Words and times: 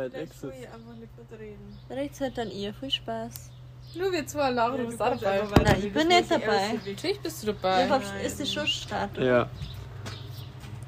weit 0.00 0.12
weg 0.12 0.28
Vielleicht 0.30 0.42
will 0.42 0.50
sitzt. 0.52 0.62
ich 0.62 0.68
einfach 0.74 0.94
nicht 0.94 1.16
gut 1.16 1.38
reden. 1.38 1.78
Rechts 1.90 2.20
halt 2.20 2.38
dann 2.38 2.50
ihr. 2.50 2.74
Viel 2.74 2.90
Spaß. 2.90 3.50
Nur 3.96 4.12
wir 4.12 4.26
zwei, 4.26 4.50
Laura, 4.50 4.76
du 4.76 4.86
bist 4.86 5.00
auch 5.02 5.06
kannst 5.08 5.24
dabei. 5.24 5.40
einfach 5.40 5.56
weiter 5.58 5.72
Nein, 5.72 5.82
ich 5.86 5.92
bin 5.92 6.08
nicht 6.08 6.30
dabei. 6.30 6.72
Natürlich 6.86 7.20
bist 7.20 7.42
du 7.42 7.46
Ja, 7.48 7.52
dabei. 7.54 7.86
nein. 7.86 7.98
ist 8.24 8.38
die 8.38 8.46
schon 8.46 8.66
startet? 8.66 9.24
Ja. 9.24 9.48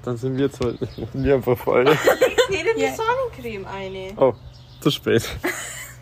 Dann 0.04 0.17
sind 0.17 0.37
wir 0.37 0.51
zwei. 0.53 0.75
Wir 1.12 1.35
einfach 1.37 1.56
voll. 1.59 1.85
Geht 2.48 2.67
in 2.67 2.77
die 2.77 2.83
Ja. 2.83 2.95
Sonnencreme 2.95 3.67
eine. 3.67 4.12
Oh, 4.17 4.35
zu 4.80 4.90
spät. 4.90 5.29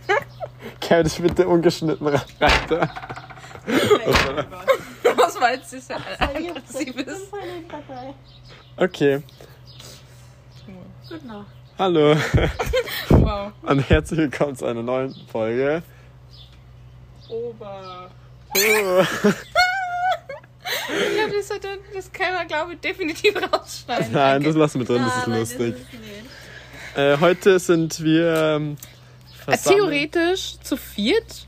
Kann 0.81 1.07
ich 1.07 1.21
bitte 1.21 1.47
ungeschnitten 1.49 2.07
rein? 2.07 2.21
Was 5.17 5.41
war 5.41 5.53
jetzt? 5.53 5.71
Sie 5.71 5.81
Aggressives? 6.19 7.31
dabei. 7.69 8.15
Okay. 8.77 9.23
Gut 11.09 11.25
noch. 11.25 11.45
Hallo 11.81 12.15
Wow. 13.09 13.53
und 13.63 13.79
herzlich 13.89 14.19
willkommen 14.19 14.55
zu 14.55 14.67
einer 14.67 14.83
neuen 14.83 15.15
Folge. 15.33 15.83
Ober. 17.29 18.11
Oh. 18.57 19.05
Ja, 21.17 21.27
das, 21.29 21.49
hat- 21.51 21.79
das 21.95 22.13
kann 22.13 22.35
man, 22.35 22.47
glaube 22.49 22.75
ich, 22.75 22.81
definitiv 22.81 23.35
rausschneiden. 23.37 24.13
Nein, 24.13 24.43
das 24.43 24.55
Danke. 24.55 24.59
lassen 24.59 24.79
wir 24.81 24.87
drin, 24.87 25.03
das 25.05 25.13
Ah, 25.15 25.19
ist 25.21 25.27
nein, 25.29 25.39
lustig. 25.39 25.61
ist 25.75 25.87
es 25.93 26.01
nicht. 26.01 26.97
Äh, 26.99 27.17
heute 27.21 27.59
sind 27.61 28.03
wir 28.03 28.35
ähm, 28.57 28.77
Äh. 29.47 29.57
Theoretisch 29.57 30.59
zu 30.63 30.77
viert, 30.77 31.47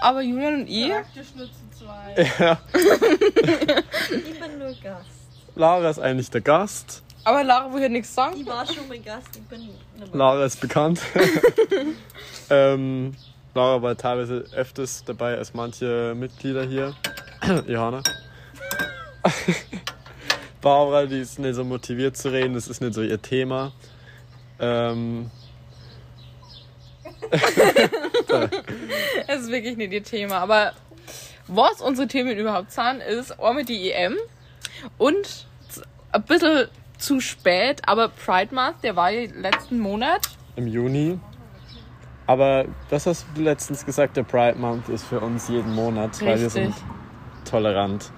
aber 0.00 0.22
Julian 0.22 0.62
und 0.62 0.66
ich. 0.68 0.88
Praktisch 0.90 1.28
nur 1.36 1.46
zu 1.46 1.84
zweit. 1.84 2.38
Ja, 2.38 2.60
Ich 4.10 4.40
bin 4.40 4.58
nur 4.58 4.74
Gast. 4.82 5.06
Lara 5.54 5.88
ist 5.90 5.98
eigentlich 6.00 6.30
der 6.30 6.40
Gast. 6.42 7.02
Aber 7.24 7.44
Lara 7.44 7.72
will 7.72 7.82
ja 7.82 7.88
nichts 7.88 8.14
sagen. 8.14 8.36
Ich 8.40 8.46
war 8.46 8.66
schon 8.66 8.88
mal 8.88 8.98
Gast. 8.98 9.28
Ich 9.34 9.42
bin. 9.42 9.68
Lara 10.12 10.44
ist 10.44 10.60
bekannt. 10.60 11.00
ähm, 12.50 13.14
Lara 13.54 13.82
war 13.82 13.96
teilweise 13.96 14.44
öfters 14.54 15.04
dabei 15.04 15.36
als 15.36 15.54
manche 15.54 16.14
Mitglieder 16.14 16.64
hier. 16.64 16.94
Johanna. 17.66 18.02
Barbara, 20.60 21.06
die 21.06 21.20
ist 21.20 21.38
nicht 21.38 21.54
so 21.54 21.64
motiviert 21.64 22.16
zu 22.16 22.30
reden, 22.30 22.54
das 22.54 22.68
ist 22.68 22.80
nicht 22.80 22.94
so 22.94 23.02
ihr 23.02 23.20
Thema. 23.20 23.72
Ähm, 24.58 25.30
Das 29.26 29.42
ist 29.42 29.50
wirklich 29.50 29.76
nicht 29.76 29.92
ihr 29.92 30.02
Thema. 30.02 30.38
Aber 30.38 30.72
was 31.46 31.80
unsere 31.80 32.08
Themen 32.08 32.36
überhaupt 32.36 32.72
sind, 32.72 33.00
ist 33.00 33.38
einmal 33.40 33.64
die 33.64 33.90
EM 33.90 34.16
und 34.98 35.46
ein 36.12 36.22
bisschen 36.22 36.68
zu 37.00 37.20
spät, 37.20 37.82
aber 37.86 38.08
Pride 38.08 38.54
Month, 38.54 38.76
der 38.82 38.96
war 38.96 39.10
ja 39.10 39.30
letzten 39.34 39.78
Monat. 39.78 40.20
Im 40.56 40.66
Juni. 40.66 41.18
Aber 42.26 42.66
das 42.90 43.06
hast 43.06 43.26
du 43.34 43.42
letztens 43.42 43.84
gesagt, 43.84 44.16
der 44.16 44.22
Pride 44.22 44.56
Month 44.58 44.88
ist 44.88 45.04
für 45.04 45.20
uns 45.20 45.48
jeden 45.48 45.74
Monat, 45.74 46.20
weil 46.20 46.38
wir 46.38 46.46
Richtig. 46.46 46.52
sind 46.52 46.74
tolerant. 47.44 48.12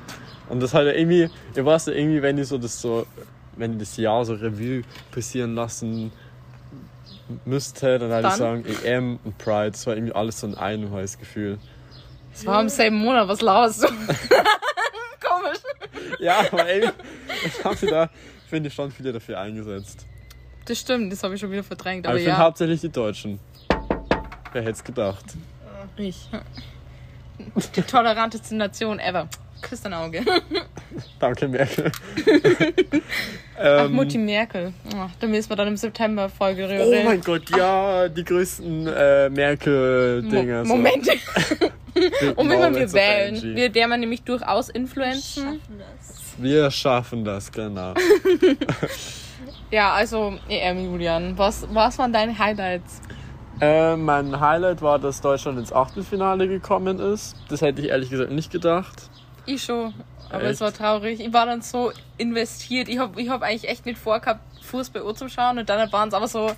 Und 0.49 0.61
das 0.61 0.75
halt 0.75 0.95
irgendwie, 0.95 1.31
ihr 1.55 1.65
weißt 1.65 1.89
ja 1.89 1.95
irgendwie, 1.95 2.21
wenn 2.21 2.37
die 2.37 2.45
so 2.45 2.59
das 2.59 2.81
so, 2.81 3.07
wenn 3.57 3.73
die 3.73 3.79
das 3.79 3.97
Jahr 3.97 4.25
so 4.25 4.35
Revue 4.35 4.83
passieren 5.11 5.55
lassen 5.55 6.13
müsste, 7.47 7.99
dann 7.99 8.13
halt 8.13 8.27
ich 8.27 8.33
sagen, 8.33 8.65
EM 8.85 9.19
und 9.25 9.39
Pride, 9.39 9.71
das 9.71 9.87
war 9.87 9.95
irgendwie 9.95 10.15
alles 10.15 10.41
so 10.41 10.47
ein 10.47 10.57
Einheitsgefühl. 10.57 11.59
Es 12.35 12.45
war 12.45 12.61
im 12.61 12.69
selben 12.69 12.97
Monat, 12.97 13.29
was 13.29 13.41
laberst 13.41 13.85
du? 13.85 13.87
Komisch. 15.21 15.59
Ja, 16.19 16.41
aber 16.51 16.71
irgendwie, 16.71 16.93
ich 17.47 17.65
habe 17.65 17.77
sie 17.77 17.87
da, 17.87 18.11
finde 18.53 18.69
ich, 18.69 18.75
schon 18.75 18.91
viele 18.91 19.15
dafür 19.15 19.41
eingesetzt. 19.41 20.07
Das 20.67 20.79
stimmt, 20.79 21.11
das 21.11 21.23
habe 21.23 21.35
ich 21.35 21.41
schon 21.41 21.51
wieder 21.51 21.65
verdrängt. 21.65 22.05
Aber 22.05 22.11
Aber 22.13 22.19
ich 22.19 22.25
finde 22.27 22.39
ja, 22.39 22.45
hauptsächlich 22.45 22.83
die 22.83 22.91
Deutschen. 22.91 23.41
Wer 24.53 24.61
hätte 24.61 24.73
es 24.73 24.85
gedacht? 24.85 25.25
ich. 25.97 26.29
Die 27.75 27.83
toleranteste 27.83 28.55
Nation 28.55 28.99
ever. 28.99 29.27
Küsst 29.63 29.87
ein 29.87 29.95
Auge. 29.95 30.21
Danke, 31.19 31.49
Merkel. 31.49 31.91
Ach, 33.59 33.85
Ähm, 33.85 33.93
Mutti 33.93 34.19
Merkel. 34.19 34.73
Ach, 34.97 35.11
da 35.21 35.27
müssen 35.27 35.49
wir 35.51 35.57
dann 35.57 35.69
im 35.69 35.77
September 35.77 36.29
Folge 36.29 36.65
Oh 36.65 36.69
reden. 36.69 37.05
mein 37.05 37.21
Gott, 37.21 37.43
ja, 37.57 38.09
die 38.09 38.25
größten 38.25 38.87
äh, 38.89 39.29
Merkel-Dinge. 39.31 40.65
Mo 40.65 40.77
Momente. 40.77 41.13
so. 42.21 42.33
Und 42.37 42.49
wenn 42.51 42.75
wir 42.75 42.93
wählen, 42.93 43.35
energy. 43.37 43.55
wir 43.55 43.69
der 43.69 43.87
man 43.89 44.01
nämlich 44.01 44.23
durchaus 44.23 44.69
influenzen. 44.71 45.45
Schaffen 45.45 45.79
das. 45.79 46.35
Wir 46.39 46.71
schaffen 46.71 47.25
das, 47.25 47.53
genau. 47.53 47.95
Ja, 49.71 49.93
also 49.93 50.35
EM, 50.49 50.85
Julian. 50.85 51.37
Was, 51.39 51.67
was 51.73 51.99
waren 51.99 52.13
deine 52.13 52.37
Highlights? 52.39 53.01
äh, 53.61 53.97
mein 53.97 54.41
Highlight 54.41 54.83
war, 54.83 54.99
dass 54.99 55.21
Deutschland 55.21 55.59
ins 55.59 55.73
Achtelfinale 55.73 56.49
gekommen 56.49 56.99
ist. 56.99 57.37
Das 57.49 57.61
hätte 57.63 57.81
ich 57.83 57.89
ehrlich 57.89 58.11
gesagt 58.11 58.33
nicht 58.33 58.51
gedacht. 58.51 59.09
Ich 59.47 59.63
schon. 59.63 59.95
Aber 60.33 60.45
Echt? 60.45 60.55
es 60.55 60.61
war 60.61 60.73
traurig. 60.73 61.21
Ich 61.21 61.33
war 61.33 61.47
dann 61.47 61.63
so 61.63 61.93
investiert. 62.19 62.89
Ich 62.89 62.99
habe 62.99 63.21
ich 63.21 63.29
hab 63.29 63.43
eigentlich 63.43 63.69
echt 63.69 63.85
nicht 63.87 63.99
vorgehabt, 63.99 64.41
Fußball 64.63 65.07
anzuschauen. 65.07 65.59
Und 65.59 65.69
dann 65.69 65.93
waren 65.93 66.09
es 66.09 66.15
aber 66.15 66.27
so, 66.29 66.51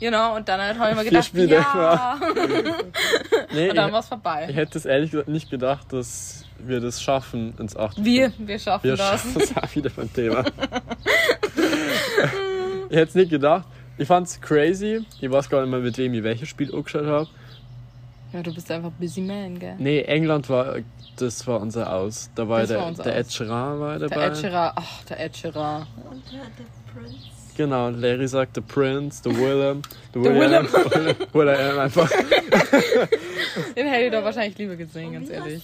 you 0.00 0.08
know, 0.10 0.36
und 0.36 0.48
dann 0.48 0.78
habe 0.78 0.90
ich 0.92 0.96
mir 0.96 1.04
gedacht, 1.04 1.24
Spiele 1.26 1.56
ja. 1.56 2.18
Nee, 3.52 3.70
Und 3.70 3.76
dann 3.76 3.88
ich, 3.88 3.92
war 3.92 3.98
es 4.00 4.06
ich 4.06 4.08
vorbei. 4.08 4.46
hätte 4.52 4.78
es 4.78 4.84
ehrlich 4.86 5.10
gesagt 5.10 5.28
nicht 5.28 5.50
gedacht, 5.50 5.92
dass 5.92 6.44
wir 6.58 6.80
das 6.80 7.02
schaffen 7.02 7.54
ins 7.58 7.76
Achtelfinale. 7.76 8.32
Wir, 8.38 8.46
wir 8.46 8.58
schaffen 8.58 8.84
Wir 8.84 8.96
das. 8.96 9.08
schaffen 9.22 9.34
das 9.38 9.56
auch 9.62 9.74
wieder 9.74 9.90
beim 9.90 10.12
Thema. 10.12 10.44
ich 12.90 12.96
hätte 12.96 13.08
es 13.08 13.14
nicht 13.14 13.30
gedacht. 13.30 13.66
Ich 13.96 14.06
fand's 14.06 14.40
crazy. 14.40 15.04
Ich 15.20 15.30
weiß 15.30 15.48
gar 15.48 15.60
nicht 15.62 15.70
mehr, 15.70 15.80
mit 15.80 15.98
wem 15.98 16.14
ich 16.14 16.22
welches 16.22 16.48
Spiel 16.48 16.72
angeschaut 16.74 17.06
habe. 17.06 17.28
Ja, 18.32 18.42
du 18.42 18.54
bist 18.54 18.70
einfach 18.70 18.90
busy 18.92 19.22
man, 19.22 19.58
gell? 19.58 19.74
Nee, 19.78 20.02
England 20.02 20.48
war, 20.50 20.76
das 21.20 21.46
war 21.46 21.60
unser 21.60 21.92
Aus. 21.92 22.30
Da 22.34 22.48
war 22.48 22.60
Das 22.60 22.68
der, 22.68 22.80
war 22.80 22.92
der 22.92 23.16
Ed. 23.16 23.32
Sheeran 23.32 23.80
war 23.80 23.98
Der 23.98 24.08
dabei. 24.08 24.26
Ed 24.26 24.36
Sheeran. 24.38 24.72
Ach, 24.76 25.04
der 25.04 25.20
Ed 25.20 25.36
Sheeran. 25.36 25.86
Und 26.10 26.22
der, 26.32 26.40
Prinz. 26.92 27.14
Genau, 27.56 27.88
Larry 27.90 28.28
sagt 28.28 28.56
der 28.56 28.60
Prince, 28.62 29.22
der 29.22 29.36
Willem. 29.36 29.82
Der 30.14 30.22
Der 30.22 30.34
William. 30.34 30.68
William 31.32 31.78
einfach. 31.80 32.08
Den 33.76 33.86
hätte 33.88 34.04
ich 34.04 34.12
doch 34.12 34.22
wahrscheinlich 34.22 34.56
lieber 34.58 34.76
gesehen, 34.76 35.12
ganz 35.12 35.28
ehrlich. 35.28 35.62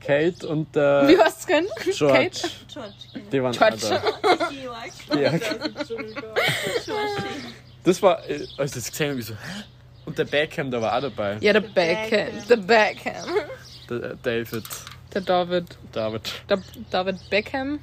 Kate 0.00 0.46
und 0.48 0.74
der 0.74 1.06
Wie 1.08 1.18
hast 1.18 1.44
du 1.48 1.52
können? 1.52 1.66
George. 1.84 2.14
Kate? 2.14 2.48
George. 2.72 2.92
Die 3.32 3.42
waren 3.42 3.52
George. 3.52 3.76
alle 4.22 4.40
da. 4.40 4.48
George. 5.10 5.40
Das 7.84 8.02
war, 8.02 8.28
äh, 8.28 8.46
als 8.58 8.76
ich 8.76 8.82
das 8.82 8.90
gesehen 8.90 9.10
habe, 9.10 9.20
ich 9.20 9.26
so, 9.26 9.34
hä? 9.34 9.64
Und 10.06 10.16
der 10.18 10.24
Beckham, 10.24 10.70
der 10.70 10.80
war 10.80 10.96
auch 10.96 11.00
dabei. 11.02 11.36
Ja, 11.40 11.52
der 11.52 11.60
Beckham. 11.60 12.28
Der 12.48 12.56
Beckham. 12.56 13.28
Der 13.88 14.02
äh, 14.12 14.16
David. 14.22 14.64
Der 15.14 15.20
David. 15.22 15.64
David. 15.92 16.22
Der 16.48 16.62
David 16.90 17.30
Beckham. 17.30 17.78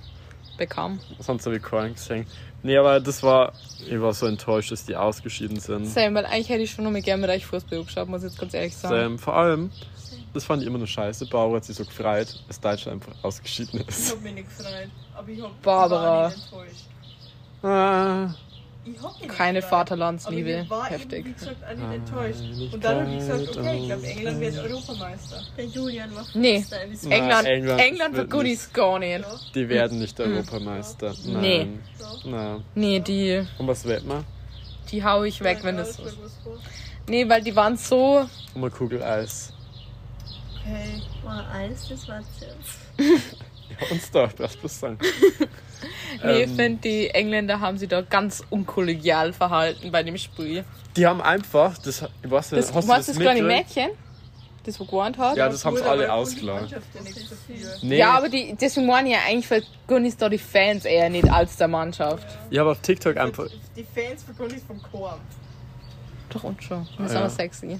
Beckham. 0.58 1.00
Sonst 1.20 1.46
habe 1.46 1.58
ich 1.58 1.64
keinen 1.64 1.94
gesehen. 1.96 2.28
Nee, 2.62 2.78
aber 2.78 3.00
das 3.00 3.24
war, 3.24 3.54
ich 3.90 4.00
war 4.00 4.14
so 4.14 4.26
enttäuscht, 4.28 4.72
dass 4.72 4.86
die 4.86 4.96
ausgeschieden 4.96 5.60
sind. 5.60 5.86
Sam, 5.86 6.14
weil 6.16 6.26
eigentlich 6.26 6.50
hätte 6.50 6.62
ich 6.64 6.72
schon 6.72 6.86
noch 6.86 6.92
mal 6.92 7.02
gerne 7.02 7.22
mit 7.22 7.30
euch 7.30 7.46
Fußball 7.46 7.84
geschaut, 7.84 8.08
muss 8.08 8.24
ich 8.24 8.30
jetzt 8.32 8.40
ganz 8.40 8.54
ehrlich 8.54 8.76
sagen. 8.76 8.96
Ähm, 9.14 9.20
vor 9.20 9.36
allem, 9.36 9.72
das 10.34 10.46
fand 10.46 10.62
ich 10.62 10.68
immer 10.68 10.78
nur 10.78 10.88
scheiße. 10.88 11.26
Bauer 11.26 11.56
hat 11.58 11.66
sich 11.66 11.76
so 11.76 11.84
gefreut, 11.84 12.28
dass 12.48 12.60
Deutschland 12.62 13.02
einfach 13.04 13.22
ausgeschieden 13.24 13.82
Ich 13.82 13.88
ist. 13.90 14.12
hab 14.14 14.22
mich 14.22 14.34
nicht 14.34 14.48
gefreut. 14.58 14.90
Aber 15.16 15.28
ich 15.30 15.42
hab 15.42 15.62
Barbara. 15.62 16.28
ich 16.36 16.52
war 16.54 16.64
nicht 16.64 16.74
enttäuscht. 16.74 16.86
Ah, 17.64 18.34
Keine. 19.28 19.62
Vaterlandsliebe. 19.62 20.54
Aber 20.54 20.64
ich 20.64 20.70
war 20.70 20.90
Heftig. 20.90 21.20
Eben, 21.20 21.30
wie 21.30 21.34
gesagt, 21.34 21.64
auch 21.64 21.76
nicht 21.76 21.96
enttäuscht. 21.96 22.74
Und 22.74 22.84
dann 22.84 23.00
habe 23.00 23.12
ich 23.12 23.18
gesagt, 23.18 23.58
okay, 23.58 23.78
ich 23.80 23.86
glaube, 23.86 24.08
England 24.08 24.40
wird 24.40 24.58
Europameister. 24.58 25.42
Der 25.58 25.66
Julian 25.66 26.16
war 26.16 26.26
Nee. 26.34 26.66
Nein, 26.70 27.12
England, 27.12 27.48
England 27.48 27.82
England, 27.82 28.16
für 28.16 28.22
wird 28.22 28.30
Goodies 28.32 28.74
gar 28.74 29.00
nicht. 29.00 29.26
Die 29.56 29.70
werden 29.70 30.00
nicht 30.00 30.20
Europameister. 30.20 31.14
Hm. 31.14 31.42
Nee. 31.42 31.66
Nein. 31.66 31.84
Nein. 32.26 32.64
Nee, 32.76 33.00
die, 33.00 33.46
Und 33.58 33.68
was 33.68 33.86
wird 33.86 34.06
man? 34.06 34.26
die 34.92 35.04
hau 35.04 35.24
ich 35.24 35.42
weg, 35.42 35.60
wenn 35.64 35.78
das 35.78 35.96
so 35.96 36.04
ist. 36.04 36.18
Nee, 37.08 37.28
weil 37.28 37.42
die 37.42 37.56
waren 37.56 37.76
so. 37.76 38.28
Und 38.54 38.62
mal 38.62 38.70
Kugeleis. 38.70 39.52
Okay. 40.62 41.02
war 41.24 41.46
Eis, 41.52 41.88
das 41.90 42.08
war 42.08 42.22
Zimt. 42.22 43.22
Ja, 43.70 43.88
uns 43.90 44.12
doch, 44.12 44.30
was 44.38 44.62
muss 44.62 44.80
sagen. 44.80 45.00
Nee, 46.24 46.44
ich 46.44 46.50
Ähm, 46.50 46.56
finde, 46.56 46.82
die 46.82 47.10
Engländer 47.10 47.60
haben 47.60 47.78
sich 47.78 47.90
da 47.90 48.02
ganz 48.02 48.44
unkollegial 48.50 49.34
verhalten 49.34 49.92
bei 49.92 50.04
dem 50.04 50.18
Spiel. 50.18 50.64
Die 50.96 51.08
haben 51.08 51.22
einfach, 51.22 51.78
das, 51.78 52.04
ich 52.24 52.30
weiß 52.32 52.52
nicht, 52.52 52.64
Das, 52.64 52.74
hast 52.74 52.84
du 52.86 52.92
meinst 52.92 53.10
das 53.10 53.16
das 53.16 53.24
kleine? 53.24 53.42
Mädchen? 53.48 53.90
Das, 54.66 54.80
wo 54.80 54.86
gewarnt 54.86 55.18
hat? 55.18 55.36
Ja, 55.36 55.50
das 55.50 55.66
haben 55.66 55.76
sie 55.76 55.84
alle 55.84 56.10
viel. 57.46 57.68
Nee, 57.82 57.98
Ja, 57.98 58.12
aber 58.18 58.30
die, 58.30 58.56
deswegen 58.60 58.86
meine 58.88 59.10
ich 59.10 59.16
ja 59.16 59.22
eigentlich, 59.28 59.52
weil 59.52 59.64
Gunnis 59.88 60.16
da 60.16 60.30
die 60.30 60.38
Fans 60.38 60.86
eher 60.86 61.10
nicht 61.10 61.30
als 61.30 61.58
der 61.58 61.68
Mannschaft. 61.68 62.26
ich 62.50 62.58
habe 62.58 62.72
auf 62.72 62.80
TikTok 62.80 63.18
einfach, 63.18 63.48
Die 63.76 63.84
Fans 63.84 64.24
von 64.24 64.38
Gunnis 64.38 64.64
vom 64.66 64.82
Chor. 64.90 65.20
Doch 66.30 66.44
und 66.44 66.64
schon. 66.64 66.88
Das 66.98 67.08
ist 67.08 67.14
Ja. 67.14 67.20
aber 67.22 67.30
sexy. 67.30 67.80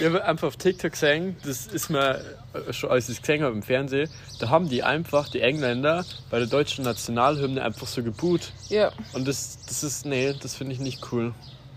ich 0.00 0.04
habe 0.06 0.24
einfach 0.24 0.48
auf 0.48 0.56
TikTok 0.56 0.92
gesehen, 0.92 1.36
das 1.44 1.66
ist 1.66 1.88
mir 1.88 2.20
äh, 2.54 2.72
schon, 2.72 2.90
als 2.90 3.08
ich 3.08 3.16
es 3.16 3.20
gesehen 3.22 3.42
habe 3.42 3.54
im 3.54 3.62
Fernsehen, 3.62 4.10
da 4.40 4.48
haben 4.50 4.68
die 4.68 4.82
einfach, 4.82 5.28
die 5.28 5.40
Engländer, 5.40 6.04
bei 6.30 6.38
der 6.38 6.48
deutschen 6.48 6.84
Nationalhymne 6.84 7.62
einfach 7.62 7.86
so 7.86 8.02
geboot. 8.02 8.52
Ja. 8.68 8.92
Und 9.12 9.26
das, 9.28 9.58
das 9.66 9.82
ist, 9.82 10.04
nee, 10.06 10.34
das 10.40 10.54
finde 10.54 10.74
ich 10.74 10.80
nicht 10.80 11.12
cool. 11.12 11.32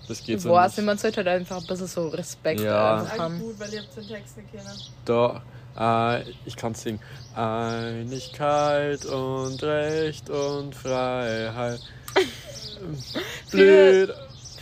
Das 0.07 0.23
geht 0.23 0.41
so 0.41 0.49
Boah, 0.49 0.65
nicht. 0.67 0.81
man 0.83 0.97
sollte 0.97 1.17
halt 1.17 1.27
einfach 1.27 1.57
ein 1.61 1.67
bisschen 1.67 1.87
so 1.87 2.09
Respekt 2.09 2.59
Ja. 2.61 2.97
einfach 3.01 3.17
haben. 3.17 3.39
gut, 3.39 3.59
weil 3.59 3.73
ihr 3.73 3.81
habt 3.81 3.95
den 3.95 4.07
Text 4.07 4.37
nicht. 4.37 4.49
Da, 5.05 5.41
äh, 5.77 6.21
ich 6.45 6.55
kann 6.55 6.75
singen. 6.75 6.99
Einigkeit 7.35 9.05
und 9.05 9.63
Recht 9.63 10.29
und 10.29 10.75
Freiheit. 10.75 11.79
Blöd. 13.51 14.13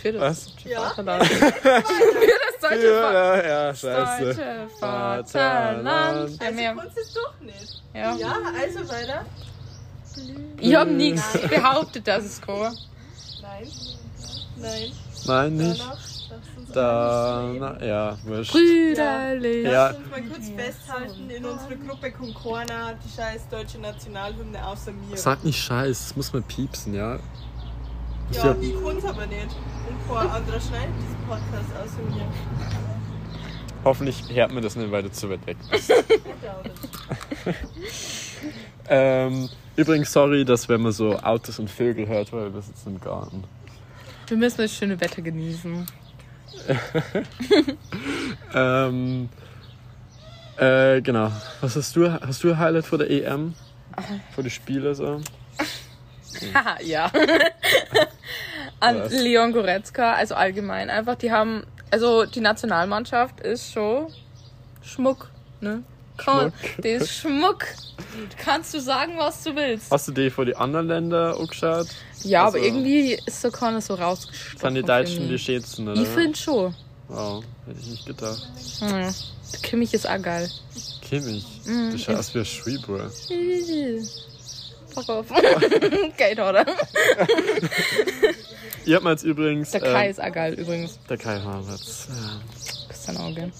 Für 0.04 0.12
das 0.12 0.20
Was? 0.20 0.44
deutsche 0.54 0.68
Ja. 0.68 0.80
Vaterland. 0.82 1.24
Für 1.26 1.40
das 1.40 2.60
deutsche 2.60 3.00
Vaterland. 3.00 3.44
Ja, 3.44 3.48
ja, 3.68 3.74
scheiße. 3.74 4.24
Deutsche 4.24 4.68
Vaterland. 4.78 6.30
Ja, 6.40 6.46
Also 6.46 6.54
mehr. 6.54 6.74
Kunst 6.74 6.98
ist 6.98 7.16
doch 7.16 7.40
nicht. 7.40 7.82
Ja. 7.94 8.14
Ja, 8.16 8.36
also 8.60 8.88
weiter. 8.88 9.24
Ich 10.60 10.74
hab 10.74 10.88
nichts 10.88 11.38
behauptet, 11.48 12.06
dass 12.06 12.24
es 12.24 12.40
kann. 12.40 12.76
Nein. 13.40 13.68
Nein. 14.56 14.92
Nein, 15.26 15.56
nicht. 15.56 15.80
Danach. 15.80 15.98
Lasst 16.30 16.58
uns 16.58 16.70
Da, 16.72 17.52
na, 17.58 17.84
ja, 17.84 18.18
wurscht. 18.24 18.52
Brüderlich. 18.52 19.64
Ja. 19.64 19.88
Lasst 19.88 19.98
uns 19.98 20.10
mal 20.10 20.22
kurz 20.22 20.48
festhalten, 20.56 21.30
in 21.30 21.44
unserer 21.44 21.76
Gruppe 21.76 22.12
keiner 22.12 22.94
die 22.94 23.16
scheiß 23.16 23.48
deutsche 23.50 23.78
Nationalhymne 23.78 24.66
außer 24.66 24.92
mir. 24.92 25.16
Sag 25.16 25.44
nicht 25.44 25.62
Scheiß, 25.62 26.08
das 26.08 26.16
muss 26.16 26.32
man 26.32 26.42
piepsen, 26.42 26.94
ja. 26.94 27.18
Ja, 28.32 28.44
hab- 28.44 28.62
ich 28.62 28.74
kann's 28.82 29.04
aber 29.04 29.26
nicht. 29.26 29.42
Und 29.88 30.14
kein 30.16 30.28
anderer 30.30 30.60
schneidet 30.60 30.94
diesen 31.00 31.16
Podcast 31.28 31.70
außer 31.82 32.02
mir. 32.16 32.26
Hoffentlich 33.84 34.24
hört 34.34 34.52
man 34.52 34.62
das 34.62 34.76
nicht, 34.76 34.90
weil 34.90 35.02
du 35.02 35.10
zu 35.12 35.28
weit 35.30 35.46
weg 35.46 35.56
bist. 35.70 35.92
Ähm, 38.86 39.48
übrigens, 39.76 40.12
sorry, 40.12 40.44
dass 40.44 40.68
wenn 40.68 40.82
man 40.82 40.92
so 40.92 41.16
Autos 41.18 41.58
und 41.58 41.70
Vögel 41.70 42.06
hört, 42.06 42.30
weil 42.34 42.52
wir 42.52 42.60
sitzen 42.60 42.96
im 42.96 43.00
Garten. 43.00 43.44
Wir 44.26 44.36
müssen 44.36 44.58
das 44.58 44.74
schöne 44.74 45.00
Wetter 45.00 45.22
genießen. 45.22 45.86
Ähm, 48.54 49.28
äh, 50.56 51.00
genau. 51.02 51.32
Was 51.60 51.74
hast 51.76 51.96
du? 51.96 52.12
Hast 52.12 52.44
du 52.44 52.50
ein 52.52 52.58
Highlight 52.58 52.86
vor 52.86 52.98
der 52.98 53.10
EM? 53.10 53.54
Vor 54.34 54.44
die 54.44 54.50
Spiele 54.50 54.94
so? 54.94 55.20
Haha, 56.54 56.80
ja. 56.82 57.10
An 58.80 59.00
Was? 59.00 59.12
Leon 59.12 59.52
Goretzka, 59.52 60.12
also 60.14 60.34
allgemein 60.34 60.90
einfach, 60.90 61.14
die 61.16 61.30
haben, 61.32 61.64
also 61.90 62.24
die 62.26 62.40
Nationalmannschaft 62.40 63.40
ist 63.40 63.72
schon 63.72 64.12
Schmuck, 64.82 65.30
ne? 65.60 65.82
Komm, 66.16 66.52
Schmuck. 66.52 66.82
Die 66.82 66.88
ist 66.90 67.10
Schmuck. 67.12 67.64
Kannst 68.38 68.72
du 68.74 68.80
sagen, 68.80 69.14
was 69.18 69.42
du 69.42 69.56
willst. 69.56 69.90
Hast 69.90 70.06
du 70.08 70.12
die 70.12 70.30
vor 70.30 70.44
die 70.44 70.54
anderen 70.54 70.86
Länder 70.88 71.36
angeschaut? 71.38 71.88
Ja, 72.22 72.42
aber 72.46 72.54
Also- 72.56 72.66
irgendwie 72.66 73.14
ist 73.26 73.40
so 73.40 73.50
keiner 73.50 73.80
so 73.80 73.94
rausgestochen. 73.94 74.60
Sind 74.60 74.74
die 74.74 74.82
Deutschen 74.82 75.28
die 75.28 75.38
schönsten, 75.38 75.88
oder? 75.88 76.00
Ich 76.00 76.08
finde 76.08 76.36
schon. 76.38 76.74
Oh, 77.08 77.42
hätte 77.66 77.80
ich 77.80 77.86
nicht 77.86 78.06
gedacht. 78.06 78.48
Hm. 78.80 79.14
Kimmich 79.62 79.92
ist 79.94 80.08
auch 80.08 80.20
geil. 80.22 80.48
Kimmich. 81.02 81.44
Mhm. 81.64 81.90
Du 81.92 81.98
schaust 81.98 82.34
wie 82.34 82.38
ein 82.40 82.44
Schwieber. 82.44 83.10
Fuck 84.94 85.08
off. 85.08 85.26
Geht, 86.16 86.38
oder? 86.38 86.64
Ihr 88.86 88.96
habt 88.96 89.04
mir 89.04 89.10
jetzt 89.10 89.24
übrigens. 89.24 89.70
Der 89.70 89.80
Kai 89.80 90.04
ähm, 90.04 90.10
ist 90.10 90.22
auch 90.22 90.32
geil, 90.32 90.54
übrigens. 90.54 90.98
der 91.08 91.16
Kai 91.16 91.40
Havertz. 91.40 92.08
Ja. 92.10 92.40
Küsst 92.88 93.08
dein 93.08 93.16
Auge. 93.16 93.50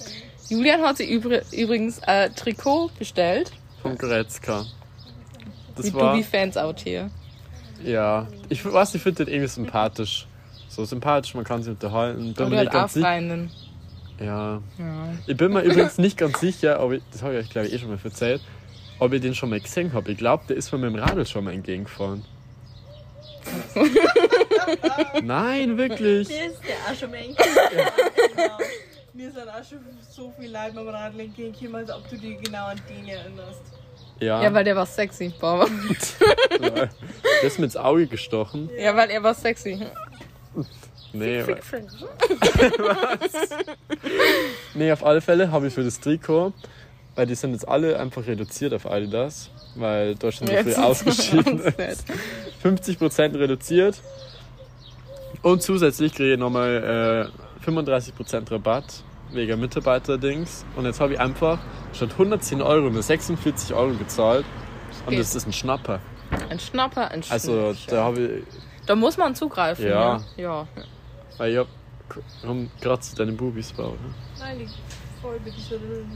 Julian 0.49 0.83
hat 0.83 0.99
sich 0.99 1.11
übr 1.11 1.43
übrigens 1.53 2.03
ein 2.03 2.35
Trikot 2.35 2.91
bestellt. 2.99 3.51
Vom 3.83 3.97
Goretzka. 3.97 4.67
Das 5.77 5.87
Mit 5.87 5.95
war. 5.95 6.13
Dubi-Fans 6.13 6.57
out 6.57 6.81
hier. 6.81 7.11
Ja. 7.83 8.29
Ich 8.49 8.65
weiß, 8.65 8.95
ich 8.95 9.03
finde 9.03 9.25
den 9.25 9.35
irgendwie 9.35 9.51
sympathisch. 9.51 10.27
So 10.69 10.85
sympathisch, 10.85 11.35
man 11.35 11.45
kann 11.45 11.63
sich 11.63 11.71
unterhalten. 11.73 12.35
Bin 12.35 12.57
halt 12.57 12.71
ganz. 12.71 12.95
Ja. 12.95 13.19
Ja. 14.21 14.61
Ich 15.27 15.37
bin 15.37 15.53
mir 15.53 15.63
übrigens 15.63 15.99
nicht 15.99 16.17
ganz 16.17 16.41
sicher, 16.41 16.81
ob 16.81 16.93
ich, 16.93 17.03
das 17.11 17.23
habe 17.23 17.35
ich 17.35 17.41
euch 17.41 17.51
glaube 17.51 17.67
ich 17.67 17.75
eh 17.75 17.79
schon 17.79 17.89
mal 17.89 17.99
erzählt, 18.03 18.41
ob 18.99 19.13
ich 19.13 19.21
den 19.21 19.35
schon 19.35 19.51
mal 19.51 19.61
gesehen 19.61 19.93
habe. 19.93 20.13
Ich 20.13 20.19
glaube, 20.19 20.45
der 20.49 20.57
ist 20.57 20.73
mir 20.73 20.79
mit 20.79 20.95
dem 20.95 20.97
Radl 20.97 21.27
schon 21.27 21.45
mal 21.45 21.53
entgegengefahren. 21.53 22.25
Nein, 25.23 25.77
wirklich. 25.77 26.29
Mir 26.29 26.47
ist 26.47 26.61
der 26.67 26.77
auch 26.91 26.99
schon 26.99 27.11
mal 27.11 27.21
Genau. 27.21 28.59
Mir 29.13 29.31
sind 29.31 29.49
auch 29.49 29.65
schon 29.65 29.79
so 30.11 30.33
viele 30.39 30.59
Leute 30.59 30.75
beim 30.75 30.89
Radl 30.89 31.21
entgegengekommen, 31.21 31.77
als 31.77 31.91
ob 31.91 32.09
du 32.09 32.17
dich 32.17 32.41
genau 32.41 32.67
an 32.67 32.81
den 32.89 33.09
erinnerst. 33.09 33.63
Ja, 34.21 34.43
ja, 34.43 34.55
weil 34.55 34.65
der 34.65 34.77
war 34.77 34.87
sexy. 34.87 35.33
Boah. 35.41 35.69
der 36.61 36.89
ist 37.43 37.59
mir 37.59 37.67
ins 37.67 37.77
Auge 37.77 38.07
gestochen. 38.07 38.71
Ja, 38.79 38.97
weil 38.97 39.11
er 39.11 39.23
war 39.23 39.35
sexy. 39.35 39.87
Nee, 41.13 41.47
weil, 41.47 41.61
nee 44.75 44.91
auf 44.91 45.05
alle 45.05 45.21
Fälle 45.21 45.51
habe 45.51 45.69
ich 45.69 45.75
für 45.75 45.85
das 45.85 46.01
Trikot, 46.01 46.53
weil 47.15 47.27
die 47.27 47.35
sind 47.35 47.53
jetzt 47.53 47.69
alle 47.69 47.99
einfach 47.99 48.27
reduziert 48.27 48.75
auf 48.75 48.87
Adidas, 48.87 49.51
weil 49.77 50.15
Deutschland 50.15 50.53
so 50.53 50.63
viel 50.65 50.75
ausgeschieden 50.75 51.61
ist. 51.61 52.05
50% 52.63 53.39
reduziert. 53.39 54.01
Und 55.43 55.63
zusätzlich 55.63 56.15
kriege 56.15 56.35
ich 56.35 56.39
nochmal 56.39 57.31
äh, 57.63 57.69
35% 57.71 58.51
Rabatt 58.51 58.85
wegen 59.33 59.61
Mitarbeiterdings. 59.61 60.65
Und 60.77 60.87
jetzt 60.87 61.01
habe 61.01 61.15
ich 61.15 61.21
einfach 61.21 61.59
statt 61.93 62.11
110 62.13 62.63
Euro 62.63 62.91
nur 62.91 63.03
46 63.03 63.75
Euro 63.75 63.95
gezahlt. 63.95 64.45
Und 65.07 65.11
geht. 65.11 65.21
das 65.21 65.35
ist 65.35 65.47
ein 65.47 65.53
Schnapper. 65.53 66.01
Ein 66.49 66.59
Schnapper, 66.59 67.11
ein 67.11 67.23
Schnapper. 67.23 67.35
Also 67.35 67.75
da 67.89 68.05
habe 68.05 68.21
ich, 68.21 68.45
Da 68.87 68.95
muss 68.97 69.17
man 69.17 69.35
zugreifen. 69.35 69.87
Ja. 69.87 70.21
Ja. 70.37 70.67
weil 71.37 71.53
ich 71.53 71.59
hab, 71.59 71.67
haben 72.45 72.71
gerade 72.81 73.01
zu 73.01 73.15
deinen 73.17 73.37
Bubis 73.37 73.73
bauen. 73.73 73.99
Nein, 74.39 74.59
die 74.61 74.69
voll 75.21 75.39
mit 75.45 75.55
dieser 75.57 75.81
Röhren 75.81 76.11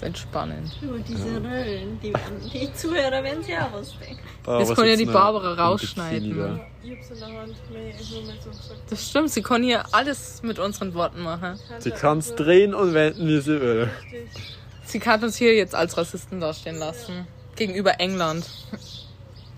hier 0.00 0.08
ist 0.08 0.16
entspannend. 0.16 0.82
Nur 0.82 0.98
diese 1.00 1.36
Röllen, 1.42 1.98
die, 2.02 2.12
werden- 2.12 2.50
die 2.52 2.72
Zuhörer 2.74 3.22
werden 3.22 3.42
sich 3.42 3.56
auch 3.56 3.72
ausdenken. 3.72 4.20
Das 4.44 4.74
kann 4.74 4.86
ja 4.86 4.96
die 4.96 5.04
Barbara 5.06 5.54
rausschneiden. 5.54 6.60
Ich 6.82 6.90
hab's 6.96 7.10
in 7.10 7.18
der 7.18 7.40
Hand, 7.40 7.54
nee, 7.70 7.94
ich 8.00 8.10
nur 8.12 8.22
mal 8.22 8.34
so 8.42 8.50
gesagt. 8.50 8.80
Das 8.90 9.08
stimmt, 9.08 9.30
sie 9.30 9.42
kann 9.42 9.62
hier 9.62 9.84
alles 9.92 10.42
mit 10.42 10.58
unseren 10.58 10.94
Worten 10.94 11.20
machen. 11.22 11.58
Sie 11.80 11.90
kann 11.90 12.18
es 12.18 12.34
drehen 12.34 12.74
und 12.74 12.94
wenden, 12.94 13.26
wie 13.28 13.40
sie 13.40 13.60
will. 13.60 13.90
Richtig. 14.12 14.56
Sie 14.84 14.98
kann 14.98 15.22
uns 15.22 15.36
hier 15.36 15.54
jetzt 15.54 15.74
als 15.74 15.96
Rassisten 15.98 16.40
dastehen 16.40 16.76
lassen. 16.78 17.26
Gegenüber 17.56 18.00
England. 18.00 18.46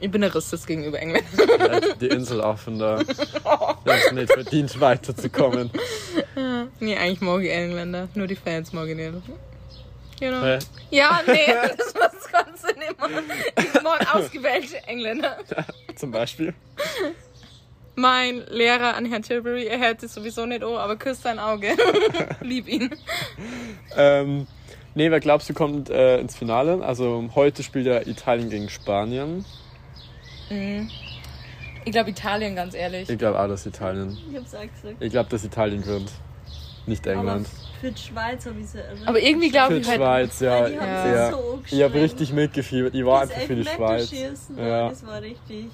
Ich 0.00 0.10
bin 0.10 0.24
ein 0.24 0.30
Rassist 0.30 0.66
gegenüber 0.66 0.98
England. 0.98 1.24
Ja, 1.58 1.80
die 2.00 2.06
Inselaffen 2.08 2.78
da. 2.78 3.02
Die 3.84 3.90
haben 3.90 3.98
es 4.06 4.12
nicht 4.12 4.32
verdient, 4.32 4.80
weiterzukommen. 4.80 5.70
nee, 6.80 6.96
eigentlich 6.96 7.20
mag 7.20 7.42
ich 7.42 7.50
Engländer. 7.50 8.08
Nur 8.14 8.26
die 8.26 8.36
Fans 8.36 8.72
mag 8.72 8.88
ich 8.88 8.96
nicht. 8.96 9.12
Genau. 10.20 10.42
Hä? 10.42 10.58
Ja, 10.90 11.20
nee, 11.26 11.46
das 11.76 11.94
war 11.94 12.10
das 12.12 12.30
Ganze 12.30 12.66
nicht 12.78 13.00
mal. 13.00 13.10
Ich 13.56 13.82
mag 13.82 14.14
ausgewählte 14.14 14.76
Engländer. 14.86 15.38
Zum 15.96 16.10
Beispiel. 16.10 16.54
Mein 17.96 18.44
Lehrer 18.48 18.96
an 18.96 19.06
Herrn 19.06 19.22
Tilbury, 19.22 19.66
er 19.66 19.78
hört 19.78 20.02
es 20.02 20.14
sowieso 20.14 20.46
nicht 20.46 20.62
an, 20.62 20.76
aber 20.76 20.96
küsst 20.96 21.22
sein 21.22 21.38
Auge. 21.38 21.74
Lieb 22.40 22.68
ihn. 22.68 22.90
Ähm, 23.96 24.46
nee, 24.94 25.10
wer 25.10 25.20
glaubst 25.20 25.48
du 25.48 25.54
kommt 25.54 25.90
äh, 25.90 26.18
ins 26.18 26.36
Finale? 26.36 26.84
Also 26.84 27.30
heute 27.34 27.62
spielt 27.62 27.86
ja 27.86 28.00
Italien 28.06 28.50
gegen 28.50 28.68
Spanien. 28.68 29.44
Ich 31.84 31.92
glaube 31.92 32.10
Italien, 32.10 32.56
ganz 32.56 32.74
ehrlich. 32.74 33.08
Ich 33.08 33.18
glaube 33.18 33.38
auch, 33.38 33.48
dass 33.48 33.64
Italien. 33.66 34.18
Ich 34.30 34.36
hab's 34.36 34.54
auch 34.54 34.60
gesagt. 34.60 34.96
Ich 35.00 35.10
glaube, 35.10 35.30
dass 35.30 35.44
Italien 35.44 35.82
gewinnt. 35.82 36.10
Nicht 36.86 37.06
England. 37.06 37.46
Aber 37.46 37.78
für 37.80 37.92
die 37.92 38.00
Schweiz 38.00 38.46
habe 38.46 38.60
ich 38.60 38.66
sie 38.68 38.78
irre. 38.78 39.06
Aber 39.06 39.20
irgendwie 39.20 39.50
glaube 39.50 39.74
Für 39.74 39.78
ich 39.80 39.84
die 39.84 39.90
halt. 39.90 40.00
Schweiz, 40.00 40.40
ja. 40.40 40.68
die 40.68 40.78
haben 40.80 40.86
Ja. 40.88 41.26
sie 41.26 41.32
so 41.32 41.62
Ich 41.70 41.82
habe 41.82 41.94
richtig 41.94 42.32
mitgefiebert. 42.32 42.94
Ich 42.94 43.04
war 43.04 43.20
Das 43.22 43.30
einfach 43.30 43.46
für 43.46 43.56
die 43.56 43.64
Schweiz. 43.64 44.10
Ja. 44.56 44.88
Das 44.88 45.06
war 45.06 45.20
richtig. 45.22 45.66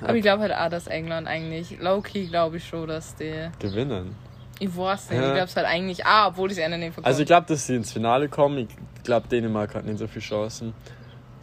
Aber 0.00 0.14
ich 0.14 0.22
glaube 0.22 0.42
halt 0.42 0.52
auch, 0.54 0.68
dass 0.70 0.86
England 0.86 1.26
eigentlich. 1.26 1.78
Low-key 1.80 2.26
glaube 2.26 2.58
ich 2.58 2.66
schon, 2.66 2.86
dass 2.88 3.14
die. 3.16 3.48
Gewinnen. 3.58 4.14
Ich 4.60 4.76
weiß 4.76 5.10
nicht. 5.10 5.20
Ja. 5.20 5.26
Ich 5.28 5.34
glaube 5.34 5.48
es 5.48 5.56
halt 5.56 5.66
eigentlich. 5.66 6.04
Ah, 6.06 6.28
obwohl 6.28 6.50
ich 6.50 6.58
es 6.58 6.62
Ende 6.64 6.78
nicht 6.78 6.94
verkaufe. 6.94 7.06
Also 7.06 7.20
ich 7.22 7.26
glaube, 7.26 7.46
dass 7.48 7.66
sie 7.66 7.76
ins 7.76 7.92
Finale 7.92 8.28
kommen. 8.28 8.58
Ich 8.58 9.04
glaube, 9.04 9.26
Dänemark 9.28 9.74
hat 9.74 9.84
nicht 9.84 9.98
so 9.98 10.06
viele 10.06 10.24
Chancen. 10.24 10.74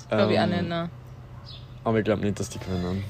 glaube 0.10 0.34
ich 0.34 0.40
auch 0.40 0.44
Ähm, 0.44 0.50
nicht, 0.52 0.68
ne? 0.70 0.90
Aber 1.84 1.98
ich 2.00 2.06
glaube 2.06 2.22
nicht, 2.22 2.40
dass 2.40 2.50
die 2.50 2.60
gewinnen. 2.60 3.04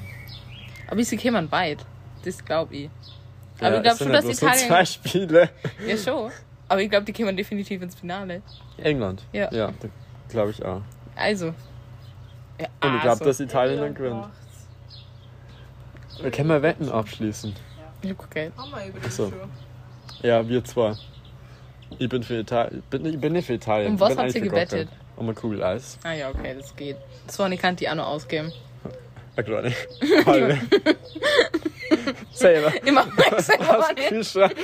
Aber 0.88 1.02
sie 1.02 1.16
kämen 1.16 1.50
weit. 1.50 1.84
Das 2.24 2.44
glaube 2.44 2.74
ich. 2.74 2.90
Aber 3.60 3.70
Ja, 3.70 3.76
ich 3.76 3.82
glaube 3.82 3.98
schon, 3.98 4.06
ja 4.08 4.12
dass 4.14 4.24
so 4.24 4.30
Italien. 4.46 4.68
zwei 4.68 4.84
Spiele. 4.84 5.50
Ja, 5.86 5.96
schon. 5.96 6.30
Aber 6.68 6.82
ich 6.82 6.90
glaube, 6.90 7.04
die 7.06 7.12
kämen 7.12 7.36
definitiv 7.36 7.80
ins 7.82 7.94
Finale. 7.94 8.42
England. 8.78 9.22
Ja. 9.32 9.52
Ja, 9.52 9.72
glaube 10.28 10.50
ich 10.50 10.64
auch. 10.64 10.82
Also. 11.14 11.54
Ja, 12.58 12.66
Und 12.82 12.96
ich 12.96 13.02
glaube, 13.02 13.08
also. 13.10 13.24
dass 13.24 13.40
Italien 13.40 13.80
dann 13.80 13.94
gewinnt. 13.94 14.26
Wir 16.20 16.30
können 16.30 16.48
mal 16.48 16.62
Wetten 16.62 16.88
abschließen. 16.90 17.54
Ich 18.02 18.10
hab 18.10 18.20
okay. 18.24 18.50
Haben 18.56 18.70
wir 18.70 18.86
über 18.86 18.98
Ach 19.00 19.04
das 19.04 19.16
so. 19.16 19.30
schon. 19.30 19.50
Ja, 20.22 20.46
wir 20.48 20.64
zwei. 20.64 20.94
Ich 21.98 22.08
bin 22.08 22.22
für 22.22 22.38
Italien. 22.40 22.78
Ich 22.78 22.84
bin, 22.86 23.06
ich 23.06 23.20
bin 23.20 23.32
nicht 23.32 23.46
für 23.46 23.54
Italien. 23.54 23.88
Um 23.90 23.94
Ich 23.94 24.00
was 24.00 24.16
habt 24.16 24.34
ihr 24.34 24.40
gewettet? 24.40 24.88
Um 25.16 25.26
eine 25.26 25.34
Kugel 25.34 25.62
Eis. 25.62 25.98
Ah 26.02 26.12
ja, 26.12 26.28
okay, 26.30 26.54
das 26.58 26.74
geht. 26.74 26.96
Das 27.26 27.38
war 27.38 27.48
nicht 27.48 27.62
kann 27.62 27.76
die 27.76 27.88
auch 27.88 27.94
noch 27.94 28.06
ausgeben. 28.08 28.52
Mach 32.92 33.06
mir 33.06 33.40
selber 33.42 33.78
Aus 33.78 33.88
dem 33.88 33.96
nicht. 33.96 34.08
Kühlschrank. 34.08 34.54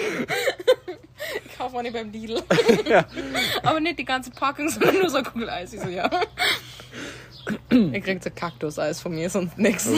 Ich 1.46 1.58
kaufe 1.58 1.76
auch 1.76 1.82
nicht 1.82 1.92
beim 1.92 2.10
Lidl. 2.10 2.42
Aber 3.62 3.80
nicht 3.80 3.98
die 3.98 4.04
ganze 4.04 4.30
Packung, 4.30 4.68
sondern 4.68 4.98
nur 4.98 5.08
so 5.10 5.18
eine 5.18 5.28
Kugel 5.28 5.48
Eis. 5.48 5.72
Ich 5.72 5.80
so, 5.80 5.88
ja. 5.88 6.10
Ihr 7.70 8.00
kriegt 8.00 8.24
so 8.24 8.30
Kaktuseis 8.34 9.00
von 9.00 9.14
mir, 9.14 9.30
sonst 9.30 9.56
nix. 9.58 9.88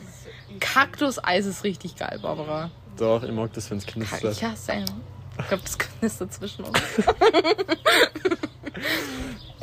Kaktuseis 0.60 1.46
ist 1.46 1.64
richtig 1.64 1.96
geil, 1.96 2.18
Barbara. 2.20 2.70
Doch, 2.96 3.22
ich 3.22 3.32
mag 3.32 3.52
das, 3.52 3.70
wenn 3.70 3.78
es 3.78 3.86
knistert. 3.86 4.32
Ich 4.32 4.44
hasse 4.44 4.72
ihn. 4.72 4.84
Ich 5.38 5.48
glaube, 5.48 5.62
das 5.64 5.78
knistert 5.78 6.32
zwischen 6.32 6.64
uns. 6.64 6.80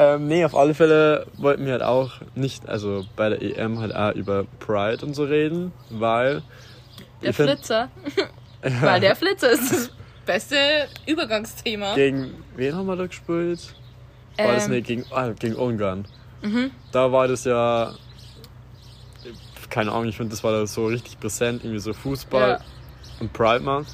Ähm, 0.01 0.27
nee, 0.27 0.43
auf 0.43 0.55
alle 0.55 0.74
Fälle 0.74 1.27
wollten 1.38 1.65
wir 1.65 1.74
halt 1.74 1.84
auch 1.84 2.13
nicht, 2.36 2.67
also 2.67 3.05
bei 3.15 3.29
der 3.29 3.41
EM 3.41 3.79
halt 3.79 3.96
auch 3.96 4.13
über 4.15 4.46
Pride 4.60 5.05
und 5.05 5.13
so 5.13 5.24
reden, 5.25 5.72
weil. 5.89 6.41
Der 7.22 7.34
find, 7.34 7.50
Flitzer. 7.51 7.89
Weil 8.81 9.00
der 9.00 9.15
Flitzer 9.15 9.50
ist 9.51 9.72
das 9.72 9.91
beste 10.25 10.55
Übergangsthema. 11.08 11.96
Gegen 11.96 12.31
wen 12.55 12.75
haben 12.75 12.86
wir 12.86 12.96
da 12.96 13.08
gespielt? 13.08 13.74
War 14.38 14.53
das 14.53 14.65
Ähm, 14.65 14.72
nicht 14.72 14.88
gegen, 14.88 15.05
ah, 15.12 15.29
gegen 15.29 15.55
Ungarn? 15.55 16.05
Da 16.91 17.12
war 17.12 17.27
das 17.27 17.43
ja. 17.43 17.93
Keine 19.70 19.91
Ahnung, 19.91 20.05
ich 20.05 20.17
finde, 20.17 20.31
das 20.31 20.43
war 20.43 20.51
da 20.51 20.65
so 20.67 20.88
richtig 20.88 21.20
präsent, 21.20 21.63
irgendwie 21.63 21.79
so 21.79 21.93
Fußball 21.93 22.50
Ja. 22.50 22.60
und 23.20 23.31
Pride 23.34 23.62
Month. 23.63 23.88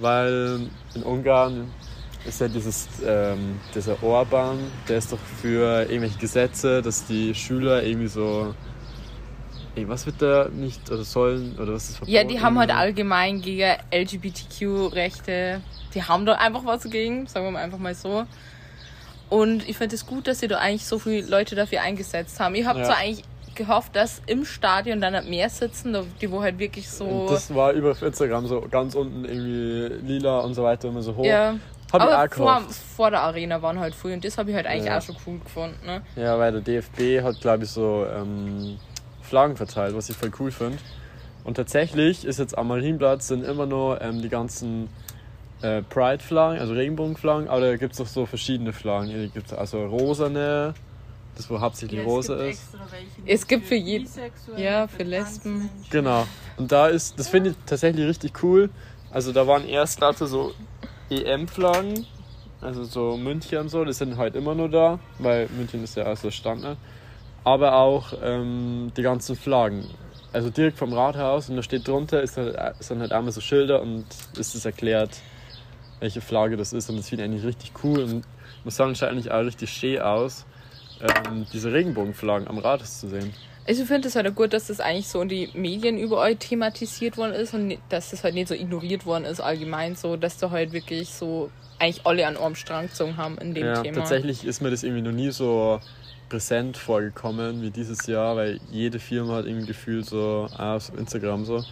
Weil 0.00 0.60
in 0.94 1.02
Ungarn 1.02 1.70
ist 2.26 2.40
ja 2.40 2.48
dieses, 2.48 2.88
ähm, 3.04 3.60
dieser 3.74 4.02
Orban, 4.02 4.58
der 4.88 4.98
ist 4.98 5.12
doch 5.12 5.18
für 5.40 5.82
irgendwelche 5.82 6.18
Gesetze, 6.18 6.82
dass 6.82 7.04
die 7.06 7.34
Schüler 7.34 7.82
irgendwie 7.82 8.08
so. 8.08 8.54
Ey, 9.74 9.88
was 9.88 10.04
wird 10.04 10.20
da 10.20 10.48
nicht 10.48 10.90
oder 10.90 11.02
sollen 11.02 11.56
oder 11.58 11.72
was 11.72 11.88
ist 11.88 11.96
verboten? 11.96 12.14
Ja, 12.14 12.24
die 12.24 12.40
haben 12.40 12.58
halt 12.58 12.70
allgemein 12.70 13.40
gegen 13.40 13.74
LGBTQ-Rechte. 13.90 15.62
Die 15.94 16.02
haben 16.02 16.26
da 16.26 16.34
einfach 16.34 16.64
was 16.64 16.82
dagegen, 16.82 17.26
sagen 17.26 17.46
wir 17.46 17.52
mal 17.52 17.62
einfach 17.62 17.78
mal 17.78 17.94
so. 17.94 18.26
Und 19.30 19.66
ich 19.66 19.78
finde 19.78 19.94
es 19.94 20.04
gut, 20.06 20.28
dass 20.28 20.40
sie 20.40 20.48
da 20.48 20.58
eigentlich 20.58 20.84
so 20.84 20.98
viele 20.98 21.26
Leute 21.26 21.54
dafür 21.54 21.80
eingesetzt 21.80 22.38
haben. 22.38 22.54
Ich 22.54 22.66
habe 22.66 22.80
Ja. 22.80 22.84
zwar 22.84 22.96
eigentlich 22.98 23.24
gehofft, 23.54 23.96
dass 23.96 24.20
im 24.26 24.44
Stadion 24.44 25.00
dann 25.00 25.14
halt 25.14 25.28
mehr 25.28 25.48
sitzen, 25.48 25.96
die 26.20 26.30
wo 26.30 26.42
halt 26.42 26.58
wirklich 26.58 26.88
so. 26.88 27.06
Und 27.06 27.30
das 27.30 27.54
war 27.54 27.72
über 27.72 27.92
auf 27.92 28.02
Instagram 28.02 28.46
so 28.46 28.60
ganz 28.70 28.94
unten 28.94 29.24
irgendwie 29.24 30.06
lila 30.06 30.40
und 30.40 30.52
so 30.54 30.62
weiter 30.62 30.88
immer 30.88 31.02
so 31.02 31.16
hoch. 31.16 31.24
ja. 31.24 31.54
Hab 31.92 32.00
ich 32.00 32.08
Aber 32.08 32.24
auch 32.24 32.34
vor, 32.34 32.58
gehofft. 32.60 32.74
vor 32.96 33.10
der 33.10 33.20
Arena 33.22 33.60
waren 33.62 33.78
halt 33.78 33.94
früh 33.94 34.12
und 34.14 34.24
das 34.24 34.38
habe 34.38 34.50
ich 34.50 34.56
halt 34.56 34.66
eigentlich 34.66 34.86
Ja. 34.86 34.98
auch 34.98 35.02
schon 35.02 35.16
cool 35.26 35.38
gefunden. 35.38 35.76
Ne? 35.84 36.02
Ja, 36.16 36.38
weil 36.38 36.52
der 36.52 36.60
DFB 36.62 37.22
hat, 37.22 37.40
glaube 37.40 37.64
ich, 37.64 37.70
so 37.70 38.06
ähm, 38.06 38.78
Flaggen 39.20 39.56
verteilt, 39.56 39.94
was 39.94 40.08
ich 40.08 40.16
voll 40.16 40.30
cool 40.40 40.50
finde. 40.50 40.78
Und 41.44 41.54
tatsächlich 41.54 42.24
ist 42.24 42.38
jetzt 42.38 42.56
am 42.56 42.68
Marienplatz 42.68 43.28
sind 43.28 43.44
immer 43.44 43.66
nur 43.66 44.00
ähm, 44.00 44.22
die 44.22 44.28
ganzen 44.28 44.88
äh, 45.60 45.82
Pride-Flaggen, 45.82 46.60
also 46.60 46.72
Regenbogenflaggen, 46.72 47.48
aber 47.48 47.60
da 47.60 47.76
gibt 47.76 47.94
es 47.94 48.00
auch 48.00 48.06
so 48.06 48.26
verschiedene 48.26 48.72
Flaggen. 48.72 49.08
Hier 49.10 49.28
gibt 49.28 49.48
es 49.48 49.52
also 49.52 49.84
rosane, 49.84 50.74
das 51.36 51.50
wo 51.50 51.60
hauptsächlich 51.60 51.98
Ja, 52.00 52.04
rosa 52.06 52.34
ist. 52.36 52.62
welche 52.90 53.32
Es 53.32 53.46
gibt 53.46 53.66
für 53.66 53.74
jed- 53.74 54.02
Bisexuelle, 54.02 54.62
ja, 54.62 54.86
für 54.88 55.02
Lesben. 55.02 55.68
Genau. 55.90 56.26
Und 56.56 56.70
da 56.72 56.88
ist, 56.88 57.18
das 57.18 57.28
finde 57.28 57.50
ich 57.50 57.56
tatsächlich 57.66 58.06
richtig 58.06 58.42
cool. 58.42 58.70
Also 59.10 59.32
da 59.32 59.46
waren 59.46 59.66
erst 59.68 59.98
gerade 59.98 60.26
so 60.26 60.52
EM-Flaggen, 61.20 62.06
also 62.60 62.84
so 62.84 63.16
München 63.16 63.58
und 63.58 63.68
so, 63.68 63.84
die 63.84 63.92
sind 63.92 64.16
halt 64.16 64.36
immer 64.36 64.54
nur 64.54 64.68
da, 64.68 64.98
weil 65.18 65.48
München 65.56 65.82
ist 65.84 65.96
ja 65.96 66.10
auch 66.10 66.16
so 66.16 66.30
Standard. 66.30 66.78
Aber 67.44 67.74
auch 67.74 68.12
ähm, 68.22 68.92
die 68.96 69.02
ganzen 69.02 69.34
Flaggen. 69.36 69.84
Also 70.32 70.48
direkt 70.48 70.78
vom 70.78 70.92
Rathaus 70.92 71.50
und 71.50 71.56
da 71.56 71.62
steht 71.62 71.86
drunter, 71.86 72.22
ist 72.22 72.36
halt, 72.36 72.56
sind 72.78 73.00
halt 73.00 73.12
einmal 73.12 73.32
so 73.32 73.40
Schilder 73.40 73.82
und 73.82 74.06
ist 74.38 74.54
es 74.54 74.64
erklärt, 74.64 75.18
welche 76.00 76.20
Flagge 76.20 76.56
das 76.56 76.72
ist. 76.72 76.88
Und 76.88 76.96
das 76.96 77.08
finde 77.08 77.24
ich 77.24 77.30
eigentlich 77.30 77.44
richtig 77.44 77.72
cool 77.82 78.00
und 78.00 78.24
muss 78.64 78.76
sagen, 78.76 78.94
schaut 78.94 79.10
eigentlich 79.10 79.30
auch 79.30 79.44
richtig 79.44 79.70
schön 79.70 80.00
aus, 80.00 80.46
ähm, 81.00 81.46
diese 81.52 81.72
Regenbogenflaggen 81.72 82.48
am 82.48 82.58
Rathaus 82.58 83.00
zu 83.00 83.08
sehen. 83.08 83.34
Also 83.66 83.82
ich 83.82 83.88
finde 83.88 84.08
es 84.08 84.16
halt 84.16 84.26
auch 84.26 84.34
gut, 84.34 84.52
dass 84.52 84.66
das 84.66 84.80
eigentlich 84.80 85.08
so 85.08 85.20
in 85.20 85.28
die 85.28 85.50
Medien 85.54 85.96
überall 85.96 86.34
thematisiert 86.36 87.16
worden 87.16 87.32
ist 87.32 87.54
und 87.54 87.78
dass 87.88 88.10
das 88.10 88.24
halt 88.24 88.34
nicht 88.34 88.48
so 88.48 88.54
ignoriert 88.54 89.06
worden 89.06 89.24
ist 89.24 89.40
allgemein 89.40 89.94
so, 89.94 90.16
dass 90.16 90.36
da 90.38 90.50
halt 90.50 90.72
wirklich 90.72 91.10
so 91.10 91.50
eigentlich 91.78 92.04
alle 92.04 92.26
an 92.26 92.36
einem 92.36 92.56
Strang 92.56 92.88
gezogen 92.88 93.16
haben 93.16 93.38
in 93.38 93.54
dem 93.54 93.66
ja, 93.66 93.82
Thema. 93.82 93.98
tatsächlich 93.98 94.44
ist 94.44 94.62
mir 94.62 94.70
das 94.70 94.82
irgendwie 94.82 95.02
noch 95.02 95.12
nie 95.12 95.30
so 95.30 95.80
präsent 96.28 96.76
vorgekommen 96.76 97.62
wie 97.62 97.70
dieses 97.70 98.06
Jahr, 98.06 98.36
weil 98.36 98.58
jede 98.70 98.98
Firma 98.98 99.36
hat 99.36 99.46
irgendwie 99.46 99.66
gefühlt 99.66 100.06
so 100.06 100.48
auch 100.56 100.76
auf 100.76 100.92
Instagram 100.96 101.44
so 101.44 101.64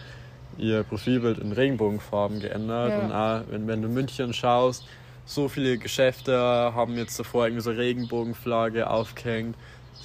ihr 0.57 0.83
Profilbild 0.83 1.39
in 1.39 1.51
Regenbogenfarben 1.51 2.39
geändert. 2.39 2.89
Ja. 2.89 2.99
Und 2.99 3.11
auch, 3.11 3.51
wenn, 3.51 3.67
wenn 3.67 3.81
du 3.81 3.87
München 3.87 4.33
schaust, 4.33 4.85
so 5.25 5.47
viele 5.47 5.77
Geschäfte 5.77 6.37
haben 6.37 6.95
jetzt 6.97 7.19
davor 7.19 7.45
irgendwie 7.45 7.63
so 7.63 7.71
Regenbogenflagge 7.71 8.89
aufgehängt. 8.89 9.55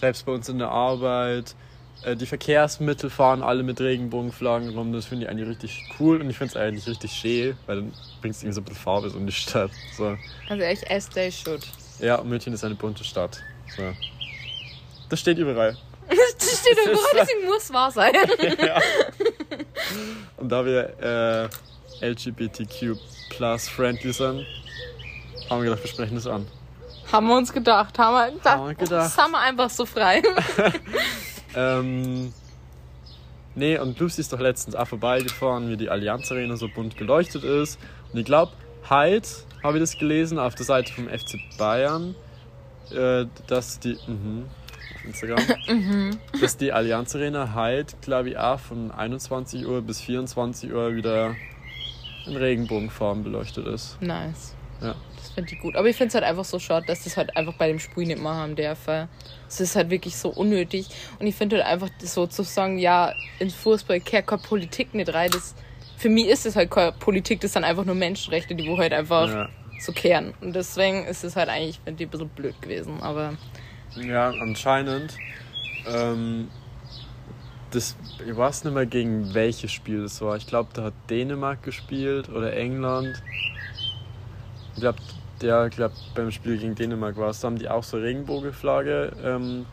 Selbst 0.00 0.26
bei 0.26 0.33
uns 0.33 0.49
in 0.49 0.59
der 0.59 0.71
Arbeit. 0.71 1.55
Äh, 2.03 2.17
Die 2.17 2.26
Verkehrsmittel 2.26 3.11
fahren 3.11 3.43
alle 3.43 3.62
mit 3.62 3.81
Regenbogenflaggen 3.81 4.71
rum. 4.76 4.93
Das 4.93 5.07
finde 5.07 5.25
ich 5.25 5.31
eigentlich 5.31 5.49
richtig 5.49 5.83
cool 5.99 6.21
und 6.21 6.31
ich 6.31 6.38
finde 6.38 6.50
es 6.53 6.57
eigentlich 6.57 6.87
richtig 6.87 7.12
schön, 7.12 7.57
weil 7.67 7.76
dann 7.76 7.93
bringst 8.21 8.43
du 8.43 8.47
irgendwie 8.47 8.55
so 8.55 8.61
ein 8.61 8.65
bisschen 8.65 8.83
Farbe 8.83 9.11
so 9.11 9.19
in 9.19 9.26
die 9.26 9.33
Stadt. 9.33 9.71
So. 9.97 10.17
Also 10.49 10.62
echt 10.62 10.91
as 10.91 11.09
they 11.09 11.31
should. 11.33 11.62
Ja, 11.99 12.23
München 12.23 12.53
ist 12.53 12.65
eine 12.65 12.75
bunte 12.75 13.05
Stadt. 13.05 13.41
So. 13.76 13.83
Das 15.09 15.21
steht 15.21 15.38
überall. 15.38 15.76
Das 16.09 16.61
steht 16.61 16.79
überall, 16.85 16.99
deswegen 17.15 17.47
muss 17.47 17.73
wahr 17.73 17.91
sein. 17.91 18.12
ja. 18.65 18.79
Und 20.37 20.49
da 20.50 20.65
wir 20.65 21.50
äh, 22.00 22.07
LGBTQ 22.11 22.97
plus 23.31 23.69
friendly 23.69 24.12
sind, 24.12 24.47
haben 25.50 25.62
wir 25.62 25.71
gedacht, 25.71 25.83
wir 25.83 25.91
sprechen 25.91 26.15
das 26.15 26.26
an. 26.29 26.47
haben 27.11 27.26
wir 27.26 27.37
uns 27.37 27.53
gedacht, 27.53 27.99
haben 27.99 28.15
wir 28.15 28.31
gedacht, 28.31 28.45
Haben 28.57 28.67
wir 28.69 28.75
gedacht. 28.75 28.93
das 29.07 29.19
haben 29.19 29.33
wir 29.33 29.41
einfach 29.41 29.71
so 29.71 29.85
frei. 29.85 30.23
Ähm, 31.57 32.33
nee, 33.55 33.79
und 33.79 33.99
Lucy 33.99 34.21
ist 34.21 34.33
doch 34.33 34.41
letztens 34.41 34.77
auch 34.77 34.87
vorbeigefahren, 34.87 35.71
wie 35.71 35.77
die 35.77 35.89
Allianz 35.89 36.31
Arena 36.31 36.57
so 36.57 36.69
bunt 36.69 36.97
geleuchtet 36.97 37.43
ist. 37.43 37.79
Und 38.13 38.21
ich 38.21 38.27
glaube, 38.27 38.53
heute 38.89 39.29
habe 39.63 39.79
ich 39.79 39.83
das 39.83 39.99
gelesen 39.99 40.39
auf 40.39 40.55
der 40.55 40.67
Seite 40.67 40.93
vom 40.93 41.09
FC 41.09 41.39
Bayern, 41.59 42.15
äh, 42.93 43.27
dass 43.47 43.81
die. 43.81 43.99
Mhm, 44.07 44.45
auf 44.95 45.05
Instagram. 45.05 46.19
dass 46.41 46.57
die 46.57 46.73
Allianz 46.73 47.17
Arena 47.17 47.55
heute, 47.55 47.97
glaube 48.03 48.31
ich, 48.31 48.39
auch 48.39 48.61
von 48.61 48.91
21 48.91 49.67
Uhr 49.67 49.83
bis 49.83 50.01
24 50.01 50.73
Uhr 50.73 50.95
wieder 50.95 51.35
in 52.27 52.37
Regenbogenfarben 52.37 53.25
beleuchtet 53.25 53.67
ist. 53.67 54.01
Nice. 54.01 54.55
Ja. 54.81 54.95
Das 55.26 55.35
finde 55.35 55.52
ich 55.54 55.59
gut. 55.59 55.75
Aber 55.76 55.88
ich 55.88 55.97
finde 55.97 56.09
es 56.09 56.14
halt 56.14 56.25
einfach 56.25 56.45
so 56.45 56.61
schade, 56.61 56.87
dass 56.87 57.02
das 57.02 57.16
halt 57.16 57.37
einfach 57.37 57.54
bei 57.54 57.66
dem 57.66 57.80
Spiel 57.80 58.06
nicht 58.06 58.21
machen 58.21 58.54
dürfen. 58.54 59.09
Es 59.49 59.61
ist 59.61 59.75
halt 59.75 59.90
wirklich 59.90 60.16
so 60.16 60.28
unnötig. 60.28 60.87
Und 61.18 61.26
ich 61.26 61.35
finde 61.35 61.56
halt 61.56 61.66
einfach 61.66 61.88
so 62.00 62.28
zu 62.28 62.45
sagen, 62.45 62.78
ja, 62.78 63.12
in 63.40 63.50
Fußball 63.50 63.99
kehrt 64.00 64.28
keine 64.28 64.40
Politik 64.40 64.95
nicht 64.95 65.12
rein. 65.12 65.30
Das, 65.33 65.56
für 65.97 66.09
mich 66.09 66.28
ist 66.28 66.47
es 66.47 66.54
halt 66.54 66.71
keine 66.71 66.92
Politik, 66.92 67.40
das 67.40 67.54
sind 67.54 67.64
einfach 67.64 67.85
nur 67.85 67.97
Menschenrechte, 67.97 68.54
die 68.54 68.64
wo 68.66 68.78
halt 68.78 68.92
einfach 68.92 69.28
Ja. 69.28 69.49
so 69.80 69.92
kehren. 69.92 70.33
Und 70.40 70.54
deswegen 70.54 71.04
ist 71.06 71.25
es 71.25 71.35
halt 71.35 71.49
eigentlich, 71.49 71.80
finde 71.85 72.04
ich, 72.04 72.09
ein 72.09 72.11
bisschen 72.11 72.28
blöd 72.28 72.62
gewesen. 72.62 73.00
Aber 73.00 73.35
Ja, 73.97 74.28
anscheinend. 74.28 75.12
Ähm, 75.88 76.49
das, 77.73 77.97
ich 78.25 78.37
weiß 78.37 78.62
nicht 78.64 78.75
mehr 78.75 78.87
gegen 78.87 79.35
welches 79.35 79.73
Spiel 79.73 80.02
das 80.02 80.21
war. 80.21 80.37
Ich 80.37 80.47
glaube, 80.47 80.68
da 80.73 80.85
hat 80.85 80.95
Dänemark 81.11 81.64
gespielt 81.64 82.28
oder 82.28 82.56
England. 82.56 83.21
Ich 84.76 84.80
glaube, 84.80 84.99
der 85.40 85.68
glaub, 85.71 85.92
beim 86.14 86.30
Spiel 86.30 86.59
gegen 86.59 86.75
Dänemark 86.75 87.16
war 87.16 87.30
es. 87.30 87.40
Da 87.40 87.49
haben 87.49 87.59
die 87.59 87.68
auch 87.68 87.83
so 87.83 87.97
Regenbogenflagge 87.99 89.12
ähm, 89.23 89.66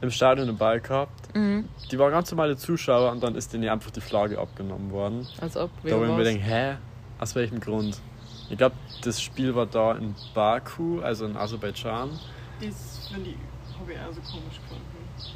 im 0.00 0.10
Stadion 0.10 0.46
dabei 0.48 0.78
gehabt. 0.80 1.34
mhm. 1.34 1.68
Die 1.90 1.98
waren 1.98 2.10
ganz 2.10 2.30
normale 2.30 2.56
Zuschauer 2.56 3.12
und 3.12 3.22
dann 3.22 3.34
ist 3.34 3.52
denen 3.52 3.68
einfach 3.68 3.90
die 3.90 4.00
Flagge 4.00 4.38
abgenommen 4.38 4.90
worden. 4.90 5.26
als 5.40 5.56
ob 5.56 5.70
Da 5.84 5.98
wo 5.98 6.04
ich 6.04 6.10
mir 6.10 6.16
was. 6.18 6.24
denke, 6.24 6.42
hä? 6.44 6.76
Aus 7.18 7.34
welchem 7.34 7.60
Grund? 7.60 8.00
Ich 8.50 8.56
glaube, 8.58 8.74
das 9.04 9.20
Spiel 9.20 9.54
war 9.54 9.66
da 9.66 9.92
in 9.92 10.14
Baku, 10.34 11.00
also 11.00 11.26
in 11.26 11.36
Aserbaidschan. 11.36 12.10
Das 12.60 13.08
finde 13.12 13.30
ich, 13.30 13.36
habe 13.78 13.92
ich 13.92 13.98
auch 13.98 14.12
so 14.12 14.20
komisch 14.32 14.56
gefunden. 14.62 14.84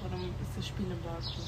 Warum 0.03 0.25
ist 0.43 0.57
das 0.57 0.67
Spiel 0.67 0.87
in 0.87 0.99
Baku? 1.03 1.43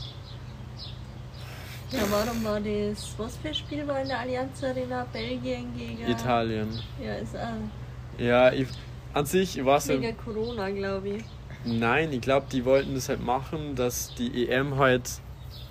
Ja, 1.90 2.00
warum 2.10 2.44
war 2.44 2.60
das? 2.60 3.14
Was 3.16 3.36
für 3.38 3.48
ein 3.48 3.54
Spiel 3.54 3.86
war 3.88 4.02
in 4.02 4.08
der 4.08 4.18
Allianz 4.20 4.62
Arena? 4.62 5.06
Belgien 5.10 5.74
gegen. 5.76 6.06
Italien. 6.06 6.68
Ja, 7.02 7.14
ist 7.14 7.34
auch 7.34 8.20
Ja, 8.22 8.52
ich, 8.52 8.68
an 9.14 9.24
sich, 9.24 9.56
ich 9.56 9.64
weiß 9.64 9.88
ja, 9.88 10.00
wegen 10.00 10.16
Corona, 10.18 10.68
glaube 10.68 11.08
ich. 11.08 11.24
nein, 11.64 12.12
ich 12.12 12.20
glaube, 12.20 12.46
die 12.52 12.64
wollten 12.66 12.94
das 12.94 13.08
halt 13.08 13.24
machen, 13.24 13.74
dass 13.74 14.14
die 14.16 14.48
EM 14.48 14.76
halt, 14.76 15.10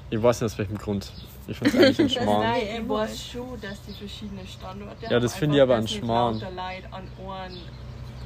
ich 0.10 0.22
weiß 0.22 0.42
nicht 0.42 0.52
aus 0.52 0.58
welchem 0.58 0.78
Grund. 0.80 1.12
Ich 1.48 1.58
finde 1.58 1.78
es 1.78 1.84
eigentlich 1.84 2.00
ein 2.02 2.10
Schmarrn. 2.10 2.40
nein. 2.42 2.64
Nein, 2.68 2.82
ich 2.84 2.90
weiß 2.90 3.24
schon, 3.28 3.62
dass 3.62 3.82
die 3.84 3.94
verschiedenen 3.94 4.48
Standorte 4.48 5.06
Ja, 5.08 5.20
das 5.20 5.36
finde 5.36 5.58
ich 5.58 5.62
aber 5.62 5.76
ein 5.76 5.88
Schmarrn. 5.88 6.34
Leute 6.40 6.48
an 6.92 7.04
einen 7.20 7.56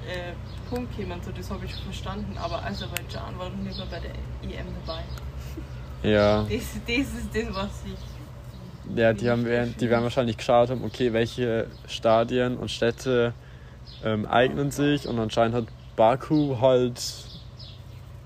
äh, 0.08 0.32
Punkt 0.70 0.96
kommen, 0.96 1.22
so, 1.24 1.32
das 1.32 1.52
habe 1.52 1.66
ich 1.66 1.76
verstanden. 1.76 2.38
Aber 2.38 2.64
Aserbaidschan 2.64 3.38
war 3.38 3.50
noch 3.50 3.58
nicht 3.58 3.78
mal 3.78 3.88
bei 3.92 4.00
der 4.00 4.12
EM 4.50 4.66
dabei. 4.86 5.04
Ja. 6.04 6.44
Das, 6.44 6.52
das 6.88 6.98
ist 6.98 7.30
das, 7.34 7.56
was 7.56 7.84
ich. 7.86 8.98
Ja, 8.98 9.14
die, 9.14 9.30
haben, 9.30 9.46
die 9.46 9.90
werden 9.90 10.04
wahrscheinlich 10.04 10.38
geschaut 10.38 10.70
haben, 10.70 10.84
okay, 10.84 11.14
welche 11.14 11.68
Stadien 11.88 12.58
und 12.58 12.70
Städte 12.70 13.34
ähm, 14.04 14.26
eignen 14.26 14.72
sich 14.72 15.08
und 15.08 15.18
anscheinend 15.20 15.56
hat 15.56 15.66
Baku 15.96 16.58
halt 16.60 17.02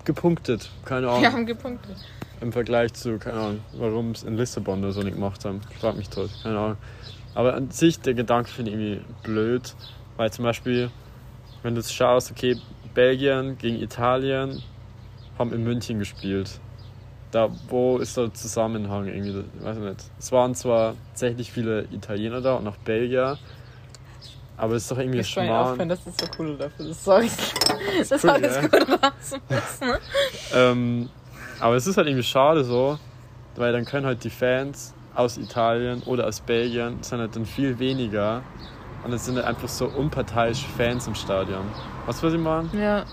gepunktet. 0.04 0.70
Keine 0.84 1.08
Ahnung. 1.08 1.22
Wir 1.22 1.32
haben 1.32 1.46
gepunktet. 1.46 1.96
Im 2.40 2.52
Vergleich 2.52 2.94
zu, 2.94 3.18
keine 3.18 3.38
Ahnung, 3.38 3.60
warum 3.74 4.10
es 4.10 4.22
in 4.22 4.36
Lissabon 4.36 4.80
oder 4.80 4.92
so 4.92 5.02
nicht 5.02 5.14
gemacht 5.14 5.44
haben. 5.44 5.60
Ich 5.70 5.78
frag 5.78 5.96
mich 5.96 6.08
tot, 6.08 6.30
keine 6.42 6.58
Ahnung. 6.58 6.76
Aber 7.34 7.54
an 7.54 7.70
sich, 7.70 8.00
der 8.00 8.14
Gedanke 8.14 8.50
finde 8.50 8.70
ich 8.72 8.76
irgendwie 8.76 9.00
blöd, 9.22 9.74
weil 10.16 10.32
zum 10.32 10.44
Beispiel, 10.44 10.90
wenn 11.62 11.74
du 11.74 11.82
schaust, 11.82 12.30
okay, 12.30 12.56
Belgien 12.94 13.58
gegen 13.58 13.76
Italien 13.76 14.62
haben 15.38 15.52
in 15.52 15.62
München 15.62 15.98
gespielt. 15.98 16.60
Da, 17.30 17.48
wo 17.68 17.98
ist 17.98 18.16
der 18.16 18.32
Zusammenhang 18.32 19.06
irgendwie? 19.06 19.44
Ich 19.58 19.64
weiß 19.64 19.78
nicht. 19.78 20.04
Es 20.18 20.32
waren 20.32 20.54
zwar 20.54 20.94
tatsächlich 21.10 21.50
viele 21.50 21.84
Italiener 21.92 22.40
da 22.40 22.54
und 22.54 22.66
auch 22.68 22.76
Belgier, 22.78 23.38
aber 24.56 24.74
es 24.74 24.84
ist 24.84 24.90
doch 24.90 24.98
irgendwie 24.98 25.20
Ich 25.20 25.34
kann 25.34 25.48
aufhören, 25.48 25.88
das 25.88 26.06
ist 26.06 26.20
so 26.20 26.26
cool 26.38 26.56
dafür. 26.56 26.94
Sorry. 26.94 27.30
Das 28.08 28.10
cool, 28.24 28.30
hat 28.30 28.40
jetzt 28.42 28.62
ja. 28.62 28.68
gut 28.68 28.86
rausgemessen. 28.88 29.88
Ähm, 30.54 31.10
aber 31.60 31.74
es 31.76 31.86
ist 31.86 31.96
halt 31.96 32.06
irgendwie 32.06 32.24
schade 32.24 32.64
so, 32.64 32.98
weil 33.56 33.72
dann 33.72 33.84
können 33.84 34.06
halt 34.06 34.24
die 34.24 34.30
Fans 34.30 34.94
aus 35.14 35.36
Italien 35.36 36.02
oder 36.04 36.26
aus 36.26 36.40
Belgien 36.40 37.02
sind 37.02 37.20
halt 37.20 37.34
dann 37.36 37.46
viel 37.46 37.78
weniger 37.78 38.42
und 39.04 39.12
es 39.12 39.24
sind 39.24 39.36
halt 39.36 39.46
einfach 39.46 39.68
so 39.68 39.86
unparteiische 39.86 40.66
Fans 40.76 41.06
im 41.06 41.14
Stadion. 41.14 41.64
Was 42.06 42.22
ich 42.22 42.38
meine? 42.38 42.68
Ja. 42.72 43.04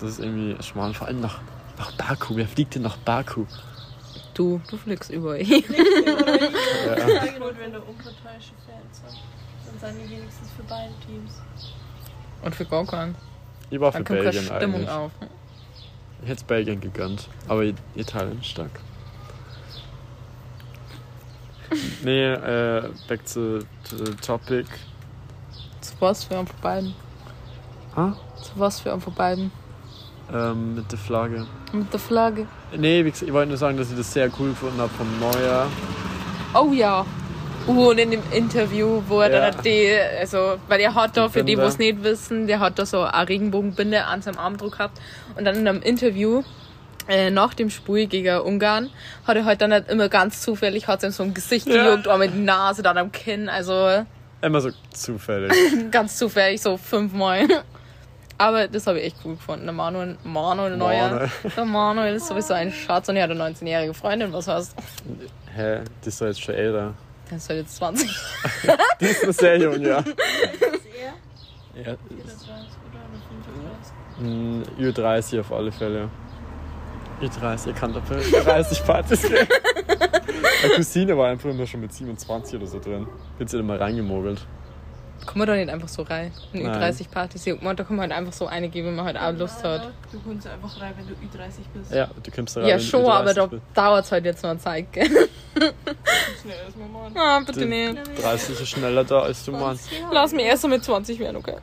Das 0.00 0.10
ist 0.10 0.18
irgendwie 0.20 0.60
schmarrn. 0.62 0.94
Vor 0.94 1.06
allem 1.06 1.20
nach, 1.20 1.40
nach 1.78 1.92
Baku. 1.92 2.36
Wer 2.36 2.48
fliegt 2.48 2.74
denn 2.74 2.82
nach 2.82 2.96
Baku? 2.98 3.44
Du, 4.34 4.60
du 4.68 4.76
fliegst 4.76 5.10
überall. 5.10 5.42
Ja. 5.42 7.24
Ich 7.24 7.38
gut, 7.38 7.58
wenn 7.58 7.72
du 7.72 7.78
unparteiische 7.80 8.52
Fans 8.66 9.02
hast. 9.04 9.18
Dann 9.80 9.94
sind 9.94 10.04
die 10.04 10.10
wenigstens 10.16 10.50
für 10.56 10.62
beide 10.64 10.92
Teams. 11.06 11.40
Und 12.42 12.54
für 12.54 12.64
keinen. 12.64 13.14
Ich 13.70 13.80
war 13.80 13.92
für 13.92 13.98
Dann 13.98 14.04
kommt 14.04 14.20
Belgien 14.20 14.44
Stimmung 14.44 14.74
eigentlich. 14.80 14.90
auf. 14.90 15.12
Ich 16.22 16.28
hätte 16.28 16.40
es 16.40 16.44
Belgien 16.44 16.80
gegönnt, 16.80 17.28
aber 17.48 17.64
Italien 17.94 18.38
ist 18.38 18.46
stark. 18.46 18.70
Nee, 22.02 22.32
äh, 22.32 22.90
back 23.08 23.24
to, 23.26 23.60
to 23.88 23.96
the 24.04 24.14
topic. 24.16 24.66
Zu 25.80 25.94
was 26.00 26.24
für 26.24 26.38
einen 26.38 26.46
von 26.46 26.60
beiden? 26.60 26.94
Ha? 27.96 28.16
Zu 28.42 28.52
was 28.56 28.80
für 28.80 28.92
einen 28.92 29.00
von 29.00 29.14
beiden? 29.14 29.50
Ähm, 30.32 30.74
mit 30.76 30.90
der 30.90 30.98
Flagge. 30.98 31.46
Mit 31.72 31.92
der 31.92 32.00
Flagge. 32.00 32.46
Nee, 32.76 33.02
ich 33.02 33.32
wollte 33.32 33.48
nur 33.48 33.58
sagen, 33.58 33.76
dass 33.76 33.90
ich 33.90 33.96
das 33.96 34.12
sehr 34.12 34.30
cool 34.38 34.50
gefunden 34.50 34.80
habe 34.80 34.90
vom 34.96 35.06
Neujahr. 35.20 35.66
Oh 36.54 36.72
ja. 36.72 37.04
Uh, 37.66 37.90
und 37.90 37.98
in 37.98 38.10
dem 38.10 38.22
Interview, 38.30 39.02
wo 39.08 39.20
er 39.20 39.30
Ja. 39.32 39.50
dann 39.50 39.62
die, 39.62 39.88
also, 40.20 40.56
weil 40.68 40.80
er 40.80 40.94
hat 40.94 41.16
da, 41.16 41.28
für 41.28 41.40
die, 41.40 41.52
die 41.52 41.56
Binde. 41.56 41.68
es 41.68 41.78
nicht 41.78 42.02
wissen, 42.04 42.46
der 42.46 42.60
hat 42.60 42.78
da 42.78 42.84
so 42.84 43.02
eine 43.02 43.28
Regenbogenbinde 43.28 44.04
an 44.04 44.20
seinem 44.22 44.38
Armdruck 44.38 44.72
gehabt. 44.72 45.00
Und 45.36 45.44
dann 45.46 45.56
in 45.56 45.66
einem 45.66 45.80
Interview, 45.80 46.42
äh, 47.08 47.30
nach 47.30 47.54
dem 47.54 47.70
Spiel 47.70 48.06
gegen 48.06 48.38
Ungarn, 48.40 48.90
hat 49.26 49.36
er 49.36 49.44
halt 49.46 49.62
dann 49.62 49.72
halt 49.72 49.88
immer 49.88 50.08
ganz 50.10 50.42
zufällig, 50.42 50.88
hat 50.88 51.02
ihm 51.02 51.10
so 51.10 51.22
ein 51.22 51.32
Gesicht 51.32 51.66
Ja. 51.66 51.84
gejuckt, 51.84 52.06
auch 52.08 52.18
mit 52.18 52.32
der 52.34 52.40
Nase, 52.40 52.82
dann 52.82 52.98
am 52.98 53.12
Kinn, 53.12 53.48
also 53.48 54.04
Immer 54.42 54.60
so 54.60 54.70
zufällig. 54.92 55.52
ganz 55.90 56.18
zufällig, 56.18 56.60
so 56.60 56.76
fünfmal. 56.76 57.46
Aber 58.38 58.66
das 58.68 58.86
habe 58.86 58.98
ich 58.98 59.06
echt 59.06 59.16
cool 59.24 59.36
gefunden. 59.36 59.64
Der 59.64 59.72
Manuel, 59.72 60.16
Manuel 60.24 60.76
Neuer. 60.76 61.08
Manuel. 61.10 61.30
Der 61.56 61.64
Manuel 61.64 62.14
ist 62.16 62.26
sowieso 62.26 62.54
ein 62.54 62.72
Schatz 62.72 63.08
und 63.08 63.16
er 63.16 63.24
hat 63.24 63.30
eine 63.30 63.42
19-jährige 63.42 63.94
Freundin, 63.94 64.32
was 64.32 64.48
heißt? 64.48 64.74
Hä? 65.54 65.80
Die 66.04 66.08
ist 66.08 66.20
doch 66.20 66.26
jetzt 66.26 66.42
schon 66.42 66.54
älter. 66.54 66.94
Der 67.30 67.36
ist 67.36 67.48
halt 67.48 67.60
jetzt 67.60 67.76
20. 67.76 68.10
Die 69.00 69.04
ist 69.04 69.26
noch 69.26 69.32
sehr 69.32 69.58
jung, 69.58 69.80
ja. 69.80 69.98
Ist 69.98 70.14
er? 71.76 71.80
ja 71.80 71.96
24 72.08 72.48
oder 72.90 73.00
35? 74.18 74.18
mm, 74.18 74.62
Ü30 74.80 75.40
auf 75.40 75.52
alle 75.52 75.72
Fälle. 75.72 76.08
Ü30, 77.22 77.68
ihr 77.68 77.72
kann 77.74 77.92
dafür 77.92 78.16
30 78.42 78.84
Partys 78.86 79.22
gehen. 79.22 79.46
Meine 80.62 80.74
Cousine 80.76 81.16
war 81.16 81.28
einfach 81.28 81.50
immer 81.50 81.66
schon 81.66 81.80
mit 81.80 81.92
27 81.92 82.56
oder 82.56 82.66
so 82.66 82.80
drin. 82.80 83.06
Wird 83.38 83.48
sie 83.50 83.62
mal 83.62 83.76
reingemogelt. 83.76 84.44
Kommen 85.26 85.42
wir 85.42 85.46
doch 85.46 85.54
nicht 85.54 85.70
einfach 85.70 85.88
so 85.88 86.02
rein. 86.02 86.32
In 86.52 86.64
Nein. 86.64 86.80
Ü30-Partys. 86.92 87.44
Ja, 87.46 87.54
da 87.74 87.84
kann 87.84 87.96
man 87.96 88.10
halt 88.10 88.12
einfach 88.18 88.32
so 88.32 88.46
eine 88.46 88.68
geben, 88.68 88.88
wenn 88.88 88.96
man 88.96 89.04
halt 89.06 89.16
auch 89.16 89.32
Lust 89.38 89.64
hat. 89.64 89.90
Du 90.12 90.20
kommst 90.20 90.46
einfach 90.46 90.80
rein, 90.80 90.92
wenn 90.96 91.06
du 91.08 91.14
Ü30 91.14 91.50
bist. 91.74 91.92
Ja, 91.92 92.08
du 92.22 92.30
kommst 92.30 92.56
da 92.56 92.60
rein, 92.60 92.68
Ja, 92.70 92.78
schon, 92.78 93.02
Ü30 93.04 93.10
aber 93.10 93.34
da 93.34 93.50
dauert 93.74 94.04
es 94.04 94.12
halt 94.12 94.24
jetzt 94.24 94.42
noch 94.42 94.50
eine 94.50 94.58
Zeit, 94.60 94.92
gell? 94.92 95.06
Schnell 95.08 96.56
erstmal 96.64 96.88
machen. 96.88 97.16
Ah, 97.16 97.40
bitte 97.40 97.60
Die 97.60 97.66
nicht. 97.66 98.22
30 98.22 98.60
ist 98.60 98.68
schneller 98.68 99.04
da, 99.04 99.20
als 99.20 99.44
du 99.44 99.52
meinst. 99.52 99.88
Lass 100.12 100.32
mich 100.32 100.44
erst 100.44 100.62
so 100.62 100.68
mit 100.68 100.84
20 100.84 101.18
werden, 101.18 101.36
okay? 101.36 101.56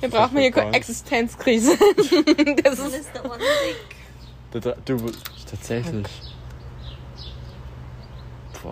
Wir 0.00 0.08
brauchen 0.10 0.38
hier 0.38 0.50
keine 0.50 0.74
Existenzkrise. 0.76 1.72
Das 2.64 2.78
ist. 2.78 2.94
ist 2.96 3.10
der 3.14 4.60
Dra- 4.60 4.76
Du, 4.84 5.10
tatsächlich. 5.48 6.06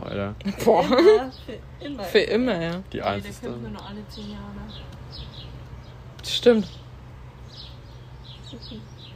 Boah, 0.00 0.10
Alter. 0.10 0.34
Boah. 0.64 0.84
Immer, 0.84 1.30
für 1.32 1.84
immer. 1.84 2.04
Für 2.04 2.18
immer, 2.20 2.62
ja. 2.62 2.82
Die 2.92 3.02
Eins 3.02 3.22
der 3.22 3.30
ist 3.30 3.42
nur 3.42 3.52
dann. 3.52 3.72
noch 3.72 3.88
alle 3.88 4.06
10 4.08 4.30
Jahre. 4.30 4.42
Stimmt. 6.24 6.66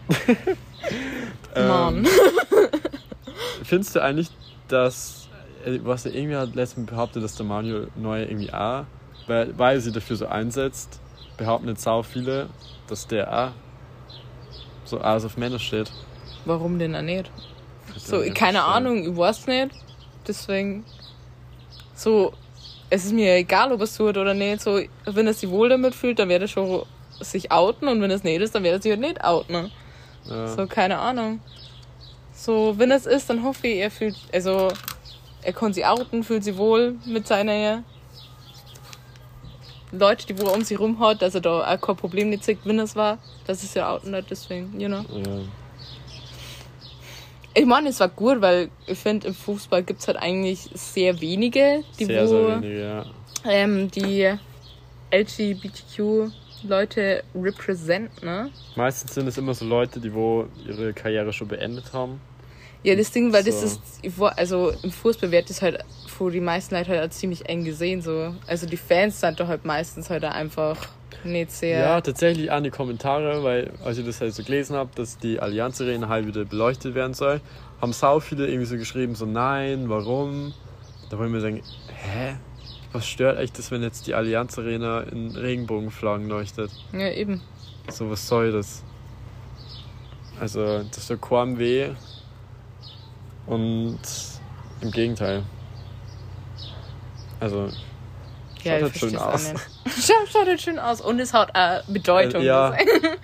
Mann. 1.57 1.97
Ähm, 1.97 2.07
findest 3.63 3.97
du 3.97 4.03
eigentlich, 4.03 4.29
dass, 4.69 5.29
äh, 5.65 5.79
was 5.83 6.05
er 6.07 6.15
irgendwie 6.15 6.37
hat 6.37 6.55
letztens 6.55 6.87
behauptet, 6.91 7.23
dass 7.23 7.37
der 7.37 7.47
Manuel 7.47 7.89
Neuer 7.97 8.27
irgendwie 8.27 8.53
auch, 8.53 8.85
weil, 9.27 9.57
weil 9.59 9.81
sie 9.81 9.93
dafür 9.93 10.17
so 10.17 10.27
einsetzt, 10.27 11.01
behaupten 11.37 11.69
jetzt 11.69 11.83
sau 11.83 12.03
viele, 12.03 12.49
dass 12.87 13.07
der 13.07 13.33
auch 13.33 13.53
so 14.85 14.99
alles 14.99 15.25
auf 15.25 15.37
Männer 15.37 15.59
steht. 15.59 15.91
Warum 16.45 16.79
denn 16.79 16.95
auch 16.95 17.03
nicht? 17.03 17.31
So, 17.97 18.23
keine. 18.35 18.65
Ahnung, 18.65 19.11
ich 19.11 19.17
weiß 19.17 19.47
nicht. 19.47 19.84
Deswegen. 20.27 20.85
So, 21.95 22.33
es 22.91 23.05
ist 23.05 23.13
mir 23.13 23.35
egal, 23.37 23.73
ob 23.73 23.81
es 23.81 23.97
tut 23.97 24.17
oder 24.17 24.35
nicht. 24.35 24.61
So, 24.61 24.81
wenn 25.05 25.27
er 25.27 25.35
sich 25.35 25.51
wohl 25.51 25.69
damit 25.69 25.95
fühlt, 25.95 26.19
dann 26.19 26.29
wird 26.29 26.43
er 26.43 26.49
schon 26.49 26.85
sich 27.21 27.53
outen 27.53 27.89
und 27.89 28.01
wenn 28.01 28.11
es 28.11 28.25
nicht 28.25 28.41
ist, 28.41 28.55
dann 28.55 28.63
wird 28.65 28.75
er 28.75 28.83
sich 28.83 28.91
halt 28.91 29.01
nicht 29.01 29.23
outen. 29.23 29.71
Ja. 30.29 30.49
So, 30.49 30.67
keine 30.67 30.99
Ahnung. 30.99 31.41
So, 32.33 32.75
wenn 32.77 32.91
es 32.91 33.07
ist, 33.07 33.31
dann 33.31 33.45
hoffe 33.45 33.69
ich, 33.69 33.79
er 33.79 33.91
fühlt, 33.91 34.17
also, 34.33 34.69
er 35.43 35.53
kann 35.53 35.73
sich 35.73 35.87
outen, 35.87 36.25
fühlt 36.25 36.43
sich 36.45 36.57
wohl 36.57 36.97
mit 37.07 37.27
seiner 37.27 37.85
Leute, 39.93 40.27
die 40.27 40.39
wo 40.39 40.47
er 40.47 40.55
um 40.55 40.63
sich 40.63 40.79
rum 40.79 40.99
hat, 40.99 41.23
dass 41.23 41.35
er 41.37 41.41
da 41.41 41.75
auch 41.75 41.81
kein 41.81 41.97
Problem 41.97 42.31
nicht 42.31 42.45
sieht, 42.45 42.59
wenn 42.65 42.81
es 42.81 42.97
war. 42.97 43.19
Das 43.47 43.63
ist 43.63 43.77
ja 43.77 43.93
outen 43.93 44.17
deswegen, 44.29 44.81
you 44.81 44.89
know. 44.89 45.05
Ja. 45.13 45.41
Ich 47.57 47.67
meine, 47.67 47.91
es 47.91 48.01
war 48.01 48.09
gut, 48.09 48.41
weil 48.41 48.69
ich 48.87 48.99
finde, 48.99 49.29
im 49.29 49.35
Fußball 49.35 49.83
gibt 49.85 50.01
es 50.01 50.09
halt 50.09 50.17
eigentlich 50.19 50.69
sehr 50.75 51.21
wenige, 51.21 51.85
die 52.01 52.07
Sehr, 52.07 52.25
wo 52.25 52.27
sehr 52.27 52.63
wenige, 52.63 52.81
ja. 52.81 53.05
ähm, 53.45 53.89
die 53.91 54.35
LGBTQ-Leute 55.13 57.23
represent, 57.35 58.23
ne? 58.23 58.51
Meistens 58.77 59.15
sind 59.15 59.29
es 59.29 59.39
immer 59.39 59.55
so 59.55 59.65
Leute, 59.65 60.01
die 60.01 60.13
wo 60.13 60.47
ihre 60.67 60.93
Karriere 60.93 61.33
schon 61.33 61.47
beendet 61.47 61.93
haben. 61.93 62.21
Ja, 62.83 62.97
das 62.97 63.13
Ding, 63.13 63.33
weil 63.33 63.45
das 63.45 63.61
So. 63.61 63.67
ist, 63.67 63.81
ich 64.03 64.19
war- 64.19 64.37
also 64.37 64.73
im 64.83 64.91
Fußball 64.91 65.31
wird 65.31 65.49
das 65.49 65.63
halt 65.63 65.83
für 66.07 66.31
die 66.31 66.41
meisten 66.41 66.75
Leute 66.75 66.91
halt 66.99 67.15
ziemlich 67.15 67.49
eng 67.49 67.65
gesehen, 67.65 68.03
so. 68.03 68.35
Also 68.47 68.67
die 68.67 68.77
Fans 68.77 69.21
sind 69.21 69.41
doch 69.41 69.49
halt 69.49 69.65
meistens 69.65 70.11
halt 70.11 70.25
einfach 70.25 70.77
nicht 71.25 71.51
sehr. 71.51 71.81
Ja, 71.81 72.01
tatsächlich 72.01 72.51
an 72.51 72.65
die 72.65 72.71
Kommentare, 72.71 73.43
weil 73.43 73.73
als 73.85 73.99
ich 73.99 74.07
das 74.07 74.21
halt 74.21 74.35
so 74.35 74.43
gelesen 74.43 74.77
habe, 74.77 74.91
dass 74.95 75.19
die 75.19 75.41
Allianz 75.41 75.81
Arena 75.81 76.09
halt 76.09 76.27
wieder 76.27 76.45
beleuchtet 76.45 76.95
werden 76.95 77.15
soll, 77.15 77.41
haben 77.81 77.93
sau 77.93 78.21
viele 78.21 78.47
irgendwie 78.47 78.67
so 78.67 78.77
geschrieben, 78.77 79.15
so 79.15 79.27
nein, 79.27 79.89
warum? 79.89 80.55
Da 81.11 81.19
wollen 81.19 81.33
wir 81.33 81.41
sagen, 81.41 81.63
hä? 81.89 82.37
Was 82.93 83.07
stört 83.07 83.39
euch 83.39 83.51
das, 83.53 83.71
wenn 83.71 83.83
jetzt 83.83 84.07
die 84.07 84.15
Allianz 84.15 84.59
Arena 84.59 85.01
in 85.01 85.35
Regenbogenflaggen 85.35 86.29
leuchtet? 86.29 86.71
ja 86.93 87.11
eben. 87.11 87.43
So, 87.91 88.11
was 88.11 88.27
soll 88.27 88.53
das? 88.53 88.83
Also, 90.41 90.83
das 90.85 91.07
tut 91.07 91.21
kaum 91.21 91.59
weh. 91.59 91.91
Und 93.47 94.01
im 94.81 94.91
Gegenteil. 94.91 95.43
Also, 97.41 97.69
Ja, 98.65 98.81
Schaut 98.81 98.83
halt 98.83 98.99
schön 98.99 99.17
aus. 99.17 99.53
Schaut, 99.87 100.29
schaut 100.33 100.47
halt 100.47 100.61
schön 100.61 100.79
aus 100.79 101.01
und 101.01 101.21
es 101.21 101.33
hat 101.33 101.55
auch 101.55 101.83
Bedeutung. 101.87 102.43
Äh, 102.43 102.47
ja. 102.47 102.75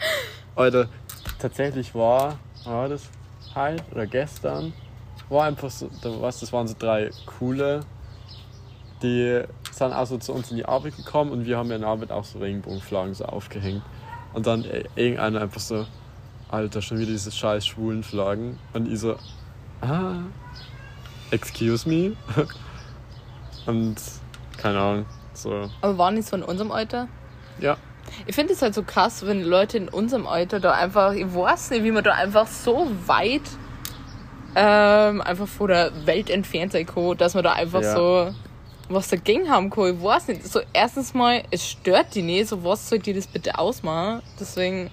Alter, 0.57 0.89
tatsächlich 1.39 1.95
war, 1.95 2.39
war 2.65 2.89
das 2.89 3.03
halt 3.55 3.83
oder 3.93 4.07
gestern, 4.07 4.73
war 5.29 5.45
einfach 5.45 5.71
so, 5.71 5.91
da, 6.03 6.11
was, 6.21 6.41
das 6.41 6.53
waren 6.53 6.69
so 6.69 6.75
drei 6.79 7.11
coole, 7.27 7.81
die 9.03 9.43
sind 9.71 9.93
also 9.93 10.19
zu 10.19 10.33
uns 10.33 10.51
in 10.51 10.59
die 10.59 10.65
Arbeit 10.65 10.97
gekommen 10.97 11.33
und 11.33 11.47
wir 11.47 11.57
haben 11.57 11.71
ja 11.71 11.77
in 11.77 11.83
der 11.83 11.91
Arbeit 11.91 12.13
auch 12.13 12.25
so 12.25 12.39
Regenbogenflaggen 12.39 13.15
so 13.15 13.25
aufgehängt. 13.25 13.83
Und 14.33 14.47
dann 14.47 14.65
äh, 14.65 14.85
irgendeiner 14.95 15.41
einfach 15.41 15.61
so, 15.61 15.87
Alter, 16.51 16.83
schon 16.83 16.99
wieder 16.99 17.13
diese 17.13 17.33
scheiß 17.33 17.67
schwulen 17.67 18.03
Flaggen. 18.03 18.59
Und 18.73 18.93
ich 18.93 19.01
so, 19.01 19.17
ah, 19.81 20.19
excuse 21.31 21.89
me. 21.89 22.17
Und 23.67 23.97
keine 24.57 24.79
Ahnung, 24.79 25.07
so, 25.43 25.71
Aber 25.81 25.99
waren 25.99 26.17
die 26.17 26.23
so 26.23 26.37
in 26.37 26.43
unserem 26.43 26.73
Alter? 26.73 27.09
ja. 27.61 27.77
Ich 28.27 28.35
finde 28.35 28.55
es 28.55 28.63
halt 28.63 28.75
so 28.75 28.83
krass, 28.83 29.25
wenn 29.25 29.43
Leute 29.45 29.77
in 29.77 29.89
unserem 29.89 30.27
Alter 30.27 30.59
da 30.59 30.73
einfach, 30.73 31.13
ich 31.13 31.33
weiß 31.33 31.71
nicht, 31.71 31.85
wie 31.85 31.93
man 31.93 32.03
da 32.03 32.13
einfach 32.15 32.47
so 32.49 32.91
weit 33.07 33.43
ähm, 34.57 35.21
einfach 35.21 35.47
von 35.47 35.69
der 35.69 35.93
Welt 36.07 36.29
entfernt 36.29 36.73
sein 36.73 36.87
kann, 36.87 37.17
dass 37.17 37.35
man 37.35 37.45
da 37.45 37.53
einfach 37.53 37.83
Ja. 37.83 37.95
so 37.95 38.35
was 38.89 39.09
dagegen 39.09 39.49
haben 39.49 39.71
kann. 39.71 39.95
Ich 39.97 40.03
weiß 40.03 40.27
nicht. 40.29 40.45
So, 40.45 40.61
erstens 40.73 41.15
mal, 41.15 41.45
es 41.53 41.65
stört 41.69 42.15
die 42.17 42.23
nicht, 42.23 42.49
so 42.49 42.65
was 42.65 42.89
soll 42.89 42.99
dir 42.99 43.15
das 43.15 43.29
bitte 43.29 43.57
ausmachen? 43.59 44.23
Deswegen, 44.41 44.91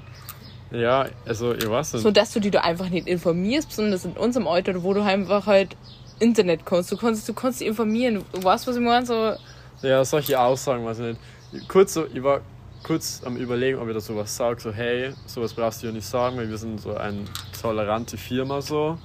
Ja, 0.69 1.07
also 1.25 1.53
ich 1.55 1.67
weiß 1.67 1.93
nicht. 1.93 2.03
so 2.03 2.11
dass 2.11 2.31
du 2.33 2.39
die 2.39 2.51
da 2.51 2.61
einfach 2.61 2.89
nicht 2.89 3.07
informierst, 3.07 3.69
besonders 3.69 4.05
in 4.05 4.11
unserem 4.11 4.47
Alter, 4.47 4.83
wo 4.83 4.93
du 4.93 5.01
einfach 5.01 5.47
halt 5.47 5.75
Internet 6.19 6.65
kannst. 6.67 6.91
Du 6.91 6.97
kannst, 6.97 7.27
du 7.27 7.33
kannst 7.33 7.61
dich 7.61 7.67
informieren. 7.67 8.23
Du 8.31 8.43
weißt, 8.43 8.67
was 8.67 8.75
ich 8.75 8.81
meine? 8.83 9.05
So, 9.07 9.33
Ja, 9.81 10.03
solche 10.05 10.39
Aussagen, 10.39 10.85
weiß 10.85 10.99
ich 10.99 11.17
nicht. 11.51 11.69
Kurz 11.69 11.93
so, 11.93 12.05
ich 12.05 12.23
war 12.23 12.41
kurz 12.83 13.21
am 13.25 13.35
überlegen, 13.37 13.79
ob 13.79 13.87
ich 13.87 13.93
da 13.93 13.99
sowas 13.99 14.35
sage, 14.35 14.59
so 14.59 14.71
hey, 14.71 15.13
sowas 15.25 15.53
brauchst 15.53 15.83
du 15.83 15.87
ja 15.87 15.93
nicht 15.93 16.07
sagen, 16.07 16.37
weil 16.37 16.49
wir 16.49 16.57
sind 16.57 16.79
so 16.79 16.95
eine 16.95 17.25
tolerante 17.61 18.17
Firma 18.17 18.61
so. 18.61 18.97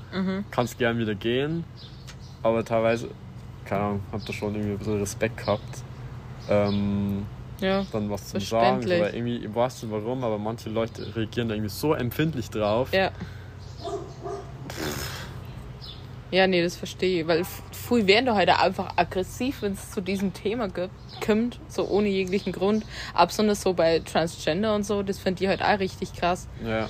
Kannst 0.50 0.78
gern 0.78 0.98
wieder 0.98 1.14
gehen. 1.14 1.64
Aber 2.42 2.64
teilweise, 2.64 3.08
keine 3.64 3.82
Ahnung, 3.82 4.00
hab 4.12 4.24
da 4.24 4.32
schon 4.32 4.54
irgendwie 4.54 4.72
ein 4.72 4.78
bisschen 4.78 5.00
Respekt 5.00 5.36
gehabt. 5.38 5.82
Ähm, 6.48 7.26
ja. 7.60 7.86
dann 7.92 8.10
was 8.10 8.28
zu 8.28 8.40
sagen. 8.40 8.84
Oder 8.84 9.14
irgendwie, 9.14 9.36
ich 9.36 9.54
weiß 9.54 9.84
nicht 9.84 9.92
warum, 9.92 10.24
aber 10.24 10.38
manche 10.38 10.68
Leute 10.68 11.14
reagieren 11.14 11.48
da 11.48 11.54
irgendwie 11.54 11.70
so 11.70 11.94
empfindlich 11.94 12.50
drauf. 12.50 12.92
Ja. 12.92 13.10
Ja, 16.32 16.46
nee, 16.46 16.62
das 16.62 16.76
verstehe 16.76 17.20
ich. 17.20 17.28
Weil 17.28 17.40
f- 17.40 17.62
früher 17.72 18.06
werden 18.06 18.26
da 18.26 18.34
heute 18.34 18.58
einfach 18.58 18.94
aggressiv, 18.96 19.62
wenn 19.62 19.72
es 19.72 19.90
zu 19.92 20.00
diesem 20.00 20.32
Thema 20.32 20.66
gibt, 20.68 20.90
kommt, 21.24 21.60
so 21.68 21.86
ohne 21.88 22.08
jeglichen 22.08 22.52
Grund. 22.52 22.84
Aber 23.14 23.26
besonders 23.26 23.62
so 23.62 23.74
bei 23.74 24.00
Transgender 24.00 24.74
und 24.74 24.84
so, 24.84 25.02
das 25.02 25.18
finde 25.18 25.44
ich 25.44 25.48
halt 25.48 25.62
auch 25.62 25.78
richtig 25.78 26.14
krass. 26.14 26.48
Ja. 26.66 26.88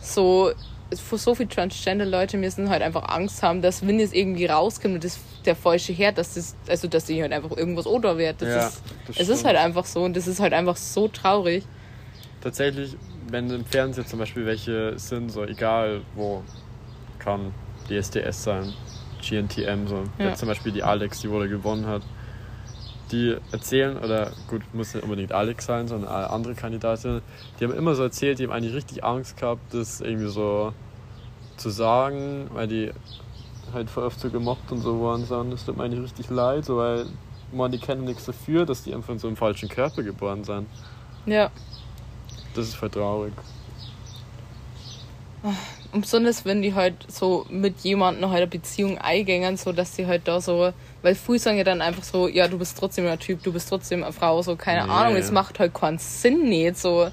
So, 0.00 0.52
für 0.94 1.16
so 1.16 1.34
viele 1.34 1.48
Transgender-Leute 1.48 2.36
müssen 2.36 2.68
halt 2.68 2.82
einfach 2.82 3.08
Angst 3.08 3.42
haben, 3.42 3.62
dass 3.62 3.86
wenn 3.86 3.98
es 3.98 4.12
irgendwie 4.12 4.46
rauskommt 4.46 4.94
und 4.96 5.04
das 5.04 5.18
der 5.46 5.56
falsche 5.56 5.92
Herd, 5.92 6.18
dass 6.18 6.34
das, 6.34 6.54
also 6.68 6.86
dass 6.86 7.06
die 7.06 7.20
halt 7.20 7.32
einfach 7.32 7.56
irgendwas 7.56 7.86
oder 7.86 8.18
wird. 8.18 8.40
Das 8.42 8.48
Ja, 8.48 8.66
ist, 8.68 8.82
das 9.08 9.18
es 9.20 9.28
ist 9.30 9.44
halt 9.44 9.56
einfach 9.56 9.84
so 9.86 10.04
und 10.04 10.16
das 10.16 10.28
ist 10.28 10.38
halt 10.38 10.52
einfach 10.52 10.76
so 10.76 11.08
traurig. 11.08 11.64
Tatsächlich, 12.42 12.94
wenn 13.28 13.50
im 13.50 13.64
Fernsehen 13.64 14.06
zum 14.06 14.18
Beispiel 14.18 14.46
welche 14.46 14.98
sind, 14.98 15.30
so 15.30 15.44
egal 15.44 16.02
wo, 16.14 16.42
kann 17.18 17.52
DSDS 18.00 18.44
sein, 18.44 18.72
GNTM, 19.20 19.86
so. 19.86 20.04
Ja. 20.18 20.28
Jetzt 20.30 20.40
zum 20.40 20.48
Beispiel 20.48 20.72
die 20.72 20.82
Alex, 20.82 21.20
die 21.20 21.30
wohl 21.30 21.48
gewonnen 21.48 21.86
hat. 21.86 22.02
Die 23.10 23.36
erzählen, 23.50 23.98
oder 23.98 24.32
gut, 24.48 24.62
muss 24.72 24.94
nicht 24.94 25.02
unbedingt 25.04 25.32
Alex 25.32 25.66
sein, 25.66 25.86
sondern 25.86 26.10
andere 26.10 26.54
Kandidatin, 26.54 27.20
die 27.60 27.64
haben 27.64 27.74
immer 27.74 27.94
so 27.94 28.04
erzählt, 28.04 28.38
die 28.38 28.44
haben 28.44 28.52
eigentlich 28.52 28.74
richtig 28.74 29.04
Angst 29.04 29.36
gehabt, 29.36 29.74
das 29.74 30.00
irgendwie 30.00 30.30
so 30.30 30.72
zu 31.58 31.68
sagen, 31.68 32.48
weil 32.54 32.68
die 32.68 32.90
halt 33.72 33.90
voll 33.90 34.04
oft 34.04 34.18
so 34.18 34.30
gemobbt 34.30 34.72
und 34.72 34.78
so 34.78 34.98
worden 34.98 35.26
sind. 35.26 35.50
Das 35.50 35.64
tut 35.64 35.76
mir 35.76 35.84
eigentlich 35.84 36.02
richtig 36.02 36.30
leid, 36.30 36.64
so, 36.64 36.78
weil 36.78 37.06
man, 37.52 37.70
die 37.70 37.78
kennen 37.78 38.04
nichts 38.04 38.24
dafür, 38.24 38.64
dass 38.64 38.82
die 38.82 38.94
einfach 38.94 39.12
in 39.12 39.18
so 39.18 39.28
einem 39.28 39.36
falschen 39.36 39.68
Körper 39.68 40.02
geboren 40.02 40.44
sind. 40.44 40.66
Ja. 41.26 41.50
Das 42.54 42.66
ist 42.66 42.74
voll 42.74 42.90
traurig. 42.90 43.34
Und 45.92 46.00
besonders 46.02 46.44
wenn 46.46 46.62
die 46.62 46.72
halt 46.74 46.94
so 47.08 47.44
mit 47.50 47.80
jemandem 47.80 48.30
halt 48.30 48.38
eine 48.38 48.46
Beziehung 48.46 48.96
eingängen, 48.98 49.58
so 49.58 49.72
dass 49.72 49.92
die 49.92 50.06
halt 50.06 50.26
da 50.26 50.40
so, 50.40 50.72
weil 51.02 51.14
früh 51.14 51.38
sagen 51.38 51.58
ja 51.58 51.64
dann 51.64 51.82
einfach 51.82 52.02
so, 52.02 52.28
ja, 52.28 52.48
du 52.48 52.58
bist 52.58 52.78
trotzdem 52.78 53.06
ein 53.06 53.18
Typ, 53.18 53.42
du 53.42 53.52
bist 53.52 53.68
trotzdem 53.68 54.02
eine 54.02 54.12
Frau, 54.12 54.40
so 54.40 54.56
keine 54.56 54.86
Nee. 54.86 54.90
Ahnung, 54.92 55.16
es 55.16 55.30
macht 55.30 55.58
halt 55.58 55.74
keinen 55.74 55.98
Sinn 55.98 56.48
nicht, 56.48 56.78
so. 56.78 57.10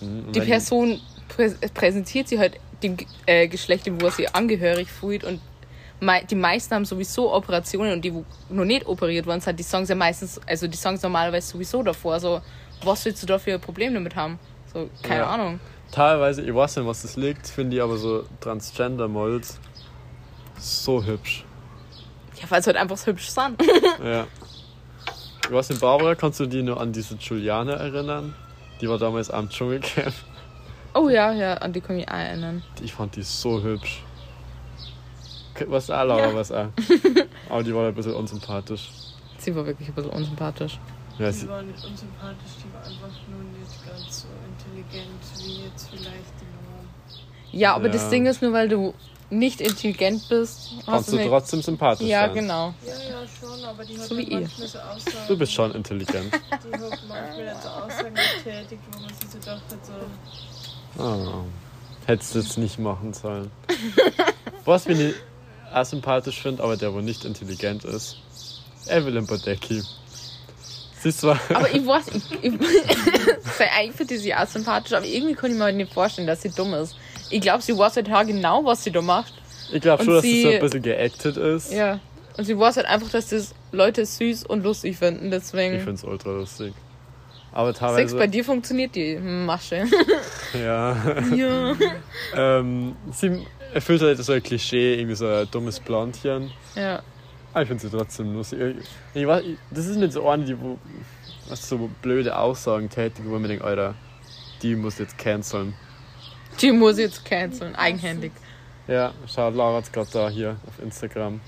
Mhm. 0.00 0.30
Die 0.32 0.40
Person 0.40 1.00
prä 1.28 1.52
präsentiert 1.74 2.28
sie 2.28 2.38
halt 2.38 2.58
dem 2.84 2.96
äh, 3.26 3.48
Geschlecht, 3.48 3.90
wo 4.00 4.10
sie 4.10 4.28
angehörig 4.28 4.88
fühlt 4.88 5.24
und 5.24 5.40
mei 5.98 6.22
die 6.22 6.34
meisten 6.36 6.74
haben 6.74 6.84
sowieso 6.84 7.32
Operationen 7.34 7.92
und 7.94 8.04
die, 8.04 8.14
wo 8.14 8.24
noch 8.48 8.64
nicht 8.64 8.86
operiert 8.86 9.26
worden 9.26 9.40
sind, 9.40 9.58
die 9.58 9.62
sagen 9.64 9.86
ja 9.86 9.94
meistens, 9.96 10.40
also 10.46 10.68
die 10.68 10.76
sagen 10.76 10.98
normalerweise 11.02 11.48
sowieso 11.48 11.82
davor, 11.82 12.20
so, 12.20 12.40
was 12.84 13.04
willst 13.04 13.22
du 13.22 13.26
da 13.26 13.38
für 13.38 13.54
ein 13.54 13.60
Problem 13.60 13.94
damit 13.94 14.14
haben? 14.14 14.38
So, 14.72 14.88
keine 15.02 15.20
Ja. 15.22 15.26
Ahnung. 15.30 15.60
Teilweise, 15.92 16.42
ich 16.42 16.54
weiß 16.54 16.76
nicht, 16.78 16.86
was 16.86 17.02
das 17.02 17.16
liegt, 17.16 17.46
finde 17.46 17.76
ich 17.76 17.82
aber 17.82 17.96
so 17.96 18.24
Transgender-Molds 18.40 19.60
so 20.58 21.04
hübsch. 21.04 21.44
Ja, 22.40 22.50
weil 22.50 22.60
es 22.60 22.66
halt 22.66 22.76
einfach 22.76 22.96
so 22.96 23.06
hübsch 23.06 23.28
sind. 23.28 23.62
ja. 24.04 24.26
Ich 25.44 25.50
weiß 25.52 25.68
nicht, 25.70 25.80
Barbara, 25.80 26.14
kannst 26.14 26.40
du 26.40 26.46
dich 26.46 26.64
nur 26.64 26.80
an 26.80 26.92
diese 26.92 27.14
Juliane 27.16 27.72
erinnern? 27.74 28.34
Die 28.80 28.88
war 28.88 28.98
damals 28.98 29.30
am 29.30 29.48
Dschungelcamp. 29.48 30.14
Oh 30.94 31.08
ja, 31.08 31.32
ja, 31.32 31.54
an 31.54 31.72
die 31.72 31.80
kann 31.80 31.98
ich 31.98 32.08
auch 32.08 32.14
erinnern. 32.14 32.62
Ich 32.82 32.92
fand 32.92 33.14
die 33.16 33.22
so 33.22 33.62
hübsch. 33.62 34.02
Was 35.66 35.90
auch, 35.90 36.04
Laura, 36.04 36.28
Ja. 36.28 36.34
was 36.34 36.50
auch. 36.50 36.66
Aber 37.50 37.62
die 37.62 37.74
war 37.74 37.86
ein 37.86 37.94
bisschen 37.94 38.14
unsympathisch. 38.14 38.88
Sie 39.38 39.54
war 39.54 39.64
wirklich 39.66 39.88
ein 39.88 39.94
bisschen 39.94 40.10
unsympathisch. 40.10 40.78
Ja, 41.18 41.26
Die 41.26 41.32
sie, 41.32 41.48
war 41.48 41.62
nicht 41.62 41.84
unsympathisch, 41.84 42.52
die 42.64 42.72
war 42.74 42.80
einfach 42.80 43.18
nur 43.28 43.42
nicht 43.58 43.86
ganz 43.86 44.22
so 44.22 44.28
intelligent 44.48 45.20
wie 45.38 45.61
jetzt 45.72 45.88
vielleicht 45.90 46.32
die. 47.52 47.58
Ja, 47.58 47.74
aber 47.74 47.86
Ja. 47.86 47.92
das 47.92 48.08
Ding 48.10 48.26
ist 48.26 48.40
nur, 48.42 48.52
weil 48.52 48.68
du 48.68 48.94
nicht 49.30 49.60
intelligent 49.60 50.28
bist. 50.28 50.70
hast 50.78 50.86
kannst 50.86 51.12
du 51.12 51.16
nicht- 51.16 51.28
trotzdem 51.28 51.62
sympathisch 51.62 52.06
Ja, 52.06 52.26
sein. 52.26 52.34
genau. 52.34 52.74
Ja, 52.86 52.92
ja, 52.92 53.26
schon, 53.40 53.64
aber 53.64 53.84
die 53.84 53.98
hat 53.98 54.04
So 54.08 54.16
halt 54.16 54.26
wie 54.26 54.30
ihr. 54.32 54.40
manchmal 54.40 54.68
so 54.68 54.78
Aussagen. 54.78 55.16
Du 55.28 55.36
bist 55.38 55.52
schon 55.52 55.74
intelligent. 55.74 56.34
Die 56.34 56.72
hat 56.72 56.80
manchmal 57.08 57.56
so 57.62 57.68
Aussagen 57.68 58.14
getätigt, 58.14 58.82
wo 58.92 59.00
man 59.00 59.08
sich 59.08 59.30
so 59.30 59.38
dachte, 59.38 59.78
so. 60.96 61.02
Oh. 61.02 61.44
Hättest 62.06 62.34
du 62.34 62.38
jetzt 62.40 62.58
nicht 62.58 62.78
machen 62.78 63.14
sollen. 63.14 63.50
Was 64.64 64.86
wir 64.86 64.96
nicht 64.96 65.14
auch 65.72 65.84
sympathisch 65.84 66.42
finde, 66.42 66.62
aber 66.62 66.76
der 66.76 66.92
wohl 66.92 67.02
nicht 67.02 67.24
intelligent 67.24 67.84
ist. 67.84 68.16
Evelyn 68.88 69.26
Bodecki. 69.26 69.82
Sie 71.02 71.08
ist 71.08 71.20
zwar. 71.20 71.38
Aber 71.52 71.68
ich 71.74 71.84
weiß, 71.86 72.04
ich, 72.14 72.44
ich, 72.44 72.52
eigentlich 73.76 73.96
finde 73.96 74.14
ich 74.14 74.20
sie 74.20 74.34
auch 74.34 74.46
sympathisch, 74.46 74.92
aber 74.92 75.04
irgendwie 75.06 75.34
kann 75.34 75.50
ich 75.50 75.56
mir 75.56 75.64
halt 75.64 75.76
nicht 75.76 75.92
vorstellen, 75.92 76.26
dass 76.26 76.42
sie 76.42 76.50
dumm 76.50 76.74
ist. 76.74 76.94
Ich 77.30 77.40
glaube, 77.40 77.62
sie 77.62 77.76
weiß 77.76 77.96
halt 77.96 78.10
auch 78.12 78.24
genau, 78.26 78.64
was 78.64 78.84
sie 78.84 78.90
da 78.92 79.02
macht. 79.02 79.32
Ich 79.72 79.80
glaube 79.80 80.04
schon, 80.04 80.14
dass 80.14 80.22
das 80.22 80.30
so 80.30 80.36
sie- 80.48 80.54
ein 80.54 80.60
bisschen 80.60 80.82
geactet 80.82 81.36
ist. 81.36 81.72
Ja. 81.72 81.98
Und 82.36 82.44
sie 82.44 82.58
weiß 82.58 82.76
halt 82.76 82.86
einfach, 82.86 83.10
dass 83.10 83.28
das 83.28 83.54
Leute 83.72 84.06
süß 84.06 84.44
und 84.44 84.62
lustig 84.62 84.96
finden, 84.96 85.24
Ich 85.26 85.30
deswegen. 85.30 85.76
finde 85.78 85.92
es 85.94 86.04
ultra 86.04 86.30
lustig. 86.30 86.72
Aber 87.52 87.68
Sex, 87.74 87.80
teilweise. 87.80 88.16
bei 88.16 88.26
dir 88.28 88.44
funktioniert 88.44 88.94
die 88.94 89.16
Masche. 89.16 89.84
Ja. 90.54 90.96
ja. 91.34 91.74
ähm, 92.36 92.94
sie 93.10 93.46
erfüllt 93.74 94.02
halt 94.02 94.18
so 94.22 94.32
ein 94.32 94.42
Klischee, 94.42 94.94
irgendwie 94.96 95.14
so 95.16 95.26
ein 95.26 95.48
dummes 95.50 95.80
Blondchen. 95.80 96.50
Ja. 96.76 97.02
Aber 97.52 97.62
ich 97.62 97.68
finde 97.68 97.82
sie 97.82 97.90
trotzdem 97.90 98.34
lustig. 98.34 98.76
Ich, 99.14 99.26
weiß, 99.26 99.44
das 99.70 99.86
ist 99.86 99.96
nicht 99.96 100.12
so 100.12 100.28
eine, 100.28 100.44
die 100.44 100.58
wo, 100.58 100.78
was 101.48 101.68
so 101.68 101.90
blöde 102.00 102.36
Aussagen 102.36 102.88
tätigt, 102.88 103.28
wo 103.28 103.32
man 103.38 103.44
denkt, 103.44 103.64
Alter, 103.64 103.94
die 104.62 104.74
muss 104.74 104.98
jetzt 104.98 105.18
canceln. 105.18 105.74
Die 106.60 106.72
muss 106.72 106.98
jetzt 106.98 107.24
canceln, 107.24 107.74
eigenhändig. 107.74 108.32
Ja, 108.88 109.12
schau, 109.26 109.50
Laura 109.50 109.78
hat's 109.78 109.92
gerade 109.92 110.08
da 110.12 110.28
hier 110.28 110.56
auf 110.66 110.82
Instagram. 110.82 111.40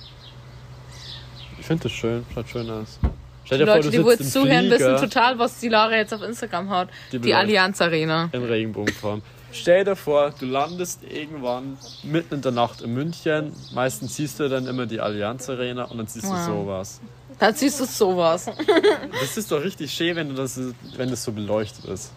Ich 1.59 1.67
finde 1.67 1.85
das 1.85 1.93
schön, 1.93 2.25
schaut 2.35 2.49
schön 2.49 2.71
aus. 2.71 2.99
Stell 3.45 3.59
Die 3.59 3.65
dir 3.65 3.71
vor, 3.71 3.77
Leute, 3.77 3.91
die 3.91 4.05
wohl 4.05 4.19
zuhören, 4.19 4.71
wissen 4.71 4.97
Flieger 4.97 5.01
total, 5.01 5.39
was 5.39 5.61
die 5.61 5.69
Lara 5.69 5.97
jetzt 5.97 6.15
auf 6.15 6.23
Instagram 6.23 6.71
hat. 6.71 6.89
Die 7.13 7.19
Die. 7.19 7.35
Allianz 7.35 7.81
Arena. 7.81 8.29
in 8.33 8.45
Regenbogenform. 8.45 9.23
Stell 9.55 9.85
dir 9.85 9.95
vor, 9.95 10.33
du 10.39 10.47
landest 10.47 11.05
irgendwann 11.05 11.79
mitten 12.03 12.35
in 12.35 12.43
der 12.43 12.51
Nacht 12.51 12.81
in 12.81 12.93
München. 12.93 13.53
Meistens 13.73 14.17
siehst 14.17 14.41
du 14.41 14.49
dann 14.49 14.67
immer 14.67 14.85
die 14.87 15.01
Allianz 15.01 15.49
Arena 15.49 15.85
und 15.85 15.97
dann 15.99 16.09
siehst 16.09 16.27
Wow. 16.27 16.47
du 16.47 16.53
sowas. 16.53 17.01
Da 17.39 17.53
siehst 17.53 17.79
du 17.81 17.85
sowas. 17.85 18.47
Das 19.21 19.37
ist 19.37 19.53
doch 19.53 19.63
richtig 19.63 19.93
schön, 19.93 20.17
wenn, 20.17 20.29
du 20.29 20.35
das, 20.35 20.59
wenn 20.97 21.09
das 21.09 21.23
so 21.23 21.31
beleuchtet 21.31 21.85
ist. 21.85 22.11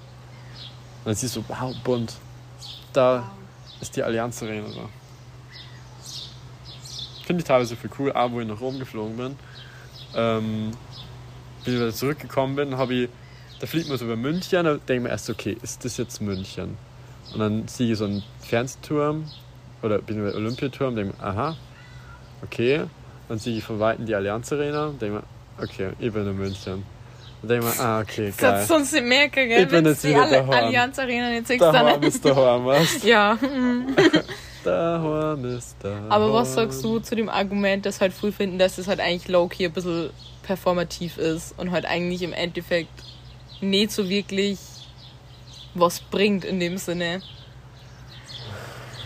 Und 1.04 1.06
dann 1.06 1.16
siehst 1.16 1.36
du, 1.36 1.44
wow, 1.48 1.76
bunt. 1.84 2.14
Da 2.92 3.30
ist 3.82 3.96
die 3.96 4.02
Allianz 4.02 4.42
Arena 4.42 4.68
so. 4.70 4.90
Finde 7.24 7.42
ich 7.42 7.48
teilweise 7.48 7.76
für 7.76 7.90
cool, 8.00 8.12
auch 8.14 8.32
wo 8.32 8.42
ich 8.42 8.48
nach 8.48 8.60
Rom 8.60 8.80
geflogen 8.80 9.16
bin. 9.16 9.36
Ähm, 10.16 10.72
bin 11.64 11.74
ich 11.76 11.80
wieder 11.80 11.94
zurückgekommen 11.94 12.56
bin, 12.56 12.78
habe 12.78 12.94
ich, 12.96 13.10
da 13.60 13.68
fliegt 13.68 13.90
man 13.90 13.98
so 14.00 14.06
über 14.06 14.16
München, 14.16 14.64
da 14.64 14.74
denke 14.76 14.94
ich 14.96 15.02
mir 15.02 15.10
erst, 15.10 15.30
okay, 15.30 15.56
ist 15.62 15.84
das 15.86 15.98
jetzt 15.98 16.22
München? 16.22 16.78
Und 17.34 17.40
dann 17.40 17.68
sehe 17.68 17.92
ich 17.92 17.98
so 17.98 18.06
einen 18.06 18.24
Fernsehturm 18.42 19.26
oder 19.82 20.00
bin 20.00 20.26
ich 20.28 20.36
Olympiaturm, 20.36 20.96
denke 20.96 21.14
mir, 21.18 21.24
aha, 21.24 21.56
okay. 22.44 22.84
Dann 23.30 23.38
sehe 23.40 23.58
ich 23.58 23.64
von 23.64 23.80
Weitem 23.80 24.06
die 24.06 24.16
Allianz 24.16 24.52
Arena, 24.54 24.92
denke 25.00 25.18
mir, 25.18 25.24
okay, 25.62 25.90
ich 26.00 26.12
bin 26.14 26.26
in 26.28 26.38
München. 26.38 26.84
Dann 27.42 27.50
denke 27.50 27.68
ich 27.70 27.78
mir, 27.78 27.84
ah, 27.84 28.00
okay, 28.02 28.34
Das 28.36 28.48
hat 28.48 28.56
geil. 28.56 28.66
sonst 28.66 28.94
nicht 28.94 29.06
merken, 29.06 29.50
gell? 29.50 29.64
Ich 29.64 29.68
bin 29.70 29.86
jetzt 29.86 30.04
die 30.04 30.10
wieder 30.10 30.28
daheim. 30.30 30.50
Allianz 30.50 30.98
Arena 30.98 31.32
jetzt 31.32 31.48
sechs 31.48 31.60
Daheim 31.60 31.86
dann. 32.02 32.04
ist 32.04 32.26
daheim, 32.26 32.64
du? 32.66 32.72
Ja. 33.08 33.38
Daheim 34.64 35.46
ist 35.46 35.76
daheim. 35.82 36.12
Aber 36.12 36.34
was 36.34 36.54
sagst 36.54 36.84
du 36.84 37.00
zu 37.00 37.16
dem 37.16 37.30
Argument, 37.30 37.86
dass 37.86 38.02
halt 38.02 38.14
früh 38.14 38.32
finden, 38.32 38.58
dass 38.58 38.78
es 38.78 38.88
halt 38.88 39.00
eigentlich 39.00 39.28
low-key 39.28 39.66
ein 39.66 39.72
bisschen 39.72 40.10
performativ 40.44 41.18
ist 41.18 41.54
und 41.58 41.72
halt 41.72 41.86
eigentlich 41.86 42.22
im 42.22 42.34
Endeffekt 42.34 42.90
nicht 43.62 43.92
so 43.92 44.10
wirklich 44.10 44.58
was 45.80 46.00
bringt 46.00 46.46
in 46.46 46.60
dem 46.60 46.78
Sinne? 46.78 47.22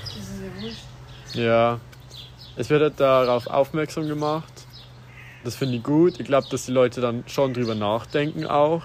Das 0.04 0.16
ist 0.16 0.42
ja 0.42 0.62
wurscht. 0.64 1.36
Ja. 1.36 1.80
Es 2.56 2.70
wird 2.70 2.82
halt 2.82 3.00
darauf 3.00 3.48
aufmerksam 3.48 4.08
gemacht. 4.08 4.52
Das 5.44 5.56
finde 5.56 5.78
ich 5.78 5.84
gut. 5.84 6.20
Ich 6.20 6.26
glaube, 6.26 6.48
dass 6.52 6.66
die 6.66 6.72
Leute 6.72 7.02
dann 7.02 7.24
schon 7.28 7.54
drüber 7.54 7.74
nachdenken 7.74 8.46
auch, 8.46 8.84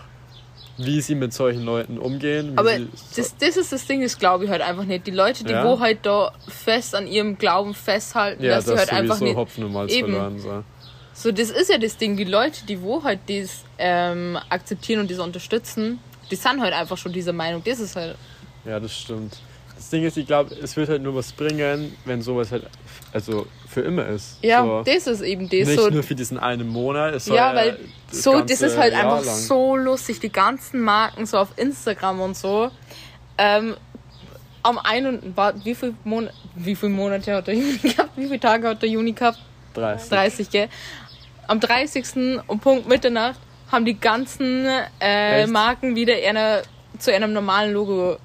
wie 0.78 1.00
sie 1.00 1.14
mit 1.14 1.32
solchen 1.34 1.64
Leuten 1.64 1.98
umgehen. 1.98 2.56
Aber 2.56 2.70
das, 3.16 3.36
das 3.38 3.56
ist 3.56 3.72
das 3.72 3.86
Ding, 3.86 4.02
das 4.02 4.18
glaube 4.18 4.44
ich 4.44 4.50
halt 4.50 4.62
einfach 4.62 4.84
nicht. 4.84 5.06
Die 5.06 5.10
Leute, 5.10 5.44
die 5.44 5.52
Ja. 5.52 5.64
wo 5.64 5.80
halt 5.80 6.06
da 6.06 6.32
fest 6.48 6.94
an 6.94 7.06
ihrem 7.06 7.36
Glauben 7.36 7.74
festhalten, 7.74 8.42
ja, 8.42 8.56
dass 8.56 8.66
das 8.66 8.74
sie 8.74 8.78
halt 8.80 8.92
einfach 8.92 9.20
nicht. 9.20 9.36
Hopfen 9.36 9.64
und 9.64 9.72
Malz 9.72 9.92
Eben. 9.92 10.12
verloren. 10.12 10.38
So. 10.38 10.64
So, 11.12 11.32
das 11.32 11.50
ist 11.50 11.70
ja 11.70 11.78
das 11.78 11.96
Ding. 11.96 12.16
Die 12.16 12.24
Leute, 12.24 12.64
die 12.66 12.80
wo 12.82 13.02
halt 13.02 13.20
das 13.28 13.64
ähm, 13.78 14.38
akzeptieren 14.48 15.00
und 15.00 15.10
das 15.10 15.18
unterstützen, 15.18 15.98
die 16.30 16.36
sind 16.36 16.60
halt 16.60 16.72
einfach 16.72 16.96
schon 16.96 17.12
dieser 17.12 17.32
Meinung. 17.32 17.62
Das 17.64 17.80
ist 17.80 17.96
halt. 17.96 18.16
Ja, 18.64 18.80
das 18.80 18.96
stimmt. 18.96 19.38
Das 19.76 19.90
Ding 19.90 20.04
ist, 20.04 20.16
ich 20.16 20.26
glaube, 20.26 20.54
es 20.54 20.74
wird 20.76 20.88
halt 20.88 21.02
nur 21.02 21.14
was 21.14 21.32
bringen, 21.32 21.94
wenn 22.06 22.22
sowas 22.22 22.50
halt 22.50 22.64
also 23.12 23.46
für 23.68 23.82
immer 23.82 24.06
ist. 24.06 24.38
Ja, 24.42 24.62
so. 24.62 24.82
das 24.84 25.06
ist 25.06 25.20
eben 25.20 25.48
das. 25.48 25.68
Nicht 25.68 25.78
so, 25.78 25.90
nur 25.90 26.02
für 26.02 26.14
diesen 26.14 26.38
einen 26.38 26.68
Monat. 26.68 27.14
Es 27.14 27.26
Ja, 27.26 27.54
weil 27.54 27.78
das 28.10 28.22
so, 28.22 28.40
das 28.40 28.62
ist 28.62 28.76
halt 28.76 28.92
Jahr 28.92 29.04
einfach 29.04 29.24
lang. 29.24 29.36
so 29.36 29.76
lustig. 29.76 30.20
Die 30.20 30.30
ganzen 30.30 30.80
Marken 30.80 31.26
so 31.26 31.38
auf 31.38 31.48
Instagram 31.56 32.20
und 32.20 32.36
so. 32.36 32.70
Ähm, 33.38 33.76
am 34.62 34.78
einen, 34.78 35.34
wie 35.64 35.74
viel, 35.74 35.94
Mon 36.04 36.30
wie 36.54 36.74
viel 36.74 36.88
Monate 36.88 37.34
hat 37.34 37.46
der 37.46 37.54
Juni 37.54 37.78
gehabt? 37.82 38.10
Wie 38.16 38.26
viele 38.26 38.40
Tage 38.40 38.68
hat 38.68 38.82
der 38.82 38.88
Juni 38.88 39.12
gehabt? 39.12 39.38
30. 39.74 40.08
30, 40.08 40.50
gell? 40.50 40.68
Am 41.46 41.60
30. 41.60 42.04
um 42.46 42.58
Punkt 42.58 42.88
Mitternacht 42.88 43.38
haben 43.72 43.84
die 43.84 43.98
ganzen 43.98 44.66
äh, 45.00 45.42
Echt? 45.42 45.52
Marken 45.52 45.96
wieder 45.96 46.14
eine, 46.14 46.62
zu 46.98 47.12
einem 47.12 47.32
normalen 47.32 47.72
Logo 47.72 48.16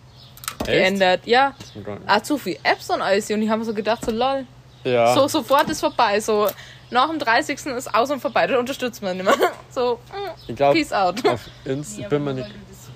geändert. 0.65 1.21
Ja, 1.25 1.53
Echt? 1.59 1.85
Gott. 1.85 1.99
ah, 2.05 2.21
zu 2.21 2.37
viel 2.37 2.57
Apps 2.63 2.89
und 2.89 3.01
alles. 3.01 3.29
Und 3.31 3.41
die 3.41 3.49
haben 3.49 3.63
so 3.63 3.73
gedacht, 3.73 4.05
so 4.05 4.11
lol, 4.11 4.45
Ja. 4.83 5.13
so 5.13 5.27
sofort 5.27 5.69
ist 5.69 5.79
vorbei. 5.79 6.19
So 6.19 6.47
nach 6.91 7.09
dem 7.09 7.19
30. 7.19 7.65
ist 7.77 7.93
aus 7.93 8.11
und 8.11 8.19
vorbei, 8.19 8.47
dann 8.47 8.57
unterstützt 8.57 9.01
man 9.01 9.17
nicht 9.17 9.25
mehr. 9.25 9.35
So, 9.73 9.99
mm, 10.11 10.49
ich 10.49 10.55
glaube, 10.57 10.73
peace 10.77 10.91
out. 10.91 11.25
auf 11.25 11.39
Insta 11.63 12.01
Ja, 12.01 12.07
bin 12.09 12.25
nur 12.25 12.33
nicht. 12.33 12.45
das 12.49 12.89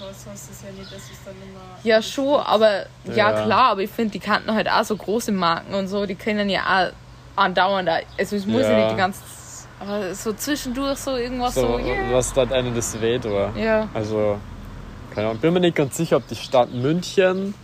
das 0.00 0.24
ja 1.84 2.02
schon, 2.02 2.40
aber 2.40 2.86
ja, 3.04 3.14
Ja. 3.14 3.44
klar, 3.44 3.70
aber 3.70 3.82
ich 3.82 3.90
finde, 3.90 4.10
die 4.10 4.18
kannten 4.18 4.52
halt 4.52 4.68
auch 4.68 4.82
so 4.84 4.96
große 4.96 5.30
Marken 5.32 5.74
und 5.74 5.86
so, 5.88 6.06
die 6.06 6.16
können 6.16 6.50
ja 6.50 6.62
auch 6.62 6.92
andauernd, 7.40 7.88
also 8.18 8.34
es 8.36 8.46
muss 8.46 8.62
ja, 8.62 8.70
Ja. 8.72 8.78
nicht 8.78 8.92
die 8.92 8.96
ganze 8.96 9.20
aber 9.80 10.14
so 10.14 10.32
zwischendurch 10.32 10.98
so 10.98 11.16
irgendwas 11.16 11.54
so, 11.54 11.62
So, 11.62 11.78
yeah. 11.78 12.12
was 12.12 12.32
dann 12.32 12.52
einem 12.52 12.74
das 12.74 13.00
weht, 13.00 13.24
oder? 13.26 13.52
Ja. 13.56 13.88
Also, 13.94 14.38
keine 15.14 15.28
Ahnung. 15.28 15.40
Bin 15.40 15.52
mir 15.54 15.60
nicht 15.60 15.76
ganz 15.76 15.96
sicher, 15.96 16.16
ob 16.16 16.26
die 16.28 16.36
Stadt 16.36 16.72
München, 16.72 17.54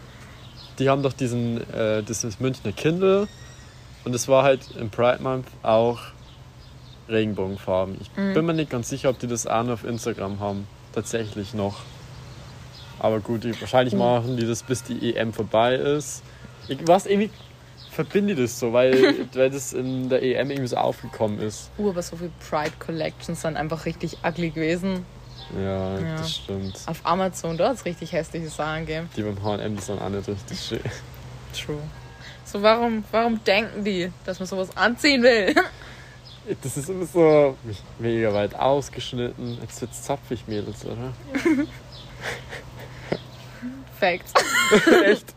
die 0.79 0.88
haben 0.90 1.03
doch 1.03 1.12
diesen, 1.12 1.59
äh, 1.72 2.03
dieses 2.03 2.40
Münchner 2.40 2.72
Kindle. 2.72 3.29
Und 4.05 4.14
es 4.14 4.29
war 4.29 4.42
halt 4.42 4.61
im 4.79 4.90
Pride 4.90 5.22
Month 5.22 5.46
auch 5.62 5.98
Regenbogenfarben. 7.09 7.96
Ich 8.00 8.11
Mhm. 8.16 8.35
bin 8.35 8.46
mir 8.46 8.55
nicht 8.55 8.70
ganz 8.70 8.88
sicher, 8.88 9.11
ob 9.11 9.18
die 9.18 9.27
das 9.27 9.46
auch 9.46 9.62
noch 9.62 9.74
auf 9.74 9.85
Instagram 9.85 10.40
haben. 10.40 10.66
Tatsächlich 10.94 11.55
noch. 11.55 11.77
Aber 12.98 13.20
gut, 13.20 13.44
wahrscheinlich 13.61 13.94
Mhm. 13.94 14.00
machen 14.00 14.37
die 14.37 14.46
das, 14.46 14.62
bis 14.62 14.83
die 14.83 15.14
EM 15.14 15.33
vorbei 15.33 15.74
ist. 15.74 16.22
Ich 16.68 16.79
was 16.87 17.07
irgendwie 17.07 17.31
verbinde 17.94 18.35
das 18.35 18.59
so, 18.59 18.72
weil, 18.72 19.26
weil 19.35 19.50
das 19.50 19.72
in 19.72 20.09
der 20.09 20.22
EM 20.22 20.50
irgendwie 20.50 20.68
so 20.68 20.76
aufgekommen 20.76 21.40
ist. 21.40 21.70
Uh, 21.78 21.90
aber 21.90 22.02
so 22.02 22.16
viel 22.16 22.30
Pride 22.48 22.72
Collections 22.78 23.40
sind 23.42 23.57
einfach 23.57 23.87
richtig 23.87 24.18
ugly 24.24 24.50
gewesen. 24.50 25.07
Ja, 25.57 25.98
Ja. 25.98 26.16
das 26.16 26.35
stimmt. 26.37 26.80
Auf 26.87 27.00
Amazon, 27.04 27.59
hat 27.59 27.76
es 27.76 27.85
richtig 27.85 28.12
hässliche 28.12 28.48
Sachen 28.48 28.87
gegeben. 28.87 29.09
Die 29.16 29.22
beim 29.22 29.42
H&M, 29.42 29.78
sind 29.78 30.00
auch 30.00 30.09
nicht 30.09 30.28
richtig 30.28 30.59
schön. 30.61 30.80
True. 31.54 31.78
So, 32.44 32.62
warum, 32.62 33.04
warum 33.11 33.42
denken 33.44 33.85
die, 33.85 34.11
dass 34.24 34.38
man 34.38 34.46
sowas 34.48 34.76
anziehen 34.76 35.22
will? 35.22 35.54
Das 36.62 36.76
ist 36.76 36.90
immer 36.90 37.07
so 37.07 37.57
mega 37.98 38.30
weit 38.35 38.54
ausgeschnitten. 38.54 39.57
Jetzt 39.62 39.80
wird's 39.80 40.02
zapfig, 40.02 40.44
Mädels, 40.46 40.85
oder? 40.85 41.14
Facts. 43.98 44.33
Echt? 45.07 45.35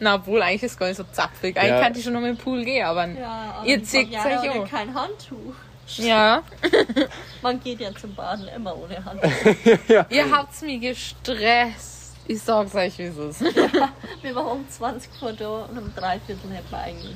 Na, 0.00 0.14
obwohl, 0.16 0.42
eigentlich 0.42 0.62
ist 0.64 0.72
es 0.72 0.78
gar 0.78 0.88
nicht 0.88 0.96
so 0.96 1.04
zapfig. 1.12 1.56
Eigentlich 1.56 1.70
Ja. 1.70 1.80
kann 1.82 1.94
ich 1.96 2.04
schon 2.04 2.12
noch 2.12 2.20
mit 2.20 2.30
dem 2.30 2.36
Pool 2.38 2.64
gehen, 2.64 2.84
aber 2.84 3.06
Ja, 3.08 3.54
aber 3.58 3.66
Ihr 3.66 3.78
Bojana 3.80 4.40
euch 4.40 4.44
ja 4.44 4.52
auch. 4.62 4.68
kein 4.70 4.94
Handtuch. 4.94 5.54
ja. 5.98 6.42
Man 7.42 7.60
geht 7.62 7.80
ja 7.80 7.94
zum 7.94 8.14
Baden 8.14 8.48
immer 8.48 8.76
ohne 8.76 9.04
Handtuch. 9.04 9.30
Ihr 10.10 10.30
habt's 10.30 10.62
mir 10.62 10.78
gestresst. 10.78 12.14
Ich 12.28 12.42
sag's 12.42 12.74
euch, 12.74 12.98
wie 12.98 13.04
es 13.04 13.16
ist. 13.16 13.40
Wir 14.22 14.34
waren 14.34 14.46
um 14.58 14.68
20 14.68 15.10
vor 15.18 15.32
da 15.32 15.48
und 15.70 15.78
um 15.78 15.92
drei 15.94 16.18
Viertel 16.20 16.50
hätten 16.50 16.70
wir 16.70 16.78
eigentlich. 16.78 17.14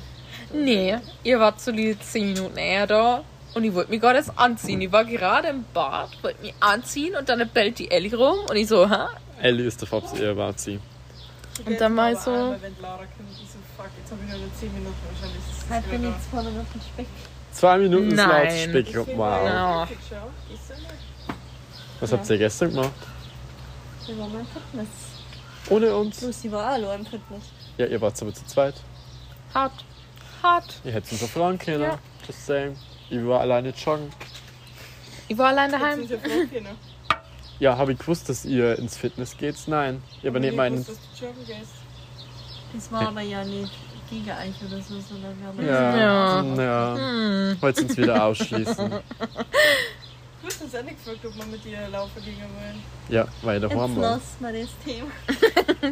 Nee, 0.53 0.99
ihr 1.25 1.39
wart 1.41 1.61
so 1.61 1.73
die 1.73 1.99
10 1.99 2.33
Minuten 2.33 2.57
eher 2.57 2.87
da 2.87 3.25
und 3.55 3.65
ich 3.65 3.75
wollte 3.75 3.91
mich 3.91 4.01
gerade 4.01 4.19
erst 4.19 4.37
anziehen. 4.39 4.81
Ich 4.81 4.91
war 4.93 5.05
gerade 5.05 5.49
im 5.49 5.65
Bad, 5.75 6.11
wollte 6.23 6.41
mich 6.43 6.55
anziehen 6.61 7.17
und 7.17 7.29
dann 7.29 7.49
bellt 7.53 7.79
die 7.81 7.91
Ellie 7.91 8.17
rum 8.17 8.39
und 8.49 8.57
ich 8.57 8.69
so, 8.69 8.89
hä? 8.89 9.07
Ellie 9.43 9.67
ist 9.67 9.81
der 9.81 9.89
Fabs 9.89 10.13
Ehewazi. 10.15 10.79
Und 11.67 11.81
dann 11.81 11.95
mal 11.95 12.17
so- 12.17 12.31
Einmal, 12.31 12.63
wenn 12.63 12.77
Laura 12.81 12.97
kommt, 12.99 13.31
ich 13.33 13.51
so, 13.51 13.59
fuck, 13.77 13.91
jetzt 13.99 14.11
habe 14.13 14.21
ich 14.25 14.31
nur 14.33 14.47
noch 14.47 14.55
10 14.55 14.73
Minuten 14.73 14.95
wahrscheinlich. 15.11 15.39
ist 15.51 15.63
es 15.65 15.71
Halt 15.71 15.87
wieder 15.87 15.99
bin 15.99 16.03
da. 16.11 16.17
jetzt 16.17 16.27
vorne 16.31 16.51
noch 16.53 16.61
ein 16.75 16.81
Speck. 16.93 17.07
Zwei 17.53 17.79
Minuten 17.79 18.09
ist 18.09 18.17
Nein. 18.17 18.73
laut 18.73 18.85
Speck. 18.85 18.97
Wow. 18.97 19.19
war 19.19 19.45
Ja. 19.45 19.85
ich 19.85 19.91
nicht? 19.91 20.01
Was 22.01 22.13
habt 22.13 22.31
ihr 22.31 22.39
gestern 22.39 22.71
gemacht? 22.71 22.91
Wir 24.07 24.19
waren 24.19 24.41
im 24.41 24.47
Fitness. 24.47 24.89
Ohne 25.69 25.95
uns? 25.97 26.23
Lucy 26.23 26.51
war 26.51 26.73
auch 26.75 26.95
im 26.95 27.05
Fitness. 27.05 27.45
Ja, 27.77 27.87
ihr 27.87 28.01
wart 28.01 28.21
aber 28.23 28.33
zu 28.33 28.45
zweit. 28.47 28.75
Hart. 29.53 29.85
Hart. 30.43 30.81
Ihr 30.85 30.93
hättet 30.93 31.13
uns 31.13 31.21
verfragen 31.21 31.59
können. 31.59 31.83
Ja. 31.83 31.99
Just 32.27 32.47
saying. 32.47 32.77
Ich 33.11 33.25
war 33.27 33.41
alleine 33.41 33.71
joggen. 33.71 34.11
Ich 35.29 35.37
war 35.37 35.49
allein 35.49 35.71
daheim. 35.71 35.99
sind 36.07 36.11
wir 36.11 36.19
froh, 36.19 36.47
genau. 36.51 36.71
Ja, 37.61 37.77
habe 37.77 37.93
ich 37.93 37.99
gewusst, 37.99 38.29
dass 38.29 38.45
ihr 38.45 38.79
ins 38.79 38.97
Fitness 38.97 39.37
geht? 39.37 39.57
Nein. 39.67 40.03
Ihr 40.23 40.31
übernehmt 40.31 40.53
Ich 40.53 40.57
meinen. 40.57 40.87
Das 42.73 42.91
war 42.91 43.09
aber 43.09 43.21
ja 43.21 43.45
nicht 43.45 43.71
gegen 44.09 44.31
euch 44.31 44.55
oder 44.67 44.81
so, 44.83 44.99
sondern 45.01 45.39
wir 45.39 45.47
haben 45.47 45.67
Ja. 45.67 45.97
Ja. 45.97 46.63
Ja. 46.63 46.97
Hm. 46.97 47.57
Wollt 47.61 47.77
ihr 47.79 47.85
uns 47.85 47.97
wieder 47.97 48.25
ausschließen? 48.25 48.91
Du 48.91 50.47
hast 50.47 50.63
uns 50.63 50.75
auch 50.75 50.83
nicht 50.83 51.05
gefragt, 51.05 51.19
ob 51.27 51.37
wir 51.37 51.45
mit 51.47 51.65
dir 51.65 51.87
laufen 51.89 52.25
gehen 52.25 52.39
wollen. 52.39 52.83
Ja, 53.11 53.27
weil 53.43 53.61
der 53.61 53.69
Jetzt 53.69 53.79
Horn 53.79 53.97
war. 53.97 54.03
lassen 54.13 54.37
wir 54.41 54.53
das 54.63 54.71
Thema. 54.85 55.11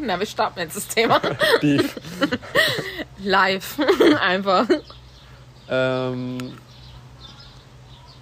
Na, 0.07 0.19
wir 0.19 0.27
starten 0.27 0.61
jetzt 0.61 0.77
das 0.77 0.89
Thema. 0.89 1.21
Beef. 1.61 1.97
Live. 3.19 3.79
Einfach. 4.23 4.67
Ähm, 5.69 6.39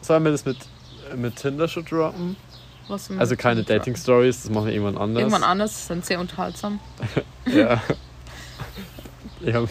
sollen 0.01 0.25
wir 0.25 0.33
das 0.33 0.45
mit, 0.45 0.59
mit 1.15 1.37
Tinder 1.37 1.69
schon 1.69 1.85
droppen? 1.85 2.37
Was 2.89 3.11
Also 3.19 3.37
keine 3.37 3.63
Dating 3.65 3.97
Stories, 3.97 4.43
das 4.43 4.51
machen 4.51 4.67
wir 4.67 4.73
irgendwann 4.73 4.99
anders. 4.99 5.21
Irgendwann 5.21 5.43
anders, 5.43 5.87
sind 5.89 6.05
sehr 6.05 6.21
unterhaltsam. 6.21 6.81
Ja. 7.47 7.81
Ich 9.41 9.55
habe 9.55 9.69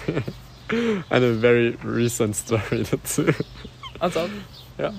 eine 1.09 1.33
very 1.35 1.77
recent 1.83 2.35
Story 2.35 2.85
dazu. 2.89 3.25
Also. 3.99 4.21
Ja. 4.77 4.93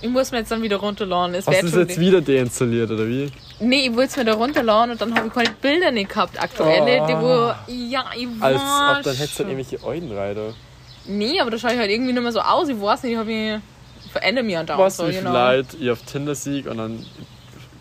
Ich 0.00 0.08
muss 0.08 0.30
mir 0.30 0.38
jetzt 0.38 0.50
dann 0.50 0.62
wieder 0.62 0.76
runterladen. 0.76 1.34
Es 1.34 1.46
Hast 1.46 1.62
du 1.62 1.66
es 1.66 1.74
jetzt 1.74 1.98
wieder 1.98 2.20
deinstalliert, 2.20 2.90
oder 2.90 3.08
wie? 3.08 3.32
Nee, 3.58 3.88
ich 3.88 3.96
wollte 3.96 4.10
es 4.10 4.16
mir 4.16 4.24
da 4.24 4.34
runterladen 4.34 4.92
und 4.92 5.00
dann 5.00 5.14
habe 5.16 5.26
ich 5.26 5.32
keine 5.32 5.50
Bilder 5.60 5.90
nicht 5.90 6.10
gehabt 6.10 6.40
aktuell. 6.40 7.00
Oh. 7.00 7.06
Die 7.06 7.14
wo, 7.14 7.72
ja, 7.72 8.04
ich 8.16 8.28
Als 8.40 8.60
ob 8.60 9.02
dann 9.02 9.16
hättest 9.16 9.38
du 9.38 9.44
halt 9.44 9.52
irgendwelche 9.52 9.82
Eulenreiter. 9.84 10.54
Nee, 11.06 11.40
aber 11.40 11.50
da 11.50 11.58
schaue 11.58 11.72
ich 11.72 11.78
halt 11.78 11.90
irgendwie 11.90 12.12
nicht 12.12 12.22
mehr 12.22 12.32
so 12.32 12.40
aus. 12.40 12.68
Ich 12.68 12.80
weiß 12.80 13.02
nicht, 13.02 13.12
ich 13.12 13.18
habe 13.18 13.30
mich 13.30 13.60
verändere 14.18 14.44
mich 14.44 14.56
andauernd 14.56 14.84
Was, 14.84 14.96
so, 14.96 15.08
wie 15.08 15.12
vielleicht 15.12 15.74
ihr 15.74 15.92
auf 15.92 16.02
Tinder 16.02 16.34
siegt 16.34 16.68
und 16.68 16.78
dann 16.78 17.06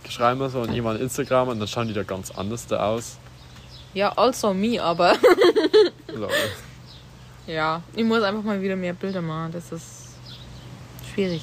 schreiben 0.09 0.39
wir 0.39 0.49
so 0.49 0.61
und 0.61 0.73
jemand 0.73 1.01
Instagram 1.01 1.49
und 1.49 1.59
dann 1.59 1.67
schauen 1.67 1.87
die 1.87 1.93
da 1.93 2.03
ganz 2.03 2.31
anders 2.31 2.67
da 2.67 2.85
aus. 2.87 3.17
Ja, 3.93 4.11
also 4.15 4.53
me, 4.53 4.81
aber 4.81 5.15
ja, 7.47 7.81
ich 7.95 8.03
muss 8.03 8.21
einfach 8.21 8.43
mal 8.43 8.61
wieder 8.61 8.75
mehr 8.75 8.93
Bilder 8.93 9.21
machen. 9.21 9.51
Das 9.51 9.71
ist 9.71 10.15
schwierig. 11.13 11.41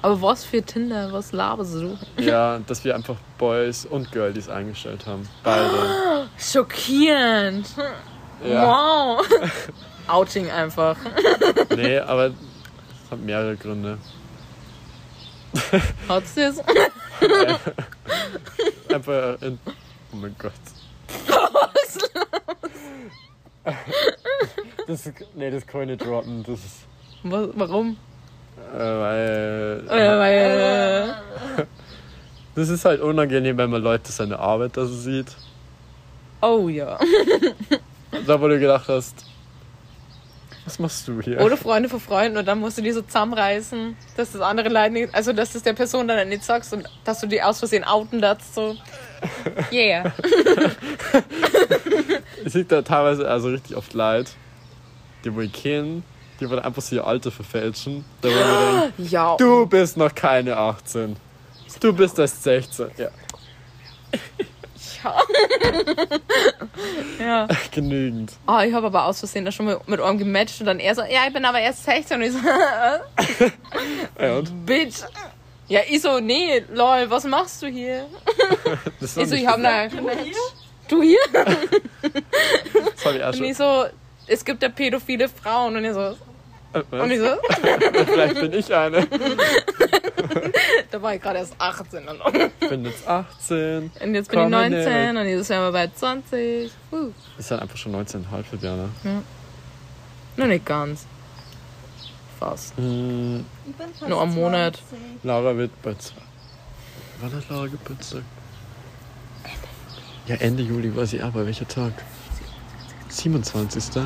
Aber 0.00 0.20
was 0.22 0.44
für 0.44 0.62
Tinder, 0.62 1.12
was 1.12 1.32
laberst 1.32 1.74
du? 1.74 1.98
ja, 2.22 2.60
dass 2.66 2.84
wir 2.84 2.94
einfach 2.94 3.16
Boys 3.38 3.84
und 3.86 4.12
Girlies 4.12 4.48
eingestellt 4.48 5.06
haben. 5.06 5.28
Beide. 5.42 6.28
Schockierend. 6.38 7.66
Ja. 8.44 8.66
Wow. 8.66 9.26
Outing 10.06 10.50
einfach. 10.50 10.96
Nee, 11.74 11.98
aber 11.98 12.30
hat 13.10 13.20
mehrere 13.20 13.56
Gründe. 13.56 13.98
Hat's 16.08 16.34
das? 16.34 16.58
Einfach 18.92 19.40
in. 19.42 19.58
Oh 20.12 20.16
mein 20.16 20.34
Gott. 20.38 20.52
Das, 24.86 25.10
nee, 25.34 25.50
das 25.50 25.66
kann 25.66 25.82
ich 25.82 25.88
nicht 25.88 26.06
droppen. 26.06 26.42
Das 26.44 26.60
ist. 26.60 26.86
Was, 27.24 27.48
warum? 27.54 27.96
Äh, 28.72 28.78
weil. 28.78 29.84
Äh, 29.88 30.18
weil, 30.18 31.14
Das 32.54 32.68
ist 32.70 32.84
halt 32.86 33.00
unangenehm, 33.02 33.58
wenn 33.58 33.68
man 33.70 33.82
Leute 33.82 34.10
seine 34.12 34.38
Arbeit 34.38 34.76
da 34.78 34.86
so 34.86 34.94
sieht. 34.94 35.36
oh 36.40 36.68
ja. 36.68 36.98
Da, 38.26 38.40
wo 38.40 38.48
du 38.48 38.58
gedacht 38.58 38.88
hast, 38.88 39.26
was 40.66 40.78
machst 40.80 41.06
du 41.08 41.20
hier? 41.22 41.40
Oder 41.40 41.56
Freunde 41.56 41.88
von 41.88 42.00
Freunden 42.00 42.36
und 42.36 42.46
dann 42.46 42.58
musst 42.58 42.76
du 42.76 42.82
die 42.82 42.90
so 42.92 43.00
zusammenreißen, 43.00 43.96
dass 44.16 44.32
das 44.32 44.40
andere 44.42 44.68
Leute 44.68 44.90
nicht, 44.92 45.14
also 45.14 45.32
dass 45.32 45.52
das 45.52 45.62
der 45.62 45.72
Person 45.74 46.08
dann 46.08 46.28
nicht 46.28 46.42
sagst 46.44 46.72
und 46.72 46.88
dass 47.04 47.20
du 47.20 47.28
die 47.28 47.40
aus 47.40 47.60
Versehen 47.60 47.84
outen 47.84 48.20
darfst, 48.20 48.54
so. 48.54 48.76
Yeah. 49.72 50.12
Ich 52.44 52.52
sehe 52.52 52.64
da 52.64 52.82
teilweise 52.82 53.28
also 53.28 53.48
richtig 53.48 53.76
oft 53.76 53.92
Leid, 53.94 54.30
die 55.24 55.34
wo 55.34 55.40
ich 55.40 55.52
kenne, 55.52 56.02
die 56.38 56.48
wollen 56.48 56.60
einfach 56.60 56.82
so 56.82 56.94
ihr 56.96 57.06
Alter 57.06 57.30
verfälschen. 57.30 58.04
Da 58.20 58.28
wo 58.28 58.32
ich 58.32 58.36
mir 58.38 58.80
denke, 58.96 59.02
Ja. 59.14 59.36
du 59.36 59.66
bist 59.66 59.96
noch 59.96 60.14
keine 60.14 60.56
18. 60.56 61.16
Du 61.80 61.92
bist 61.92 62.18
erst 62.18 62.42
16. 62.44 62.90
Ja, 62.96 63.08
Ja. 65.02 65.22
ja. 67.18 67.48
genügend. 67.70 68.32
Oh, 68.46 68.58
ich 68.60 68.72
habe 68.72 68.86
aber 68.86 69.04
aus 69.06 69.18
Versehen 69.18 69.44
da 69.44 69.52
schon 69.52 69.66
mal 69.66 69.80
mit 69.86 70.00
einem 70.00 70.18
gematcht 70.18 70.60
und 70.60 70.66
dann 70.66 70.80
er 70.80 70.94
so, 70.94 71.02
ja, 71.02 71.26
ich 71.26 71.32
bin 71.32 71.44
aber 71.44 71.60
erst 71.60 71.84
16 71.84 72.16
und 72.16 72.22
ich 72.22 72.32
so, 72.32 72.38
Ja, 74.20 74.38
und? 74.38 74.66
Bitch. 74.66 75.00
Ja, 75.68 75.80
ich 75.88 76.00
so, 76.02 76.20
nee, 76.20 76.62
lol, 76.72 77.10
was 77.10 77.24
machst 77.24 77.62
du 77.62 77.66
hier? 77.66 78.06
Das 79.00 79.16
Ich 79.16 79.28
so, 79.28 79.34
ich 79.34 79.46
hab 79.46 79.56
gesagt. 79.56 79.94
da, 79.94 80.00
du 80.88 81.02
hier? 81.02 81.18
Das 81.32 83.04
hab 83.04 83.14
ich 83.14 83.22
auch 83.22 83.32
Und 83.34 83.44
ich 83.44 83.56
so, 83.56 83.84
es 84.26 84.44
gibt 84.44 84.62
ja 84.62 84.68
pädophile 84.68 85.28
Frauen 85.28 85.76
und 85.76 85.84
ich 85.84 85.92
so, 85.92 86.16
Und 86.90 87.10
ich 87.10 87.18
so, 87.20 87.26
Vielleicht 88.06 88.40
bin 88.40 88.52
ich 88.52 88.74
eine. 88.74 89.06
da 90.90 91.02
war 91.02 91.14
ich 91.14 91.22
gerade 91.22 91.38
erst 91.38 91.54
18 91.58 92.08
und, 92.08 92.20
Ich 92.60 92.68
bin 92.68 92.84
jetzt 92.84 93.06
18. 93.06 93.90
und 94.00 94.14
jetzt 94.14 94.30
bin 94.30 94.38
ich 94.38 94.44
Komm, 94.44 94.50
19 94.50 94.70
Nick. 95.12 95.20
und 95.20 95.24
dieses 95.26 95.48
Jahr 95.48 95.72
bei 95.72 95.88
20. 95.88 96.70
Uh, 96.92 97.10
Ist 97.38 97.50
dann 97.50 97.60
einfach 97.60 97.76
schon 97.76 97.94
19,5 97.94 98.62
Jahre. 98.62 98.88
nur 100.36 100.46
nicht 100.46 100.64
ganz. 100.66 101.06
Fast. 102.38 102.76
Hm, 102.76 103.44
bin 103.64 103.86
fast 103.98 104.08
Nur 104.08 104.20
am 104.20 104.34
Monat. 104.34 104.78
20. 104.90 105.24
Laura 105.24 105.56
wird 105.56 105.70
bei 105.82 105.94
zwei. 105.94 106.20
Wann 107.20 107.32
hat 107.34 107.48
Laura 107.48 107.66
Geburtstag? 107.66 108.22
Ja, 110.26 110.36
Ende 110.36 110.62
Juli 110.62 110.94
war 110.94 111.06
sie 111.06 111.22
aber. 111.22 111.46
Welcher 111.46 111.66
Tag? 111.66 111.92
27. 113.08 114.02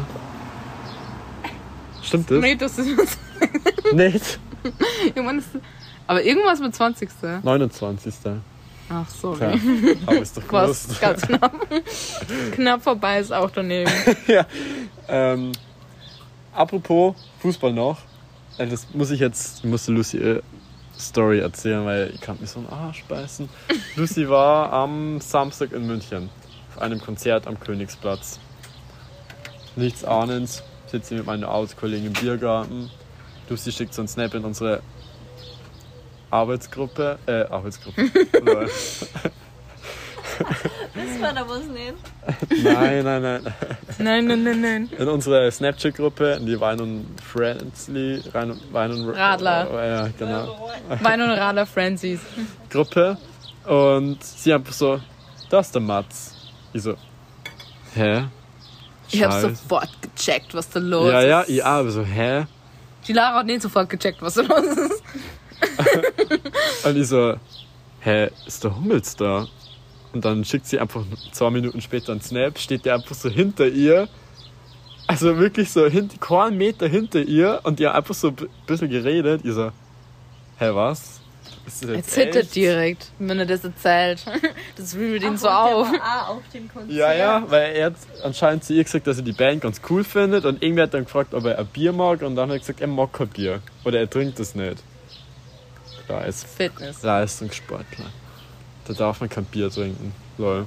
Stimmt 2.10 2.30
das? 2.30 2.40
Nee, 2.40 2.56
das 2.56 2.78
ist 2.78 2.88
Nicht. 3.94 4.38
irgendwann 5.06 5.38
ist, 5.38 5.48
aber 6.06 6.22
irgendwas 6.24 6.58
mit 6.60 6.74
20. 6.74 7.08
29. 7.42 8.14
Ach, 8.92 9.08
sorry. 9.08 9.38
Tja, 9.38 9.94
aber 10.06 10.18
ist 10.18 10.36
doch 10.36 10.42
gewusst. 10.48 11.00
ganz 11.00 11.22
knapp. 11.26 11.52
knapp 12.52 12.82
vorbei 12.82 13.20
ist 13.20 13.32
auch 13.32 13.50
daneben. 13.52 13.90
ja. 14.26 14.44
Ähm, 15.08 15.52
apropos 16.52 17.14
Fußball 17.38 17.72
noch. 17.72 17.98
Äh, 18.58 18.66
Das 18.66 18.88
muss 18.92 19.12
ich 19.12 19.20
jetzt, 19.20 19.58
ich 19.60 19.70
musste 19.70 19.92
Lucy 19.92 20.16
ihre 20.18 20.42
Story 20.98 21.38
erzählen, 21.38 21.84
weil 21.86 22.10
ich 22.12 22.20
kann 22.20 22.38
mir 22.40 22.46
so 22.48 22.58
einen 22.58 22.68
Arsch 22.68 23.04
beißen. 23.08 23.48
Lucy 23.94 24.28
war 24.28 24.72
am 24.72 25.20
Samstag 25.20 25.70
in 25.72 25.86
München 25.86 26.28
auf 26.74 26.82
einem 26.82 27.00
Konzert 27.00 27.46
am 27.46 27.58
Königsplatz. 27.60 28.40
Nichts 29.76 30.04
ahnend, 30.04 30.64
sitze 30.90 31.14
mit 31.14 31.26
meiner 31.26 31.48
Arbeitskollegen 31.48 32.06
im 32.06 32.12
Biergarten. 32.12 32.90
Lucy 33.48 33.72
schickt 33.72 33.94
so 33.94 34.02
einen 34.02 34.08
Snap 34.08 34.34
in 34.34 34.44
unsere 34.44 34.82
Arbeitsgruppe. 36.30 37.18
Äh, 37.26 37.44
Arbeitsgruppe. 37.44 38.10
Das 40.94 41.20
war 41.20 41.32
da 41.34 41.48
was 41.48 41.66
nicht. 41.66 42.64
nein, 42.64 43.04
nein, 43.04 43.22
nein. 43.22 43.54
Nein, 43.98 44.26
nein, 44.26 44.42
nein, 44.42 44.60
nein. 44.60 44.90
in 44.98 45.08
unsere 45.08 45.50
Snapchat-Gruppe, 45.50 46.38
in 46.40 46.46
die 46.46 46.58
Wein 46.58 46.80
und 46.80 47.06
Friendly, 47.20 48.22
Wein 48.32 48.52
und, 48.52 48.72
Wein 48.72 48.90
und 48.92 49.10
Radler. 49.10 49.68
Oh, 49.70 49.76
ja, 49.76 50.08
genau. 50.18 50.70
Wein 51.02 51.20
und 51.20 51.30
Radler 51.30 51.66
Frenzies. 51.66 52.20
Gruppe. 52.70 53.18
Und 53.66 54.22
sie 54.22 54.52
einfach 54.52 54.72
so, 54.72 55.00
das 55.50 55.66
ist 55.66 55.74
der 55.74 55.82
Mats. 55.82 56.34
Ich 56.72 56.82
so, 56.82 56.94
hä? 57.94 58.24
Ich 59.12 59.22
hab 59.22 59.32
Scheiße. 59.32 59.50
sofort 59.50 59.88
gecheckt, 60.02 60.54
was 60.54 60.68
da 60.70 60.80
los 60.80 61.10
Ja, 61.10 61.22
ja, 61.22 61.40
ist. 61.42 61.48
ja, 61.50 61.64
aber 61.64 61.90
so, 61.90 62.04
hä? 62.04 62.46
Die 63.06 63.12
Lara 63.12 63.38
hat 63.38 63.46
nicht 63.46 63.62
sofort 63.62 63.88
gecheckt, 63.88 64.20
was 64.22 64.34
da 64.34 64.42
los 64.42 64.64
ist. 64.66 65.02
Und 66.84 66.96
ich 66.96 67.08
so, 67.08 67.34
hä, 68.00 68.30
ist 68.46 68.62
der 68.64 68.74
Hummels 68.76 69.16
da? 69.16 69.46
Und 70.12 70.24
dann 70.24 70.44
schickt 70.44 70.66
sie 70.66 70.78
einfach 70.78 71.02
zwei 71.32 71.50
Minuten 71.50 71.80
später 71.80 72.12
einen 72.12 72.20
Snap, 72.20 72.58
steht 72.58 72.84
der 72.84 72.94
einfach 72.94 73.14
so 73.14 73.28
hinter 73.28 73.66
ihr. 73.68 74.08
Also 75.06 75.38
wirklich 75.38 75.70
so 75.70 75.86
hinter, 75.86 76.18
keinen 76.18 76.56
Meter 76.56 76.86
hinter 76.88 77.20
ihr 77.20 77.60
und 77.64 77.78
die 77.78 77.86
haben 77.86 77.96
einfach 77.96 78.14
so 78.14 78.28
ein 78.28 78.36
bisschen 78.66 78.88
geredet. 78.90 79.42
Ich 79.44 79.52
so, 79.52 79.70
hä, 80.58 80.70
was? 80.72 81.19
Ist 81.72 81.82
das 81.82 81.90
Er 81.90 81.96
jetzt 81.96 82.10
zittert 82.10 82.36
echt? 82.44 82.54
direkt, 82.56 83.06
wenn 83.18 83.38
er 83.38 83.46
das 83.46 83.64
erzählt. 83.64 84.24
Das 84.76 84.94
wühlt 84.94 85.22
ihn 85.22 85.34
Ach, 85.34 85.38
so 85.38 85.48
und 85.48 85.54
auf. 85.54 85.90
Der 85.90 86.00
war 86.00 86.28
auch 86.28 86.36
auf 86.36 86.42
dem 86.52 86.68
Konzert. 86.72 86.90
Ja, 86.92 87.12
ja, 87.12 87.44
weil 87.48 87.76
er 87.76 87.86
hat 87.86 87.94
anscheinend 88.22 88.64
zu 88.64 88.72
ihr 88.72 88.82
gesagt, 88.84 89.06
dass 89.06 89.18
er 89.18 89.22
die 89.22 89.32
Band 89.32 89.60
ganz 89.60 89.80
cool 89.90 90.02
findet 90.04 90.44
und 90.46 90.62
irgendwer 90.62 90.84
hat 90.84 90.94
dann 90.94 91.04
gefragt, 91.04 91.34
ob 91.34 91.44
er 91.44 91.58
ein 91.58 91.66
Bier 91.66 91.92
mag 91.92 92.22
und 92.22 92.34
dann 92.36 92.48
hat 92.48 92.56
er 92.56 92.60
gesagt, 92.60 92.80
er 92.80 92.86
mag 92.86 93.12
kein 93.12 93.28
Bier. 93.28 93.60
Oder 93.84 94.00
er 94.00 94.08
trinkt 94.10 94.40
es 94.40 94.54
nicht. 94.54 94.82
Da 96.08 96.22
ist 96.22 96.46
Fitness. 96.46 97.02
Leistungssportler. 97.02 98.06
Da 98.86 98.92
darf 98.94 99.20
man 99.20 99.28
kein 99.28 99.44
Bier 99.44 99.70
trinken. 99.70 100.12
Lol. 100.38 100.66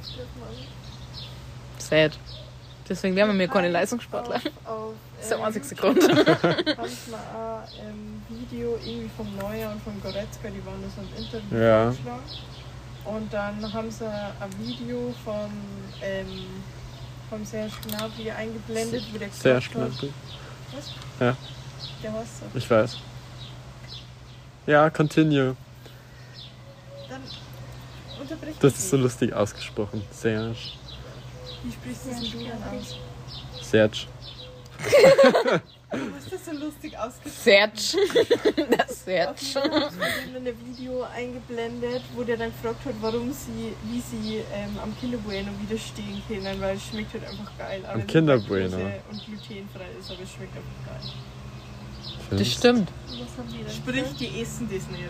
Sad. 1.80 2.18
Deswegen 2.88 3.16
werden 3.16 3.30
wir 3.30 3.34
mir 3.34 3.48
keine 3.48 3.70
Leistungssportler. 3.70 4.36
Auf, 4.36 4.46
auf, 4.66 4.94
Das 5.16 5.24
ist 5.24 5.32
der 5.32 5.38
ähm, 5.38 5.44
einzige 5.46 5.76
Grund. 5.76 6.02
haben 6.08 6.88
sie 6.88 7.12
mal 7.12 7.64
ein 7.64 7.90
ähm, 7.90 8.22
Video 8.30 8.78
irgendwie 8.86 9.10
vom 9.16 9.36
Neuer 9.38 9.72
und 9.72 9.82
von 9.84 10.02
Goretzka, 10.02 10.50
die 10.50 10.66
waren 10.66 10.84
das 10.84 10.98
im 10.98 11.24
Interview 11.24 11.58
Ja. 11.58 11.94
Und 13.06 13.34
dann 13.34 13.74
haben 13.74 13.92
sie 13.92 14.06
ein 14.08 14.60
Video 14.60 15.14
vom, 15.26 15.52
ähm, 16.02 16.46
vom 17.30 17.46
Serge 17.46 17.74
Gnabry 17.88 18.32
eingeblendet, 18.32 19.04
wo 19.12 19.18
der 19.18 19.30
Sehr 19.30 19.56
gesagt 19.56 19.76
hat, 19.76 19.92
schnell. 20.00 20.14
der 22.02 22.14
heißt 22.14 22.40
so. 22.40 22.46
Ich 22.58 22.70
weiß. 22.70 22.98
Ja, 24.66 24.90
continue. 24.90 25.56
Dann 27.10 27.22
unterbrich 28.22 28.56
Das 28.60 28.74
mich 28.74 28.80
ist 28.80 28.90
so 28.90 28.98
lustig 28.98 29.34
ausgesprochen. 29.34 30.02
Serge. 30.12 30.56
Wie 31.64 31.72
sprichst 31.72 32.34
du 32.34 32.38
du 32.38 32.46
dann 32.46 32.64
aus? 32.78 32.98
Serge. 33.62 34.08
Du 35.94 35.98
hast 36.16 36.32
das 36.34 36.46
so 36.46 36.52
lustig 36.52 36.98
ausgesprochen. 36.98 37.72
Serge. 37.78 38.68
Das 38.78 39.06
Serge. 39.06 39.40
Sie 39.40 39.60
in 39.60 40.48
ein 40.48 40.54
Video 40.66 41.04
eingeblendet, 41.04 42.02
wo 42.16 42.24
der 42.24 42.38
dann 42.38 42.52
gefragt 42.52 42.84
hat, 42.86 42.96
warum 43.02 43.32
sie, 43.32 43.74
wie 43.84 44.02
sie 44.02 44.38
ähm, 44.54 44.78
am 44.82 44.98
Kinderbueno 45.00 45.52
widerstehen 45.62 46.22
können, 46.28 46.60
weil 46.60 46.78
es 46.78 46.88
schmeckt 46.88 47.14
halt 47.14 47.26
einfach 47.28 47.52
geil. 47.58 47.84
Am 47.86 48.08
Kinderbueno? 48.08 48.78
Und 48.78 49.26
glutenfrei 49.26 49.88
ist, 50.00 50.12
aber 50.12 50.24
es 50.24 50.32
schmeckt 50.32 50.56
einfach 50.58 50.88
geil. 50.88 52.40
Das 52.40 52.52
stimmt. 52.52 52.90
Sprich, 53.70 54.06
die 54.20 54.42
essen 54.42 54.68
das 54.68 54.88
nicht. 54.90 55.04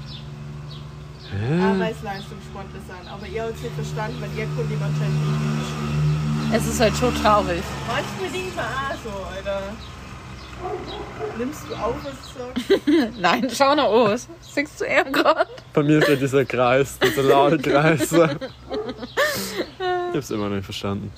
Hä? 1.31 1.61
Aber 1.61 1.79
weil 1.79 1.93
es 1.93 2.03
Leistungssportler 2.03 2.81
sind. 2.81 3.09
Aber 3.09 3.25
ihr 3.25 3.43
habt 3.43 3.55
es 3.55 3.61
nicht 3.61 3.75
verstanden, 3.75 4.17
weil 4.21 4.29
ihr 4.37 4.45
konnte 4.55 4.73
ihm 4.73 4.83
anscheinend 4.83 5.15
nicht 5.15 5.39
widerstehen. 5.39 6.12
Es 6.55 6.67
ist 6.67 6.79
halt 6.79 6.95
schon 6.95 7.15
traurig. 7.15 7.63
Manchmal 7.87 8.29
auch 8.63 8.95
so, 9.03 9.09
Alter. 9.35 9.73
Nimmst 11.35 11.63
du 11.67 11.73
auf, 11.73 11.95
was? 12.03 12.15
Nein, 13.19 13.49
schau 13.51 13.73
nach 13.73 13.85
aus. 13.85 14.29
Singst 14.39 14.79
du 14.79 14.85
eher 14.85 15.03
gerade? 15.05 15.49
Bei 15.73 15.81
mir 15.81 15.97
ist 15.97 16.07
ja 16.07 16.15
dieser 16.15 16.45
Kreis, 16.45 16.99
dieser 16.99 17.23
laute 17.23 17.57
Kreis. 17.57 18.11
ich 18.13 18.19
hab's 20.13 20.29
immer 20.29 20.47
noch 20.49 20.55
nicht 20.57 20.65
verstanden. 20.65 21.11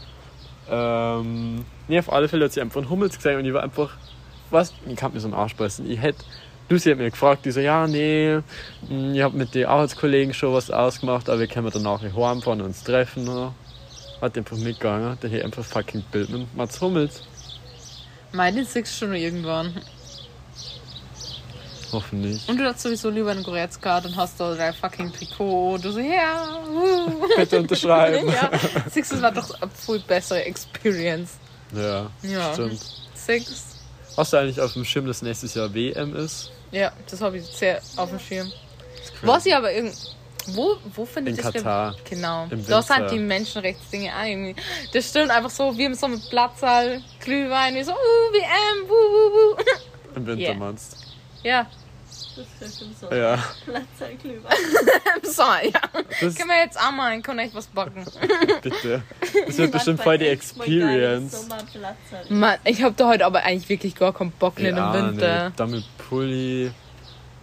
Ähm, 0.70 1.66
nee, 1.90 2.00
auf 2.00 2.14
alle 2.14 2.30
Fälle 2.30 2.46
hat 2.46 2.54
sie 2.54 2.62
einfach 2.62 2.80
einen 2.80 2.90
Hummels 2.90 3.18
gesehen 3.18 3.38
und 3.38 3.46
ich 3.46 3.54
war 3.54 3.62
einfach, 3.62 3.98
was, 4.52 4.74
ich 4.88 4.96
kann 4.96 5.14
mir 5.14 5.20
so 5.20 5.28
einen 5.28 5.36
Arsch 5.36 5.58
beißen. 5.58 5.86
Ich 5.92 6.02
hätte, 6.02 6.24
Lucy 6.70 6.92
hat 6.92 6.98
mir 6.98 7.12
gefragt, 7.12 7.46
die 7.46 7.52
so, 7.52 7.60
ja, 7.60 7.88
nee, 7.88 8.40
hm, 8.88 9.14
ich 9.14 9.22
hab 9.22 9.34
mit 9.34 9.54
den 9.54 9.66
Arbeitskollegen 9.66 10.34
schon 10.34 10.54
was 10.54 10.72
ausgemacht, 10.72 11.30
aber 11.30 11.42
wir 11.42 11.48
können 11.48 11.70
danach 11.74 12.02
nicht 12.02 12.16
heimfahren 12.16 12.62
und 12.62 12.68
uns 12.68 12.84
treffen. 12.86 13.54
Hat 14.22 14.38
einfach 14.38 14.58
mitgegangen, 14.58 15.18
der 15.22 15.30
hier 15.30 15.44
einfach 15.46 15.64
fucking 15.64 16.02
Bild 16.12 16.30
mit 16.30 16.56
Mats 16.56 16.80
Hummels. 16.82 17.22
Meine 18.32 18.64
du 18.64 18.86
schon 18.86 19.14
irgendwann. 19.14 19.74
Hoffentlich. 21.92 22.48
Und 22.50 22.58
du 22.58 22.66
hast 22.66 22.82
sowieso 22.82 23.10
lieber 23.10 23.32
einen 23.32 23.44
Goretzka, 23.44 24.02
dann 24.02 24.16
hast 24.16 24.40
du 24.40 24.56
dein 24.56 24.74
fucking 24.74 25.14
Trikot. 25.14 25.78
Du 25.78 25.92
so, 25.92 26.00
ja, 26.00 26.60
wuh. 26.68 27.28
Bitte 27.38 27.60
unterschreiben. 27.60 28.28
ja. 28.30 28.50
Das 28.94 29.22
war 29.22 29.32
doch 29.32 29.62
eine 29.62 29.72
viel 29.72 30.00
bessere 30.00 30.44
Experience. 30.44 31.32
Ja, 31.74 32.10
Ja. 32.24 32.54
stimmt. 32.54 32.82
Six. 33.14 33.78
Hast 34.18 34.34
du 34.34 34.38
eigentlich 34.38 34.60
auf 34.60 34.74
dem 34.74 34.86
Schirm, 34.86 35.06
dass 35.08 35.22
nächstes 35.22 35.54
Jahr 35.54 35.74
WM 35.74 36.16
ist? 36.16 36.52
Ja, 36.72 36.92
das 37.10 37.22
habe 37.22 37.38
ich 37.38 37.46
sehr 37.46 37.82
auf 37.98 38.10
dem 38.10 38.20
Schirm. 38.20 38.52
Was 39.22 39.46
ich 39.46 39.56
aber 39.56 39.72
irgend. 39.72 39.94
Wo, 40.48 40.78
wo 40.94 41.06
findet 41.06 41.38
In 41.38 41.44
das 41.44 41.54
Katar. 41.54 41.96
Genau. 42.10 42.48
Im 42.50 42.66
Da 42.68 42.82
sind 42.82 43.12
die 43.12 43.20
Menschenrechtsdinge 43.20 44.12
irgendwie. 44.26 44.56
Das 44.94 45.10
stimmt 45.10 45.32
einfach 45.32 45.50
so, 45.50 45.78
wie 45.78 45.86
im 45.86 45.94
so 45.96 46.08
mit 46.08 46.30
Platzsaal, 46.30 47.02
Glühwein, 47.20 47.76
wie 47.76 47.84
so, 47.84 47.92
uh, 47.92 47.96
WM, 47.96 48.88
wuh, 48.88 48.94
wuh, 48.94 49.56
wuh. 49.58 50.16
Im 50.16 50.28
Winter 50.28 50.42
Yeah. 50.42 50.54
meinst 50.54 50.98
Ja, 51.44 51.68
Das 52.38 52.46
ist 52.70 52.80
ja 52.80 52.86
schon 52.86 52.96
so. 53.00 53.08
du? 53.08 53.18
Ja. 53.18 53.44
Platzerklüber. 53.66 54.50
im 55.24 55.30
Sommer, 55.30 55.64
ja. 55.64 55.72
Das, 56.22 56.36
Können 56.36 56.50
wir 56.50 56.60
jetzt 56.64 56.80
auch 56.80 56.92
mal, 56.92 57.20
kann 57.22 57.40
echt 57.40 57.56
was 57.56 57.68
backen. 57.68 58.06
bitte. 58.62 59.04
Das 59.48 59.58
wird 59.58 59.72
bestimmt 59.72 60.02
voll 60.02 60.18
die 60.18 60.28
Experience. 60.28 61.48
Mann, 62.30 62.58
ich 62.64 62.84
habe 62.84 62.94
da 62.96 63.08
heute 63.08 63.26
aber 63.26 63.44
eigentlich 63.44 63.68
wirklich 63.70 63.96
gar 63.96 64.14
keinen 64.14 64.32
Bock 64.32 64.60
Ja, 64.60 64.70
im 64.70 65.12
Winter. 65.12 65.50
nee, 65.50 65.54
dann 65.56 65.72
mit 65.72 65.84
Pulli. 65.98 66.72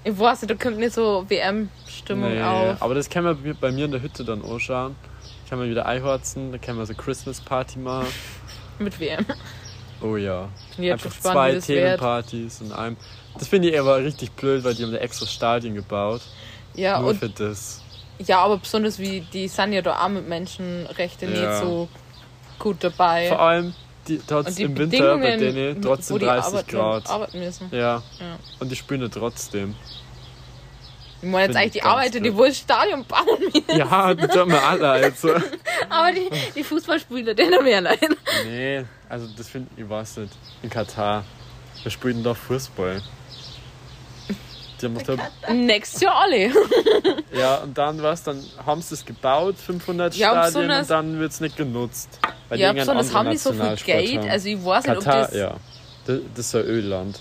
Ich 0.05 0.19
weiß 0.19 0.43
nicht, 0.43 0.51
da 0.51 0.55
kommt 0.57 0.79
nicht 0.79 0.95
so 0.95 1.25
WM-Stimmung 1.29 2.33
Nee, 2.35 2.43
auf. 2.43 2.83
aber 2.83 2.95
das 2.95 3.09
kann 3.09 3.25
man 3.25 3.57
bei- 3.61 3.71
mir 3.71 3.85
in 3.85 3.93
der 3.93 4.03
Hütte 4.03 4.25
dann 4.25 4.45
anschauen. 4.45 4.97
Kann 5.49 5.59
man 5.59 5.69
wieder 5.71 5.87
einhorzen, 5.87 6.51
da 6.51 6.59
kann 6.59 6.77
man 6.77 6.87
so 6.87 6.95
Christmas 6.95 7.41
Party 7.41 7.79
machen. 7.79 8.09
Mit 8.79 8.99
WM. 8.99 9.25
Oh 10.01 10.17
ja. 10.17 10.49
Einfach 10.79 11.11
gespannt, 11.11 11.63
zwei. 11.63 11.75
Themenpartys 11.75 12.61
in 12.63 12.73
einem. 12.73 12.97
Das 13.39 13.47
finde 13.49 13.71
ich 13.71 13.79
aber 13.79 13.99
richtig 13.99 14.33
blöd, 14.33 14.65
weil 14.65 14.75
die 14.75 14.83
haben 14.83 14.93
da 14.93 14.99
extra 14.99 15.27
Stadien 15.27 15.75
gebaut. 15.75 16.23
Ja, 16.75 16.99
nur 16.99 17.11
und 17.11 17.19
für 17.21 17.29
das. 17.29 17.81
ja, 18.19 18.41
aber 18.41 18.57
besonders 18.59 18.99
wie 18.99 19.21
die 19.33 19.47
sind 19.47 19.73
ja 19.75 19.83
da 19.83 20.03
auch 20.05 20.09
mit 20.09 20.29
Menschenrechten 20.29 21.33
Ja. 21.35 21.41
nicht 21.51 21.61
so 21.63 21.89
gut 22.59 22.79
dabei. 22.83 23.29
Vor 23.29 23.41
allem, 23.41 23.75
die, 24.09 24.19
die 24.19 24.63
im 24.63 24.77
Winter 24.77 25.19
bei 25.19 25.37
denen 25.37 25.81
trotzdem 25.83 26.15
wo 26.15 26.19
die 26.19 26.27
30 26.27 26.47
arbeiten, 26.47 26.71
Grad. 26.71 27.11
arbeiten 27.11 27.39
müssen. 27.39 27.69
Ja. 27.71 28.03
Ja. 28.19 28.39
Und 28.59 28.71
die 28.71 28.77
spielen 28.77 29.03
ja 29.03 29.09
trotzdem. 29.09 29.75
Ich 31.23 31.29
meine 31.29 31.45
jetzt 31.45 31.53
Find 31.53 31.57
eigentlich 31.57 31.77
ich 31.77 31.83
die 31.83 31.83
Arbeiter, 31.83 32.21
die 32.21 32.35
wohl 32.37 32.53
Stadion 32.53 33.05
bauen 33.05 33.27
müssen. 33.41 33.79
Ja, 33.79 34.13
das 34.13 34.35
tun 34.35 34.51
wir 34.51 34.63
alle. 34.63 34.91
Also. 34.91 35.29
Aber 35.89 36.11
die, 36.13 36.29
die 36.57 36.65
Fußballspieler, 36.65 37.35
denen 37.35 37.63
mehr 37.63 37.81
nein. 37.81 37.97
Nee, 38.45 38.85
also 39.09 39.29
das 39.37 39.49
finde 39.49 39.71
ich, 39.77 39.89
weiß 39.89 40.17
nicht. 40.17 40.33
In 40.63 40.71
Katar. 40.71 41.25
Wir 41.83 41.91
spielen 41.93 42.25
da 42.25 42.35
Fußball. 42.35 43.03
Die 44.81 44.87
haben 44.87 44.99
doch 45.05 45.49
Nächstes 45.53 46.01
Jahr 46.01 46.23
alle. 46.23 46.51
ja, 47.33 47.57
und 47.59 47.79
dann 47.79 48.03
was? 48.03 48.25
Dann 48.25 48.43
haben 48.67 48.83
sie 48.83 48.95
es 48.95 49.05
gebaut, 49.05 49.57
500 49.57 50.17
Ja, 50.17 50.51
Stadien, 50.51 50.71
und 50.71 50.91
dann 50.91 51.21
wird 51.21 51.31
es 51.31 51.41
nicht 51.41 51.57
genutzt. 51.57 52.19
Die 52.55 52.61
Ja, 52.61 52.73
besonders 52.73 53.15
haben 53.15 53.31
die 53.31 53.37
so 53.37 53.53
viel 53.53 53.77
Geld. 53.85 54.19
haben. 54.19 54.31
Also 54.31 54.49
ich 54.49 54.65
weiß 54.65 54.87
nicht, 54.87 54.97
ob 54.99 55.05
das. 55.05 55.35
ja. 55.35 55.55
Das, 56.07 56.19
das 56.35 56.47
ist 56.47 56.55
ein 56.57 56.65
Ölland. 56.65 57.21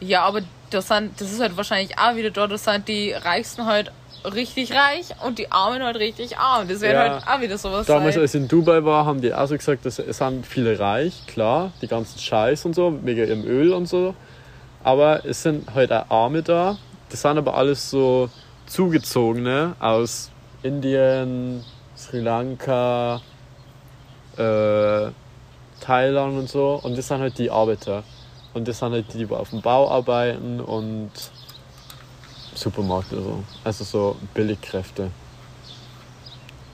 Ja, 0.00 0.22
aber 0.22 0.40
das, 0.70 0.88
sind, 0.88 1.20
das 1.20 1.32
ist 1.32 1.40
halt 1.40 1.56
wahrscheinlich 1.56 1.98
auch 1.98 2.14
wieder 2.14 2.30
dort, 2.30 2.52
das 2.52 2.64
sind 2.64 2.86
die 2.88 3.12
Reichsten 3.12 3.64
halt 3.66 3.90
richtig 4.24 4.72
reich 4.72 5.06
und 5.24 5.38
die 5.38 5.50
Armen 5.50 5.82
halt 5.82 5.96
richtig 5.96 6.36
arm. 6.38 6.68
Das 6.68 6.80
wird 6.80 6.92
Ja. 6.92 6.98
halt 6.98 7.22
auch 7.26 7.40
wieder 7.40 7.56
sowas 7.56 7.86
Damals, 7.86 8.14
sein. 8.14 8.22
als 8.22 8.34
ich 8.34 8.40
in 8.42 8.48
Dubai 8.48 8.84
war, 8.84 9.06
haben 9.06 9.20
die 9.22 9.32
auch 9.32 9.46
so 9.46 9.56
gesagt, 9.56 9.86
dass 9.86 9.98
es 9.98 10.18
sind 10.18 10.46
viele 10.46 10.78
reich, 10.78 11.22
klar, 11.26 11.72
die 11.80 11.86
ganzen 11.88 12.18
Scheiß 12.18 12.64
und 12.66 12.74
so, 12.74 12.98
wegen 13.02 13.20
ihrem 13.26 13.44
Öl 13.46 13.72
und 13.72 13.86
so. 13.86 14.14
Aber 14.84 15.24
es 15.24 15.42
sind 15.42 15.72
halt 15.74 15.92
auch 15.92 16.10
Arme 16.10 16.42
da. 16.42 16.76
Das 17.10 17.22
sind 17.22 17.38
aber 17.38 17.54
alles 17.56 17.88
so 17.90 18.28
Zugezogene 18.66 19.74
aus 19.80 20.30
Indien, 20.62 21.64
Sri 21.96 22.20
Lanka, 22.20 23.20
äh, 24.38 25.10
Thailand 25.80 26.38
und 26.38 26.48
so. 26.48 26.80
Und 26.82 26.96
das 26.96 27.08
sind 27.08 27.20
halt 27.20 27.38
die 27.38 27.50
Arbeiter. 27.50 28.02
Und 28.54 28.66
das 28.66 28.78
sind 28.78 28.92
halt 28.92 29.12
die, 29.12 29.24
die 29.26 29.34
auf 29.34 29.50
dem 29.50 29.60
Bau 29.60 29.90
arbeiten 29.90 30.60
und 30.60 31.10
Supermarkt 32.54 33.12
oder 33.12 33.22
so. 33.22 33.44
Also 33.64 33.84
so 33.84 34.16
Billigkräfte. 34.34 35.10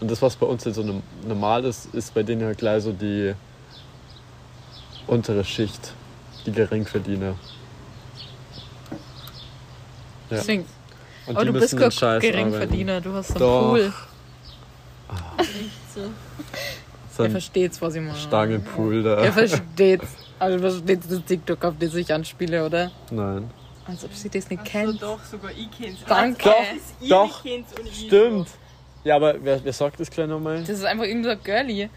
Und 0.00 0.10
das, 0.10 0.20
was 0.22 0.36
bei 0.36 0.46
uns 0.46 0.64
jetzt 0.64 0.76
so 0.76 0.82
norm- 0.82 1.02
normal 1.26 1.64
ist, 1.64 1.94
ist 1.94 2.14
bei 2.14 2.22
denen 2.22 2.44
halt 2.44 2.58
gleich 2.58 2.82
so 2.82 2.92
die 2.92 3.34
untere 5.06 5.44
Schicht, 5.44 5.92
die 6.46 6.52
Geringverdiener. 6.52 7.34
Ja. 10.30 10.36
Deswegen. 10.38 10.64
Und 11.26 11.36
Aber 11.36 11.44
die 11.46 11.52
du 11.52 11.58
bist 11.58 11.76
kein 12.00 12.20
Geringverdiener, 12.20 13.00
du 13.00 13.12
hast 13.14 13.30
einen 13.30 13.38
Doch. 13.40 13.70
Pool. 13.70 13.92
Nicht 15.38 15.94
so. 15.94 16.00
So 17.16 17.22
Er 17.22 17.30
versteht's, 17.30 17.80
was 17.80 17.94
ich 17.94 18.02
meine. 18.02 18.16
Stangenpool 18.18 19.02
da. 19.02 19.22
Er 19.22 19.32
versteht's. 19.32 20.16
Also 20.38 20.58
versteht's 20.58 21.06
das 21.08 21.24
TikTok, 21.24 21.64
auf 21.64 21.74
das 21.78 21.94
ich 21.94 22.12
anspiele, 22.12 22.66
oder? 22.66 22.90
Nein. 23.10 23.50
Als 23.86 24.04
ob 24.04 24.12
sie 24.14 24.28
das 24.30 24.50
nicht 24.50 24.60
Ach 24.62 24.66
so, 24.66 24.70
kennt. 24.72 25.02
doch, 25.02 25.24
sogar 25.24 25.50
ich 25.52 25.70
kenn's. 25.70 25.98
Danke. 26.08 26.50
Doch, 27.08 27.42
doch, 27.42 27.44
Stimmt. 27.92 28.48
Ja, 29.04 29.16
aber 29.16 29.36
wer, 29.40 29.62
wer 29.62 29.72
sagt 29.72 30.00
das 30.00 30.10
gleich 30.10 30.26
nochmal? 30.26 30.60
Das 30.60 30.70
ist 30.70 30.84
einfach 30.84 31.04
irgend 31.04 31.26
so 31.26 31.30
ein 31.30 31.38
Girlie. 31.44 31.88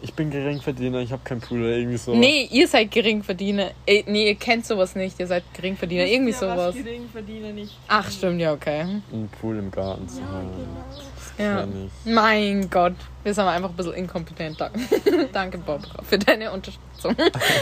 Ich 0.00 0.14
bin 0.14 0.30
Geringverdiener, 0.30 1.00
ich 1.00 1.10
habe 1.10 1.22
keinen 1.24 1.40
Pool 1.40 1.60
oder 1.60 1.76
irgendwie 1.76 1.96
so. 1.96 2.14
Nee, 2.14 2.48
ihr 2.52 2.68
seid 2.68 2.90
Geringverdiener. 2.92 3.72
Äh, 3.84 4.04
nee, 4.06 4.28
ihr 4.28 4.36
kennt 4.36 4.64
sowas 4.64 4.94
nicht. 4.94 5.18
Ihr 5.18 5.26
seid 5.26 5.42
Geringverdiener. 5.54 6.04
Wissen 6.04 6.14
Irgendwie 6.14 6.32
ja, 6.32 6.38
sowas. 6.38 6.58
Was 6.58 6.74
Geringverdiener 6.76 7.52
nicht. 7.52 7.76
Ach, 7.88 8.08
stimmt, 8.08 8.40
ja, 8.40 8.52
okay. 8.52 8.82
Ein 8.82 9.28
Pool 9.40 9.58
im 9.58 9.70
Garten 9.72 10.08
zu 10.08 10.22
haben. 10.22 10.50
Ja. 11.36 11.44
Ja, 11.44 11.66
nicht. 11.66 11.92
Mein 12.04 12.68
Gott. 12.70 12.94
Wir 13.22 13.34
sind 13.34 13.44
einfach 13.44 13.70
ein 13.70 13.76
bisschen 13.76 13.94
inkompetent. 13.94 14.60
Danke, 14.60 15.28
Danke 15.32 15.58
Bob, 15.58 15.82
für 16.04 16.18
deine 16.18 16.50
Unterstützung. 16.52 17.16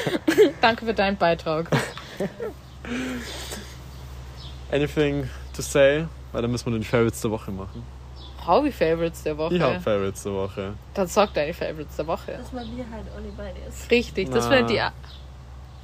Danke 0.61 0.87
für 0.87 0.95
deinen 0.95 1.17
Beitrag. 1.17 1.71
Anything 4.71 5.29
to 5.55 5.63
say? 5.63 6.07
Weil 6.33 6.43
dann 6.43 6.51
müssen 6.51 6.67
wir 6.67 6.79
den 6.79 6.85
Favorites 6.85 7.21
der 7.21 7.31
Woche 7.31 7.51
machen. 7.51 7.83
Hobby 8.47 8.73
Favorites 8.73 9.23
der 9.23 9.37
Woche. 9.39 9.55
Ich 9.55 9.61
habe 9.61 9.81
Favorites 9.81 10.23
der 10.23 10.33
Woche. 10.33 10.73
Dann 10.95 11.07
sag 11.07 11.33
deine 11.35 11.55
Favorites 11.55 11.97
der 11.97 12.07
Woche. 12.07 12.33
Dass 12.39 12.53
man 12.53 12.65
wir 12.77 12.85
halt 12.91 13.05
alle 13.17 13.29
beide 13.37 13.59
ist. 13.69 13.91
Richtig, 13.91 14.31
das 14.31 14.47
Na. 14.47 14.51
wäre 14.51 14.67
die. 14.67 14.81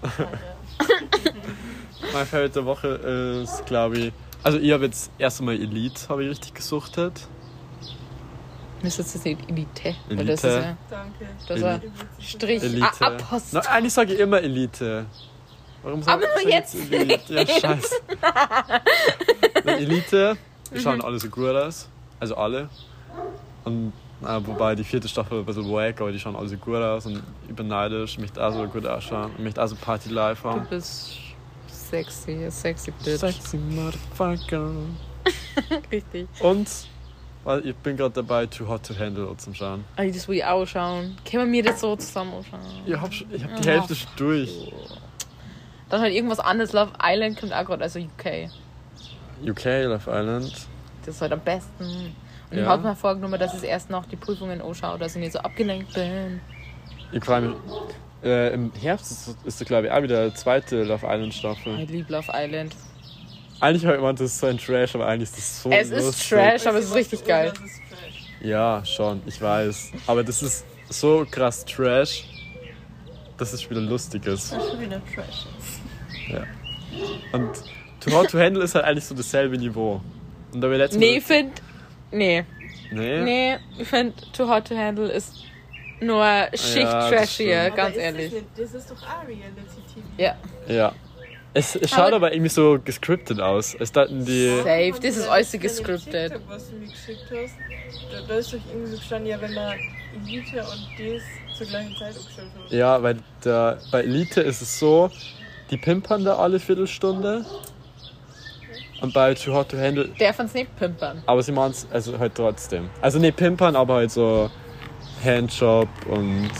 Mein 2.13 2.27
Favorite 2.27 2.55
der 2.55 2.65
Woche 2.65 2.89
ist, 2.89 3.65
glaube 3.67 3.99
ich. 3.99 4.13
Also, 4.43 4.59
ich 4.59 4.73
habe 4.73 4.87
jetzt 4.87 5.11
erst 5.19 5.41
einmal 5.41 5.55
Elite, 5.55 6.09
habe 6.09 6.25
ich 6.25 6.31
richtig 6.31 6.55
gesuchtet. 6.55 7.29
Ist 8.83 8.99
das 8.99 9.15
jetzt 9.15 9.25
nicht 9.25 9.49
Elite? 9.49 9.95
Elite. 10.09 10.25
Das 10.25 10.43
ist 10.45 10.55
ja. 10.57 10.77
Danke. 10.91 11.27
Das 11.47 11.57
ist 11.57 11.63
Elite. 11.65 11.93
Strich. 12.19 12.63
Elite. 12.65 12.89
Ah, 12.99 13.07
Apostel. 13.07 13.61
Na, 13.65 13.71
eigentlich 13.71 13.93
sage 13.93 14.15
ich 14.15 14.19
immer 14.21 14.41
Elite. 14.43 15.07
Warum 15.85 16.03
sag 16.03 16.15
Aber 16.15 16.23
nur 16.27 16.35
sag 16.35 16.45
ich 16.47 16.53
jetzt 16.53 16.75
Elite? 16.93 17.35
Ja, 17.35 17.47
scheiße. 17.47 17.95
Elite, 19.67 20.37
die 20.75 20.81
schauen 20.81 20.97
Mhm. 20.99 21.05
alle 21.05 21.19
so 21.21 21.29
gut 21.29 21.51
aus. 21.51 21.89
Also 22.23 22.37
alle. 22.37 22.68
Und 23.64 23.93
äh, 24.23 24.39
wobei 24.47 24.77
die 24.77 24.85
vierte 24.85 25.09
Staffel 25.09 25.41
ein 25.41 25.45
bisschen 25.45 25.68
wack, 25.73 26.01
aber 26.01 26.12
die 26.12 26.20
schauen 26.20 26.37
alle 26.37 26.47
so 26.49 26.57
gut 26.57 26.77
aus 26.77 27.05
und 27.07 27.20
ich 27.49 27.55
bin 27.57 27.66
neidisch, 27.66 28.16
möchte 28.16 28.41
auch 28.47 28.53
so 28.53 28.64
gut 28.68 28.87
ausschauen 28.87 29.33
und 29.37 29.43
möchte 29.43 29.61
auch 29.61 29.66
so 29.66 29.75
Party 29.75 30.09
live 30.11 30.41
Du 30.43 30.49
haben. 30.51 30.66
bist 30.70 31.16
sexy, 31.66 32.47
sexy 32.49 32.93
Bitch. 32.93 33.18
Sexy 33.18 33.57
Motherfucker. 33.57 34.70
Richtig. 35.91 36.29
Und 36.39 36.68
weil 37.43 37.66
ich 37.66 37.75
bin 37.75 37.97
gerade 37.97 38.14
dabei, 38.14 38.47
Too 38.47 38.68
Hot 38.68 38.87
to 38.87 38.97
Handle 38.97 39.37
zum 39.37 39.53
Schauen. 39.53 39.85
Ey, 39.97 40.12
das 40.12 40.29
will 40.29 40.37
ich 40.37 40.45
auch 40.45 40.64
schauen. 40.64 41.16
Können 41.29 41.43
wir 41.43 41.47
mir 41.47 41.62
das 41.64 41.81
so 41.81 41.97
zusammen 41.97 42.35
anschauen? 42.35 42.61
Ich 42.87 42.95
hab, 42.95 43.12
schon- 43.12 43.27
ich 43.35 43.43
hab 43.43 43.61
die. 43.61 43.68
Hälfte 43.68 43.97
schon 43.97 44.11
durch. 44.16 44.70
Dann 45.89 46.01
halt 46.01 46.14
irgendwas 46.14 46.39
anderes. 46.39 46.73
Love 46.73 46.93
Island 47.03 47.41
kommt 47.41 47.53
auch 47.53 47.64
gerade, 47.64 47.83
also 47.83 47.99
UK. 47.99 48.49
UK, 49.45 49.64
Love 49.87 50.09
Island. 50.09 50.68
Das 51.05 51.14
ist 51.16 51.20
halt 51.22 51.32
am 51.32 51.40
besten. 51.40 51.84
Und 51.84 52.14
ich 52.50 52.59
Ja. 52.59 52.66
habe 52.66 52.82
mir 52.82 52.94
vorgenommen, 52.96 53.38
dass 53.40 53.55
ich 53.61 53.68
erst 53.68 53.90
noch 53.90 54.05
die 54.07 54.16
Prüfungen 54.16 54.61
anschaue, 54.61 54.98
dass 54.98 55.14
ich 55.16 55.20
nicht 55.20 55.32
so 55.32 55.38
abgelenkt 55.40 55.92
bin. 55.94 56.40
Ich 57.12 57.24
freue 57.24 57.40
mich. 57.42 57.57
Äh, 58.22 58.55
Im 58.55 58.72
Herbst 58.80 59.11
ist, 59.11 59.36
ist 59.44 59.61
da, 59.61 59.64
glaube 59.64 59.86
ich, 59.88 59.92
auch 59.92 60.03
wieder 60.03 60.20
eine 60.20 60.34
zweite 60.34 60.84
Love 60.84 61.05
Island 61.07 61.32
Ich 61.32 61.38
Staffel. 61.40 61.74
liebe 61.76 62.12
Love 62.12 62.30
Island. 62.32 62.74
Eigentlich 63.61 63.84
habe 63.84 63.94
ich 63.94 64.00
gemeint, 64.00 64.20
das 64.20 64.26
ist 64.32 64.38
so 64.38 64.46
ein 64.46 64.59
Trash, 64.59 64.94
aber 64.94 65.07
eigentlich 65.07 65.28
ist 65.30 65.38
das 65.38 65.62
so 65.62 65.70
Es 65.70 65.90
ist 65.90 66.05
lustig. 66.05 66.28
Trash, 66.30 66.66
aber 66.66 66.78
es 66.78 66.84
ist 66.86 66.94
richtig 66.94 67.24
geil. 67.24 67.53
Ist. 67.64 68.46
Ja, 68.46 68.84
schon, 68.84 69.22
ich 69.26 69.40
weiß. 69.40 69.92
Aber 70.07 70.22
das 70.24 70.42
ist 70.42 70.64
so 70.88 71.26
krass 71.30 71.64
Trash, 71.64 72.24
dass 73.38 73.53
es 73.53 73.68
wieder 73.70 73.80
lustig 73.80 74.26
ist. 74.26 74.53
Das 74.53 74.62
ist 74.64 74.70
schon 74.70 74.80
wieder 74.80 75.00
Trash. 75.14 75.46
Und 77.32 77.50
Too 78.00 78.12
Hot 78.12 78.30
to 78.30 78.38
Handle 78.38 78.62
ist 78.64 78.74
halt 78.74 78.84
eigentlich 78.84 79.05
so 79.05 79.14
dasselbe 79.14 79.57
Niveau. 79.57 80.00
Und 80.53 80.61
da 80.61 80.70
wir 80.70 80.78
letztes 80.78 80.98
Nee, 80.98 81.18
ich 81.18 81.24
finde. 81.24 81.53
Nee. 82.11 82.44
Nee? 82.90 83.22
Nee, 83.22 83.57
ich 83.78 83.88
finde 83.88 84.14
Too 84.32 84.48
Hot 84.48 84.68
to 84.68 84.76
Handle 84.76 85.09
ist 85.09 85.44
nur 86.00 86.24
Schicht 86.55 86.82
Ja, 86.82 87.09
trashier, 87.09 87.70
ganz 87.70 87.94
Aber 87.94 88.05
ehrlich. 88.05 88.34
Das, 88.57 88.74
ist 88.74 88.90
doch 88.90 88.96
auch 88.96 89.26
Reality 89.26 89.80
TV. 89.94 90.07
Ja. 90.18 90.36
Ja. 90.68 90.92
Es, 91.55 91.76
es 91.76 91.90
schaut 91.90 92.12
aber, 92.12 92.32
irgendwie 92.32 92.48
so 92.48 92.78
gescriptet 92.82 93.40
aus. 93.40 93.76
Es 93.78 93.92
daten 93.92 94.24
die. 94.24 94.57
Safe, 94.59 94.94
das 95.03 95.16
ist 95.16 95.28
alles 95.28 95.53
gescriptet. 95.53 96.32
TikTok, 96.32 96.48
was 96.48 96.70
du 96.70 96.76
mir 96.76 96.86
geschickt 96.86 97.26
hast, 97.30 97.55
da, 98.11 98.20
da 98.26 98.34
ist 98.36 98.53
doch 98.53 98.59
irgendwie 98.70 98.90
so 98.90 98.96
gestanden, 98.96 99.30
ja, 99.30 99.40
wenn 99.40 99.55
man 99.55 99.78
Elite 100.24 100.61
und 100.61 100.88
das 100.98 101.59
zur 101.59 101.66
gleichen 101.66 101.94
Zeit 101.96 102.16
umgestellt 102.16 102.48
hat. 102.64 102.72
Ja, 102.72 103.03
weil 103.03 103.16
der, 103.44 103.78
bei 103.90 104.00
Elite 104.03 104.40
ist 104.40 104.62
es 104.62 104.78
so, 104.78 105.11
die 105.70 105.76
pimpern 105.76 106.24
da 106.24 106.36
alle 106.36 106.59
Viertelstunde. 106.59 107.44
Und 109.03 109.12
bei 109.12 109.34
Too 109.34 109.53
Hot 109.53 109.68
to 109.70 109.76
Handle, 109.76 110.09
Der 110.20 110.32
fand's 110.32 110.55
nicht 110.55 110.74
pimpern. 110.76 111.22
aber 111.26 111.42
sie 111.42 111.53
machen 111.53 111.72
es 111.72 111.86
also 111.90 112.18
halt 112.18 112.34
trotzdem. 112.36 112.88
Also 113.00 113.18
nicht 113.18 113.36
pimpern, 113.36 113.74
aber 113.76 113.96
halt 113.96 114.11
so 114.12 114.48
Handjob 115.24 115.88
und 116.09 116.50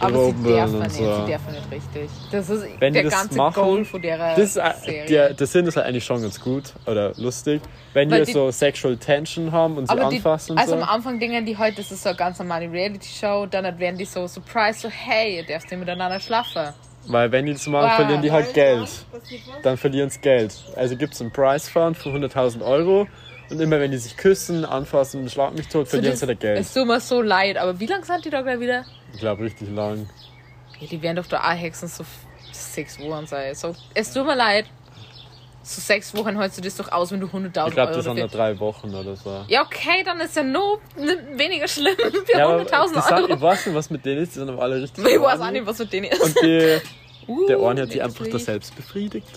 Aber 0.00 0.24
sie 0.26 0.32
dürfen 0.42 0.78
nicht, 0.80 0.92
so. 0.92 1.16
sie 1.20 1.30
dürfen 1.30 1.52
nicht 1.52 1.70
richtig. 1.70 2.10
Das 2.32 2.48
ist 2.50 2.64
Wenn 2.80 2.92
die 2.92 3.02
der 3.02 3.10
das 3.10 3.20
ganze 3.20 3.36
machen, 3.36 3.54
Goal 3.62 3.84
von 3.84 4.02
der 4.02 4.16
Das 4.18 4.38
ist, 4.38 4.56
äh, 4.56 4.72
Serie. 4.84 5.04
der, 5.06 5.34
der 5.34 5.46
Sinn 5.46 5.66
ist 5.66 5.76
halt 5.76 5.86
eigentlich 5.86 6.04
schon 6.04 6.22
ganz 6.22 6.40
gut 6.40 6.72
oder 6.86 7.12
lustig. 7.16 7.60
Wenn 7.92 8.10
Weil 8.10 8.20
die, 8.20 8.26
die- 8.26 8.32
so 8.32 8.50
Sexual 8.50 8.96
Tension 8.96 9.52
haben 9.52 9.76
und 9.76 9.88
sie 9.88 9.94
die, 9.94 10.00
anfassen 10.02 10.52
und 10.52 10.58
also 10.58 10.74
so. 10.74 10.82
am 10.82 10.88
Anfang 10.88 11.20
dingen 11.20 11.44
die 11.46 11.56
heute, 11.56 11.76
das 11.76 11.92
ist 11.92 12.02
so 12.02 12.08
eine 12.08 12.16
ganz 12.18 12.38
normale 12.38 12.70
Reality-Show, 12.72 13.46
dann 13.46 13.78
werden 13.78 13.98
die 13.98 14.06
so 14.06 14.26
surprise, 14.26 14.80
so 14.80 14.88
hey, 14.88 15.36
ihr 15.36 15.44
dürft 15.46 15.70
nicht 15.70 15.78
miteinander 15.78 16.18
schlafen. 16.18 16.72
Weil 17.06 17.32
wenn 17.32 17.46
die 17.46 17.52
das 17.52 17.66
machen, 17.66 17.88
Wow. 17.88 17.96
verlieren 17.96 18.22
die 18.22 18.30
halt 18.32 18.54
Geld. 18.54 18.88
Dann 19.62 19.76
verlieren 19.76 20.10
sie 20.10 20.20
Geld. 20.20 20.54
Also 20.76 20.96
gibt 20.96 21.14
es 21.14 21.20
einen 21.20 21.32
Price 21.32 21.68
Fund 21.68 21.96
von 21.96 22.12
100.000 22.12 22.62
Euro. 22.64 23.08
Und 23.50 23.60
immer 23.60 23.80
wenn 23.80 23.90
die 23.90 23.98
sich 23.98 24.16
küssen, 24.16 24.64
anfassen 24.64 25.20
und 25.22 25.30
schlagen 25.30 25.56
mich 25.56 25.68
tot, 25.68 25.88
verlieren 25.88 26.16
sie 26.16 26.20
das, 26.22 26.28
halt 26.28 26.40
Geld. 26.40 26.58
Es 26.60 26.72
tut 26.72 26.86
mir 26.86 27.00
so 27.00 27.20
leid, 27.20 27.56
aber 27.58 27.78
wie 27.80 27.86
lange 27.86 28.04
sind 28.04 28.24
die 28.24 28.30
da 28.30 28.40
gleich 28.40 28.60
wieder? 28.60 28.84
Ich 29.12 29.18
glaube 29.20 29.44
richtig 29.44 29.68
lang. 29.70 30.08
Ja, 30.80 30.86
die 30.86 31.02
werden 31.02 31.16
doch 31.16 31.26
da 31.26 31.52
höchstens 31.54 31.96
so 31.98 32.04
sechs 32.52 32.98
Wochen 32.98 33.26
sein. 33.26 33.54
So, 33.54 33.74
es 33.94 34.12
tut 34.12 34.24
mir 34.24 34.36
leid. 34.36 34.66
So 35.64 35.80
sechs 35.80 36.14
Wochen 36.16 36.36
holst 36.38 36.58
du 36.58 36.62
das 36.62 36.76
doch 36.76 36.90
aus, 36.90 37.12
wenn 37.12 37.20
du 37.20 37.26
100.000 37.28 37.46
Ich 37.46 37.52
glaube, 37.52 37.80
Euro 37.80 37.92
das 37.96 38.04
sind 38.04 38.16
dafür... 38.18 38.28
drei 38.28 38.58
Wochen 38.58 38.92
oder 38.94 39.14
so. 39.14 39.44
Ja, 39.48 39.62
okay, 39.64 40.02
dann 40.04 40.20
ist 40.20 40.34
ja 40.34 40.42
nur 40.42 40.80
weniger 41.36 41.68
schlimm 41.68 41.94
für 42.26 42.36
Ja, 42.36 42.48
aber 42.48 42.62
100.000 42.62 42.94
die 42.94 43.00
sind, 43.00 43.12
Euro. 43.12 43.34
ich 43.34 43.40
weiß 43.40 43.66
nicht, 43.66 43.74
was 43.76 43.90
mit 43.90 44.04
denen 44.04 44.22
ist. 44.22 44.34
Die 44.34 44.38
sind 44.40 44.48
aber 44.48 44.62
alle 44.62 44.82
richtig 44.82 45.04
Ich 45.06 45.20
weiß 45.20 45.40
auch 45.40 45.50
nicht, 45.52 45.64
was 45.66 45.78
mit 45.78 45.92
denen 45.92 46.06
ist. 46.06 46.20
Und 46.22 46.36
die, 46.42 46.78
Uh, 47.28 47.46
der 47.46 47.60
eine 47.60 47.82
hat 47.82 47.90
nee, 47.90 48.00
einfach 48.00 48.26
da 48.26 48.36
selbst 48.36 48.74
befriedigt. 48.74 49.28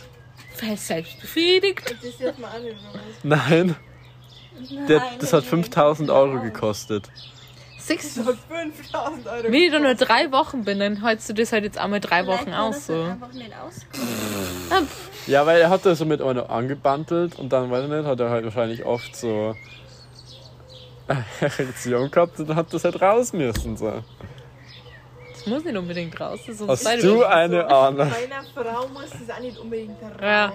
Selbst 0.76 1.22
befriedigt. 1.22 1.96
Das 2.02 2.18
darf 2.18 2.38
man 2.40 2.50
auch 2.50 2.60
nicht? 2.64 3.24
Nein, 3.24 3.76
der, 4.90 5.00
Nein, 5.02 5.10
das 5.20 5.34
hat 5.34 5.44
nee, 5.44 5.50
5000 5.50 6.10
Euro 6.10 6.42
gekostet. 6.42 7.12
Sechs, 7.78 8.16
Das 8.16 8.26
hat 8.26 8.38
5000 8.50 9.28
Euro. 9.28 9.44
wenn 9.44 9.54
ich 9.54 9.72
da 9.72 9.78
nur 9.80 9.94
drei 9.94 10.32
Wochen 10.32 10.64
bin, 10.64 10.80
dann 10.80 11.04
holst 11.04 11.30
du 11.30 11.34
das 11.34 11.52
halt 11.52 11.64
jetzt 11.66 11.78
einmal 11.78 12.00
drei 12.00 12.24
Vielleicht 12.24 12.42
Wochen 12.48 12.54
aus. 12.56 12.76
das 12.76 12.88
So. 12.88 12.94
halt 13.04 13.12
einfach 13.12 13.34
nicht 13.34 13.52
ausgekommen. 13.56 14.88
Ja, 15.28 15.46
weil 15.46 15.60
er 15.62 15.70
hat 15.70 15.86
da 15.86 15.96
so 15.96 16.06
mit 16.06 16.22
einer 16.22 16.50
angebandelt 16.50 17.40
und 17.40 17.50
dann, 17.52 17.72
weiß 17.72 17.86
ich 17.86 17.90
nicht, 17.90 18.06
hat 18.06 18.20
er 18.20 18.30
halt 18.30 18.46
wahrscheinlich 18.46 18.86
oft 18.86 19.16
so 19.16 19.56
Erektion 21.42 22.12
gehabt 22.12 22.40
und 22.40 22.56
hat 22.56 22.74
das 22.74 22.84
halt 22.84 23.02
raus 23.02 23.34
müssen. 23.34 23.78
So. 23.78 24.04
Das 25.32 25.46
muss 25.48 25.64
nicht 25.64 25.78
unbedingt 25.78 26.20
raus. 26.20 26.40
Das 26.46 26.50
ist 26.50 26.58
sonst 26.60 26.86
Hast 26.86 27.04
du 27.04 27.24
eine 27.24 27.66
Ahnung? 27.68 28.10
Bei 28.10 28.26
einer 28.26 28.44
Frau 28.54 28.88
muss 28.88 29.10
das 29.10 29.36
auch 29.36 29.40
nicht 29.42 29.58
unbedingt 29.58 30.02
raus. 30.02 30.20
Ja. 30.22 30.54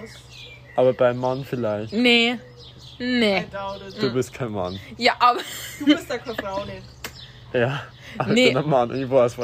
Aber 0.75 0.93
beim 0.93 1.17
Mann 1.17 1.43
vielleicht. 1.43 1.93
Nee. 1.93 2.37
Nee. 2.99 3.45
Du 3.99 4.13
bist 4.13 4.33
kein 4.33 4.51
Mann. 4.51 4.79
Ja, 4.97 5.13
aber. 5.19 5.39
Du 5.79 5.85
bist 5.85 6.09
da 6.09 6.17
keine 6.17 6.35
Frau 6.35 6.63
nicht. 6.65 6.83
Ja, 7.53 7.81
aber 8.17 8.31
Nee. 8.31 8.47
ich 8.47 8.53
bin 8.53 8.63
ein 8.63 8.69
Mann. 8.69 8.95
Ich 8.95 9.09
weiß 9.09 9.37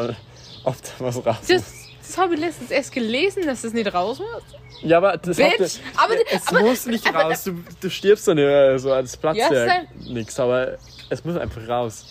ob 0.64 0.76
da 0.82 0.90
was 1.00 1.26
raus 1.26 1.36
Das, 1.48 1.50
muss. 1.50 1.77
Das 2.08 2.18
habe 2.18 2.36
ich 2.36 2.39
letztens 2.39 2.72
erst 2.72 2.91
gelesen, 2.93 3.45
dass 3.45 3.62
das 3.62 3.74
nicht 3.74 3.93
raus 3.93 4.20
muss. 4.20 4.43
Ja, 4.82 4.97
aber 4.97 5.18
das 5.18 5.39
hat, 5.39 5.58
Bitch! 5.58 5.80
Aber, 5.95 6.14
es 6.32 6.47
aber, 6.47 6.62
muss 6.62 6.86
nicht 6.86 7.08
aber- 7.08 7.24
raus. 7.24 7.43
Du, 7.43 7.64
du 7.80 7.89
stirbst 7.89 8.28
dann 8.28 8.38
ja 8.38 8.78
so 8.78 8.93
als 8.93 9.18
Platzwerk. 9.18 9.88
Ja, 9.99 10.12
Nix, 10.14 10.39
aber 10.39 10.78
es 11.10 11.24
muss 11.24 11.36
einfach 11.38 11.68
raus. 11.68 12.05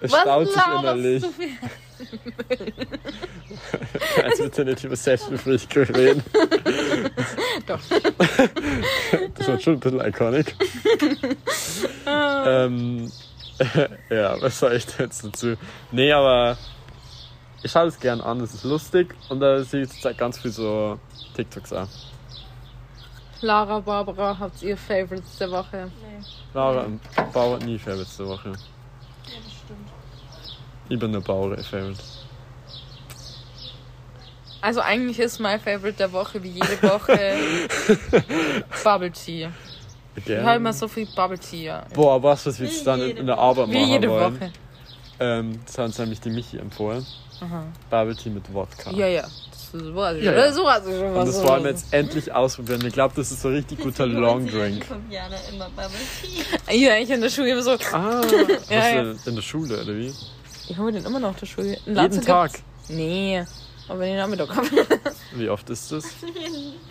Es 0.00 0.10
was 0.12 0.20
staut 0.20 0.48
sich 0.48 0.66
innerlich. 0.66 1.24
Als 4.22 4.38
würde 4.38 4.56
ja 4.56 4.64
nicht 4.64 4.84
über 4.84 4.96
Selbstbefriedigung 4.96 5.94
reden. 5.94 6.22
Doch. 7.66 7.80
Das 9.36 9.48
war 9.48 9.60
schon 9.60 9.74
ein 9.74 9.80
bisschen 9.80 10.00
iconic. 10.00 10.54
ähm, 12.06 13.12
ja, 14.08 14.40
was 14.40 14.58
soll 14.58 14.72
ich 14.72 14.86
jetzt 14.98 15.24
dazu? 15.24 15.56
Nee, 15.92 16.12
aber 16.12 16.56
ich 17.62 17.70
schaue 17.70 17.86
es 17.86 17.98
gern 18.00 18.20
an, 18.20 18.40
es 18.40 18.54
ist 18.54 18.64
lustig 18.64 19.14
und 19.28 19.40
da 19.40 19.62
sehe 19.62 19.82
ich 19.82 19.90
zurzeit 19.90 20.18
ganz 20.18 20.38
viel 20.38 20.50
so 20.50 20.98
TikToks 21.34 21.72
an. 21.72 21.88
Lara, 23.42 23.80
Barbara, 23.80 24.38
habt 24.38 24.62
ihr 24.62 24.76
Favorites 24.76 25.38
der 25.38 25.50
Woche? 25.50 25.90
Nee, 26.02 26.24
Laura 26.52 26.82
und 26.82 27.00
Bauer 27.32 27.58
nie 27.58 27.78
Favorites 27.78 28.16
der 28.18 28.26
Woche. 28.26 28.48
ja, 28.50 28.54
das 29.44 29.52
stimmt. 29.64 29.88
Ich 30.88 30.98
bin 30.98 31.12
der 31.12 31.20
Bauer 31.20 31.56
Favorite. 31.58 31.98
Also 34.62 34.80
eigentlich 34.80 35.18
ist 35.18 35.38
mein 35.40 35.58
Favorite 35.58 35.96
der 35.96 36.12
Woche 36.12 36.42
wie 36.42 36.50
jede 36.50 36.82
Woche 36.82 37.36
Bubble 38.84 39.10
Tea. 39.10 39.48
Ich 40.16 40.24
Gern. 40.24 40.44
habe 40.44 40.56
immer 40.56 40.72
so 40.74 40.86
viel 40.86 41.06
Bubble 41.16 41.38
Tea. 41.38 41.64
Ja. 41.64 41.84
Boah, 41.94 42.22
was, 42.22 42.44
was 42.44 42.58
wir 42.60 42.66
jetzt 42.66 42.80
Wie 42.80 42.84
dann 42.84 43.00
in, 43.00 43.06
jede 43.06 43.20
in 43.20 43.26
der 43.26 43.38
Arbeit 43.38 43.68
Wie 43.68 43.78
machen 43.78 43.88
jede 43.88 44.10
wollen. 44.10 44.34
Woche. 44.40 44.52
Ähm, 45.20 45.60
das 45.64 45.78
hat 45.78 45.86
uns 45.86 45.98
nämlich 45.98 46.20
die 46.20 46.30
Michi 46.30 46.58
empfohlen. 46.58 47.06
Aha. 47.40 47.64
Bubble 47.88 48.16
Tea 48.16 48.30
mit 48.30 48.52
Wodka. 48.52 48.90
Ja, 48.92 49.06
ja. 49.06 49.22
Das 49.22 49.80
ist, 49.82 49.94
weiß 49.94 50.16
ich 50.18 50.24
Ja, 50.24 50.32
schon. 50.32 50.40
ja. 50.40 50.52
So 50.52 50.64
ich 50.90 50.96
schon, 50.98 51.14
was 51.14 51.20
Und 51.20 51.26
das 51.28 51.36
so- 51.36 51.48
wollen 51.48 51.62
wir 51.64 51.70
jetzt 51.70 51.92
endlich 51.92 52.32
ausprobieren. 52.32 52.84
Ich 52.86 52.92
glaube, 52.92 53.14
das 53.16 53.30
ist 53.30 53.40
so 53.42 53.48
ein 53.48 53.54
richtig 53.54 53.80
guter 53.80 54.06
Long 54.06 54.46
ja 54.46 54.52
Drink. 54.52 54.86
Bubble 55.68 55.90
Tea. 56.66 56.76
Ja, 56.84 56.96
ich 56.96 57.08
in 57.10 57.20
der 57.20 57.30
Schule 57.30 57.50
immer 57.52 57.62
so. 57.62 57.72
Ah, 57.92 58.20
was 58.20 58.68
Ja, 58.68 58.88
ja. 58.88 59.02
denn 59.04 59.18
in 59.26 59.34
der 59.36 59.42
Schule 59.42 59.82
oder 59.82 59.94
wie? 59.96 60.12
Ich 60.68 60.78
hole 60.78 60.92
den 60.92 61.04
immer 61.04 61.18
noch 61.20 61.30
in 61.34 61.36
der 61.40 61.46
Schule. 61.46 61.68
Jeden 61.70 61.94
Lanze 61.94 62.20
Tag. 62.20 62.52
gibt's- 62.52 62.64
Nee. 62.90 63.44
Aber 63.88 64.04
den 64.04 64.16
Nachmittag 64.16 64.54
habe 64.54 64.68
Wie 65.34 65.48
oft 65.48 65.68
ist 65.70 65.90
das? 65.92 66.04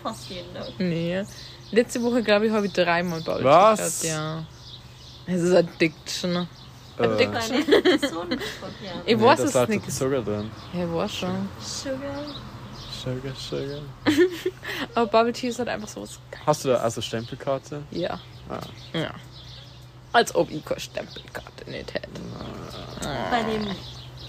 Fast 0.04 0.30
jeden 0.30 0.54
Tag. 0.54 0.68
Nee. 0.80 1.24
Letzte 1.72 2.02
Woche, 2.02 2.24
glaube 2.24 2.48
ich, 2.48 2.52
habe 2.52 2.66
ich 2.66 2.74
dreimal 2.74 3.20
Bubble 3.22 3.44
Tea 3.44 3.46
Was? 3.46 4.02
gehabt, 4.02 4.04
Ja. 4.06 4.46
Es 5.28 5.42
ist 5.44 5.54
Addiction. 5.54 6.48
Äh, 7.00 7.08
fünf 7.08 7.22
Jahre. 7.22 9.02
Ich 9.06 9.18
nee, 9.18 9.24
weiß 9.24 9.40
es 9.40 9.68
nicht. 9.70 9.92
Zucker 9.92 10.22
drin. 10.22 10.52
Ja, 10.74 10.84
ich 10.84 10.94
weiß 10.94 11.16
schon. 11.16 11.50
Sugar. 11.60 12.26
Sugar, 12.92 13.34
Sugar. 13.36 13.82
Aber 14.96 15.08
Bubble 15.08 15.34
Tea 15.34 15.48
ist 15.48 15.60
halt 15.60 15.70
einfach 15.70 15.88
so 15.88 16.02
was. 16.02 16.20
Hast 16.46 16.66
du 16.66 16.70
da 16.70 16.76
also 16.76 17.00
Stempelkarte? 17.00 17.84
Ja. 17.92 18.20
Ah. 18.50 18.60
Ja. 18.98 19.12
Als 20.12 20.36
ob 20.36 20.52
ich 20.52 20.64
keine 20.66 20.80
Stempelkarte 20.80 21.70
nicht 21.70 21.94
hätte. 21.94 22.10
Bei 23.32 23.44
dem 23.44 23.68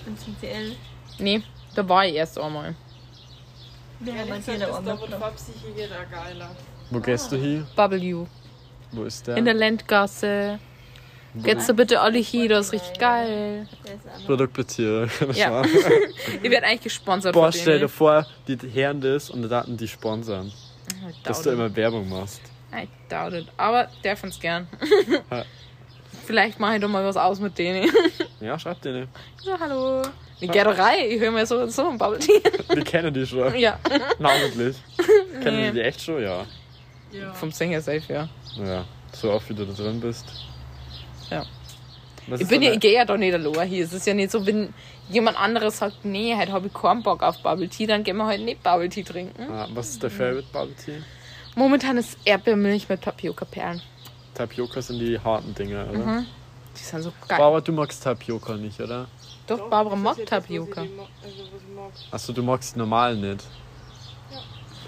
im 0.07 0.17
CCL. 0.17 0.77
Nee, 1.19 1.43
da 1.75 1.89
war 1.89 2.07
ich 2.07 2.15
erst 2.15 2.39
einmal. 2.39 2.75
Ja, 4.05 4.15
haben 4.15 4.29
das 4.29 4.39
ist 4.39 4.63
da, 4.63 5.01
wo 5.01 5.07
der 5.07 6.07
geiler. 6.11 6.51
Wo 6.91 7.01
gehst 7.01 7.33
du 7.33 7.37
hier? 7.37 7.67
Bubble 7.75 7.99
You. 7.99 8.27
Wo 8.93 9.05
ist 9.05 9.27
der? 9.27 9.37
In 9.37 9.45
der 9.45 9.55
Landgasse. 9.55 10.59
Geht's 11.35 11.67
da 11.67 11.73
bitte 11.73 12.01
alle 12.01 12.19
hier, 12.19 12.49
das 12.49 12.67
ist 12.67 12.73
richtig 12.73 12.99
geil. 12.99 13.69
Produktplatzierung. 14.27 15.09
Ja. 15.35 15.63
Ich 15.65 16.43
werde 16.51 16.67
eigentlich 16.67 16.83
gesponsert 16.83 17.35
Boah, 17.35 17.53
stell 17.53 17.75
dir 17.75 17.79
denen. 17.81 17.89
vor, 17.89 18.27
die 18.49 18.59
hören 18.73 19.01
das 19.01 19.31
und 19.31 19.49
dann 19.49 19.77
die 19.77 19.87
sponsern. 19.89 20.53
Dass 21.23 21.43
du 21.43 21.51
it. 21.51 21.55
immer 21.55 21.75
Werbung 21.77 22.09
machst. 22.09 22.41
I 22.75 22.89
doubt 23.09 23.33
it. 23.35 23.47
Aber 23.57 23.89
der 24.03 24.17
find's 24.17 24.41
gern. 24.41 24.67
Ja. 25.31 25.45
Vielleicht 26.27 26.61
mache 26.61 26.77
ich 26.77 26.81
doch 26.81 26.89
mal 26.89 27.05
was 27.05 27.17
aus 27.17 27.41
mit 27.41 27.57
denen. 27.59 27.91
Ja, 28.41 28.59
schreib 28.59 28.81
dir 28.81 28.93
nicht. 28.93 29.09
So, 29.37 29.59
hallo. 29.61 30.01
Die 30.41 30.47
Gererei, 30.49 31.09
ich 31.11 31.21
höre 31.21 31.31
mir 31.31 31.45
so 31.45 31.59
und 31.59 31.71
so 31.71 31.87
ein 31.91 31.99
Bubble 31.99 32.19
Tea. 32.19 32.41
Wir 32.73 32.83
kennen 32.85 33.13
die 33.13 33.27
schon. 33.27 33.55
Ja. 33.59 33.79
Namentlich. 34.19 34.77
Kennen 35.43 35.57
Nee. 35.59 35.65
wir 35.65 35.73
die 35.73 35.81
echt 35.83 36.01
schon? 36.01 36.23
Ja. 36.23 36.47
Ja. 37.13 37.35
Vom 37.35 37.51
Sänger 37.51 37.83
safe, 37.83 38.01
ja. 38.11 38.29
Ja. 38.57 38.85
So 39.13 39.31
oft 39.31 39.47
wie 39.51 39.55
du 39.55 39.67
da 39.67 39.75
drin 39.75 40.01
bist. 40.01 40.25
Ja. 41.31 41.45
Was 42.27 42.41
Ich 42.41 42.49
bin 42.49 42.63
ja, 42.63 42.73
ich 42.73 42.81
gehe 42.81 42.95
ja 42.95 43.05
doch 43.05 43.17
nicht 43.17 43.33
allein 43.35 43.69
hier. 43.69 43.85
Es 43.85 43.93
ist 43.93 44.07
ja 44.07 44.15
nicht 44.15 44.31
so, 44.31 44.45
wenn 44.47 44.73
jemand 45.09 45.39
anderes 45.41 45.79
sagt, 45.79 46.05
nee, 46.05 46.35
heute 46.37 46.53
habe 46.53 46.67
ich 46.69 46.75
keinen 46.75 47.03
Bock 47.03 47.23
auf 47.23 47.43
Bubble 47.43 47.69
Tea, 47.69 47.87
dann 47.87 48.05
gehen 48.05 48.17
wir 48.19 48.27
heute 48.27 48.43
nicht 48.45 48.63
Bubble 48.63 48.89
Tea 48.89 49.03
trinken. 49.03 49.51
Ah, 49.51 49.67
was 49.75 49.91
ist 49.91 50.03
der 50.03 50.11
Favorite 50.11 50.47
Bubble 50.53 50.75
Tea? 50.75 51.03
Momentan 51.57 51.97
ist 51.97 52.17
Erdbeermilch 52.25 52.89
mit 52.89 53.03
Tapioca-Perlen. 53.03 53.83
Tapioca 54.35 54.81
sind 54.81 55.01
die 55.01 55.19
harten 55.19 55.55
Dinger, 55.55 55.87
oder? 55.91 55.99
Mhm. 55.99 56.27
Die 56.77 56.83
sind 56.83 57.03
so 57.03 57.13
geil. 57.27 57.39
Barbara, 57.39 57.61
du 57.61 57.73
magst 57.73 58.03
Tapioca 58.05 58.55
nicht, 58.55 58.81
oder? 58.81 59.09
Doch, 59.49 59.69
Barbara 59.69 59.97
das 59.97 60.05
mag 60.05 60.19
ja 60.19 60.25
das, 60.25 60.33
was 60.33 60.43
Tapioca. 60.43 60.83
ich 60.85 60.91
mo- 60.97 61.09
Also, 61.25 61.37
was 61.39 61.63
ich 61.69 61.75
mag. 61.75 61.93
Achso, 62.13 62.33
du 62.33 62.43
magst 62.45 62.77
normal 62.77 63.17
nicht. 63.17 63.45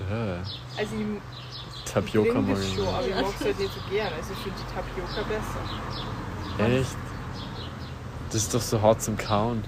Ja. 0.09 0.43
Also, 0.79 0.95
ich 0.97 1.93
Tapioca 1.93 2.41
mag 2.41 2.55
das 2.55 2.65
ich 2.65 2.75
schon, 2.75 2.85
nicht. 2.85 2.95
aber 2.95 3.09
ich 3.09 3.15
mag 3.17 3.35
es 3.41 3.45
halt 3.45 3.59
nicht 3.59 3.73
so 3.75 3.81
gern. 3.91 4.13
Also, 4.17 4.33
ich 4.33 4.39
finde 4.39 4.59
die 4.61 4.75
Tapioca 4.75 5.29
besser. 5.29 6.03
Echt? 6.65 6.97
Das 8.31 8.43
ist 8.43 8.55
doch 8.55 8.61
so 8.61 8.81
hart 8.81 9.03
zum 9.03 9.17
Kauen. 9.17 9.63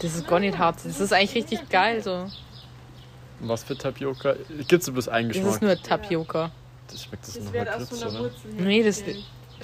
Das 0.00 0.14
ist 0.14 0.26
gar 0.26 0.40
nicht 0.40 0.58
hart. 0.58 0.76
Das 0.84 1.00
ist 1.00 1.12
eigentlich 1.12 1.34
richtig 1.34 1.68
geil 1.70 2.02
so. 2.02 2.26
Was 3.40 3.64
für 3.64 3.76
Tapioca? 3.76 4.34
Gibt's 4.68 4.90
bloß 4.90 5.08
einen 5.08 5.28
Das 5.28 5.36
Geschmack? 5.36 5.54
ist 5.54 5.62
nur 5.62 5.82
Tapioca. 5.82 6.50
Das 6.88 7.02
schmeckt 7.04 7.26
das, 7.26 7.34
Das 7.34 7.44
nach 7.44 7.52
Lakritz, 7.54 7.90
so 7.90 8.06
oder? 8.06 8.18
Wurzel 8.20 8.50
Nee, 8.58 8.82
das 8.82 9.02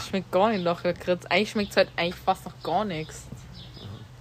schmeckt 0.08 0.30
gar 0.32 0.50
nicht 0.50 0.64
nach 0.64 0.82
Lakritz. 0.84 1.26
Eigentlich 1.26 1.50
schmeckt 1.50 1.70
es 1.70 1.76
halt 1.76 1.88
eigentlich 1.96 2.14
fast 2.14 2.46
nach 2.46 2.54
gar 2.62 2.84
nichts. 2.84 3.26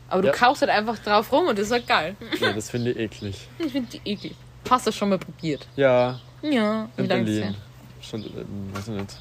Aber 0.10 0.22
du 0.24 0.28
Ja. 0.30 0.34
kaust 0.34 0.62
halt 0.62 0.72
einfach 0.72 0.98
drauf 1.00 1.32
rum 1.32 1.48
und 1.48 1.58
das 1.58 1.68
ist 1.68 1.72
halt 1.72 1.88
geil. 1.88 2.16
Nee, 2.42 2.54
das 2.54 2.70
finde 2.70 2.92
ich 2.92 2.98
eklig. 3.00 3.48
Ich 3.60 3.72
finde 3.72 3.90
die 3.92 4.02
eklig. 4.12 4.36
Hast 4.70 4.88
du 4.88 4.92
schon 4.92 5.10
mal 5.10 5.20
probiert? 5.20 5.68
Ja, 5.76 6.20
Ja, 6.42 6.90
wie 6.96 7.02
in 7.04 7.10
lange 7.10 7.24
Berlin. 7.24 7.56
ist 8.00 8.08
Schon, 8.10 8.24
ähm, 8.24 8.70
weiß 8.74 8.88
ich 8.88 8.94
nicht. 8.94 9.18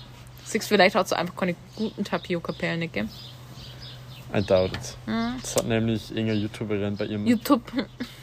Siehst 0.49 0.67
vielleicht 0.67 0.97
hast 0.97 1.13
du 1.13 1.17
einfach 1.17 1.37
keine 1.37 1.55
guten 1.77 2.05
Tapioca-Perlen, 2.05 2.91
gell? 2.91 3.09
I 4.35 4.43
doubt 4.43 4.73
it. 4.73 4.97
Mhm. 5.07 5.35
Das 5.43 5.57
hat 5.57 5.67
nämlich 5.67 6.11
irgendeine 6.11 6.41
YouTuberin 6.41 6.97
bei 6.97 7.05
ihrem 7.05 7.27
YouTube 7.27 7.71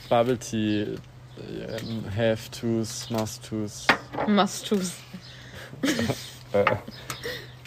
Bubble 0.10 0.38
Tea 0.40 0.96
ähm, 1.38 2.06
Have 2.16 2.50
To's, 2.50 3.10
Must 3.12 3.48
To's 3.48 3.86
must 4.28 4.68
choose. 4.68 4.94
äh, 6.52 6.64
auch 6.64 6.76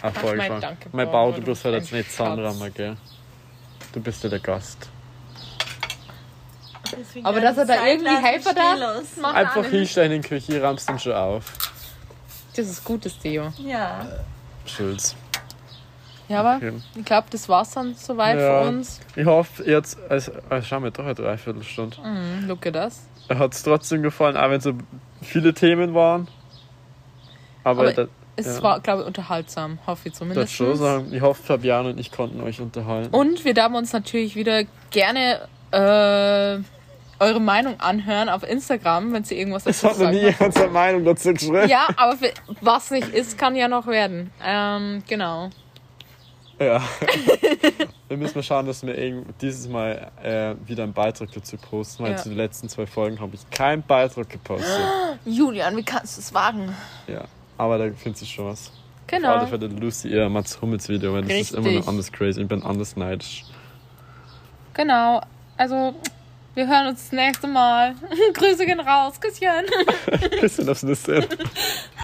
mein 0.01 0.13
vorgeschlagen. 0.13 0.61
Danke, 0.61 0.89
Mein 0.91 1.09
Bau, 1.09 1.31
du 1.31 1.41
bist 1.41 1.63
halt 1.63 1.75
ein 1.75 1.81
jetzt 1.81 1.93
nicht. 1.93 2.11
Zahnrammer, 2.11 2.69
gell? 2.69 2.97
Du 3.93 4.01
bist 4.01 4.23
ja 4.23 4.29
der 4.29 4.39
Gast. 4.39 4.89
Deswegen 6.97 7.25
Aber 7.25 7.39
dass 7.39 7.57
er 7.57 7.65
da 7.65 7.85
irgendwie 7.85 8.15
Helfer 8.15 8.53
da 8.53 9.29
Einfach 9.29 9.65
hinstellen 9.65 10.11
in 10.11 10.21
die 10.21 10.27
Küche, 10.27 10.61
rammst 10.61 10.89
dann 10.89 10.99
schon 10.99 11.13
auf. 11.13 11.45
Das 12.55 12.67
ist 12.67 12.83
gutes 12.83 13.17
Theo. 13.19 13.53
Ja. 13.57 14.05
Schulz. 14.69 15.15
Ja, 16.27 16.41
aber 16.41 16.57
Okay. 16.57 16.73
ich 16.95 17.05
glaube, 17.05 17.27
das 17.31 17.49
war's 17.49 17.71
dann 17.71 17.95
soweit 17.95 18.39
Ja. 18.39 18.61
für 18.63 18.67
uns. 18.69 18.99
Ich 19.15 19.25
hoffe 19.25 19.63
jetzt, 19.69 19.97
also, 20.09 20.31
also 20.49 20.67
schauen 20.67 20.83
wir 20.83 20.91
doch 20.91 21.03
eine 21.05 21.15
Dreiviertelstunde. 21.15 21.97
Mhm, 22.01 22.51
at 22.51 22.75
das. 22.75 23.07
Hat 23.29 23.53
es 23.53 23.63
trotzdem 23.63 24.03
gefallen, 24.03 24.37
auch 24.37 24.49
wenn 24.49 24.61
so 24.61 24.73
viele 25.21 25.53
Themen 25.53 25.93
waren. 25.93 26.27
Aber, 27.63 27.81
Aber 27.81 27.93
da, 27.93 28.07
Es 28.35 28.45
Ja. 28.57 28.63
war, 28.63 28.79
glaube 28.79 29.01
ich, 29.01 29.07
unterhaltsam. 29.07 29.79
Hoffe 29.85 30.03
ich 30.07 30.13
das 30.13 30.19
zumindest. 30.19 30.53
schon 30.53 30.75
sagen. 30.77 31.13
Ich 31.13 31.19
hoffe, 31.21 31.43
Fabian 31.43 31.87
und 31.87 31.99
ich 31.99 32.09
konnten 32.09 32.39
euch 32.41 32.61
unterhalten. 32.61 33.13
Und 33.13 33.43
wir 33.43 33.53
darf 33.53 33.73
uns 33.73 33.91
natürlich 33.91 34.35
wieder 34.37 34.63
gerne 34.91 35.41
äh, 35.71 36.59
eure 37.19 37.39
Meinung 37.41 37.79
anhören 37.79 38.29
auf 38.29 38.43
Instagram, 38.43 39.13
wenn 39.13 39.23
sie 39.23 39.37
irgendwas 39.37 39.65
es 39.65 39.81
dazu 39.81 39.87
hat 39.87 39.91
noch 39.93 40.05
sagen 40.05 40.17
nie 40.17 40.23
jemand 40.31 40.53
seine 40.53 40.71
Meinung 40.71 41.05
dazu 41.05 41.33
geschrieben. 41.33 41.67
Ja, 41.69 41.87
aber 41.97 42.17
für, 42.17 42.31
was 42.61 42.91
nicht 42.91 43.09
ist, 43.09 43.37
kann 43.37 43.55
ja 43.55 43.67
noch 43.67 43.87
werden. 43.87 44.31
Ähm, 44.43 45.03
genau. 45.07 45.49
Ja. 46.59 46.81
wir 48.09 48.17
müssen 48.17 48.37
mal 48.37 48.43
schauen, 48.43 48.65
dass 48.65 48.85
wir 48.85 49.23
dieses 49.41 49.67
Mal 49.69 50.11
äh, 50.21 50.55
wieder 50.67 50.83
einen 50.83 50.93
Beitrag 50.93 51.29
dazu 51.33 51.55
posten, 51.57 52.03
weil 52.03 52.11
Ja. 52.11 52.17
zu 52.17 52.29
den 52.29 52.37
letzten 52.37 52.67
zwei 52.67 52.85
Folgen 52.85 53.19
habe 53.21 53.35
ich 53.35 53.49
keinen 53.49 53.81
Beitrag 53.83 54.29
gepostet. 54.29 54.67
Julian, 55.25 55.77
wie 55.77 55.83
kannst 55.83 56.17
du 56.17 56.21
es 56.21 56.33
wagen? 56.33 56.75
ja. 57.07 57.21
Aber 57.57 57.77
da 57.77 57.85
findet 57.93 58.17
sich 58.17 58.31
schon 58.31 58.45
was. 58.47 58.67
Auf 58.67 59.13
alle 59.13 59.19
Genau. 59.41 59.45
Fälle 59.47 59.67
Lucy 59.67 60.07
ihr 60.07 60.29
Mats 60.29 60.61
Hummels 60.61 60.87
Video, 60.87 61.13
weil 61.13 61.23
das 61.23 61.31
ist 61.33 61.51
immer 61.51 61.65
Richtig. 61.65 61.81
noch 61.81 61.87
anders 61.89 62.09
crazy. 62.11 62.41
Ich 62.41 62.47
bin 62.47 62.63
anders 62.63 62.95
neidisch. 62.95 63.43
Genau. 64.73 65.21
Also, 65.57 65.93
wir 66.59 66.67
hören 66.67 66.87
uns 66.87 67.03
das 67.03 67.11
nächste 67.13 67.47
Mal. 67.47 67.95
Grüße 68.33 68.65
gehen 68.65 68.81
raus. 68.81 69.13
Küsschen. 69.21 69.65
Bisschen 70.41 70.67
das 70.67 70.83
Nüsse. 70.83 71.25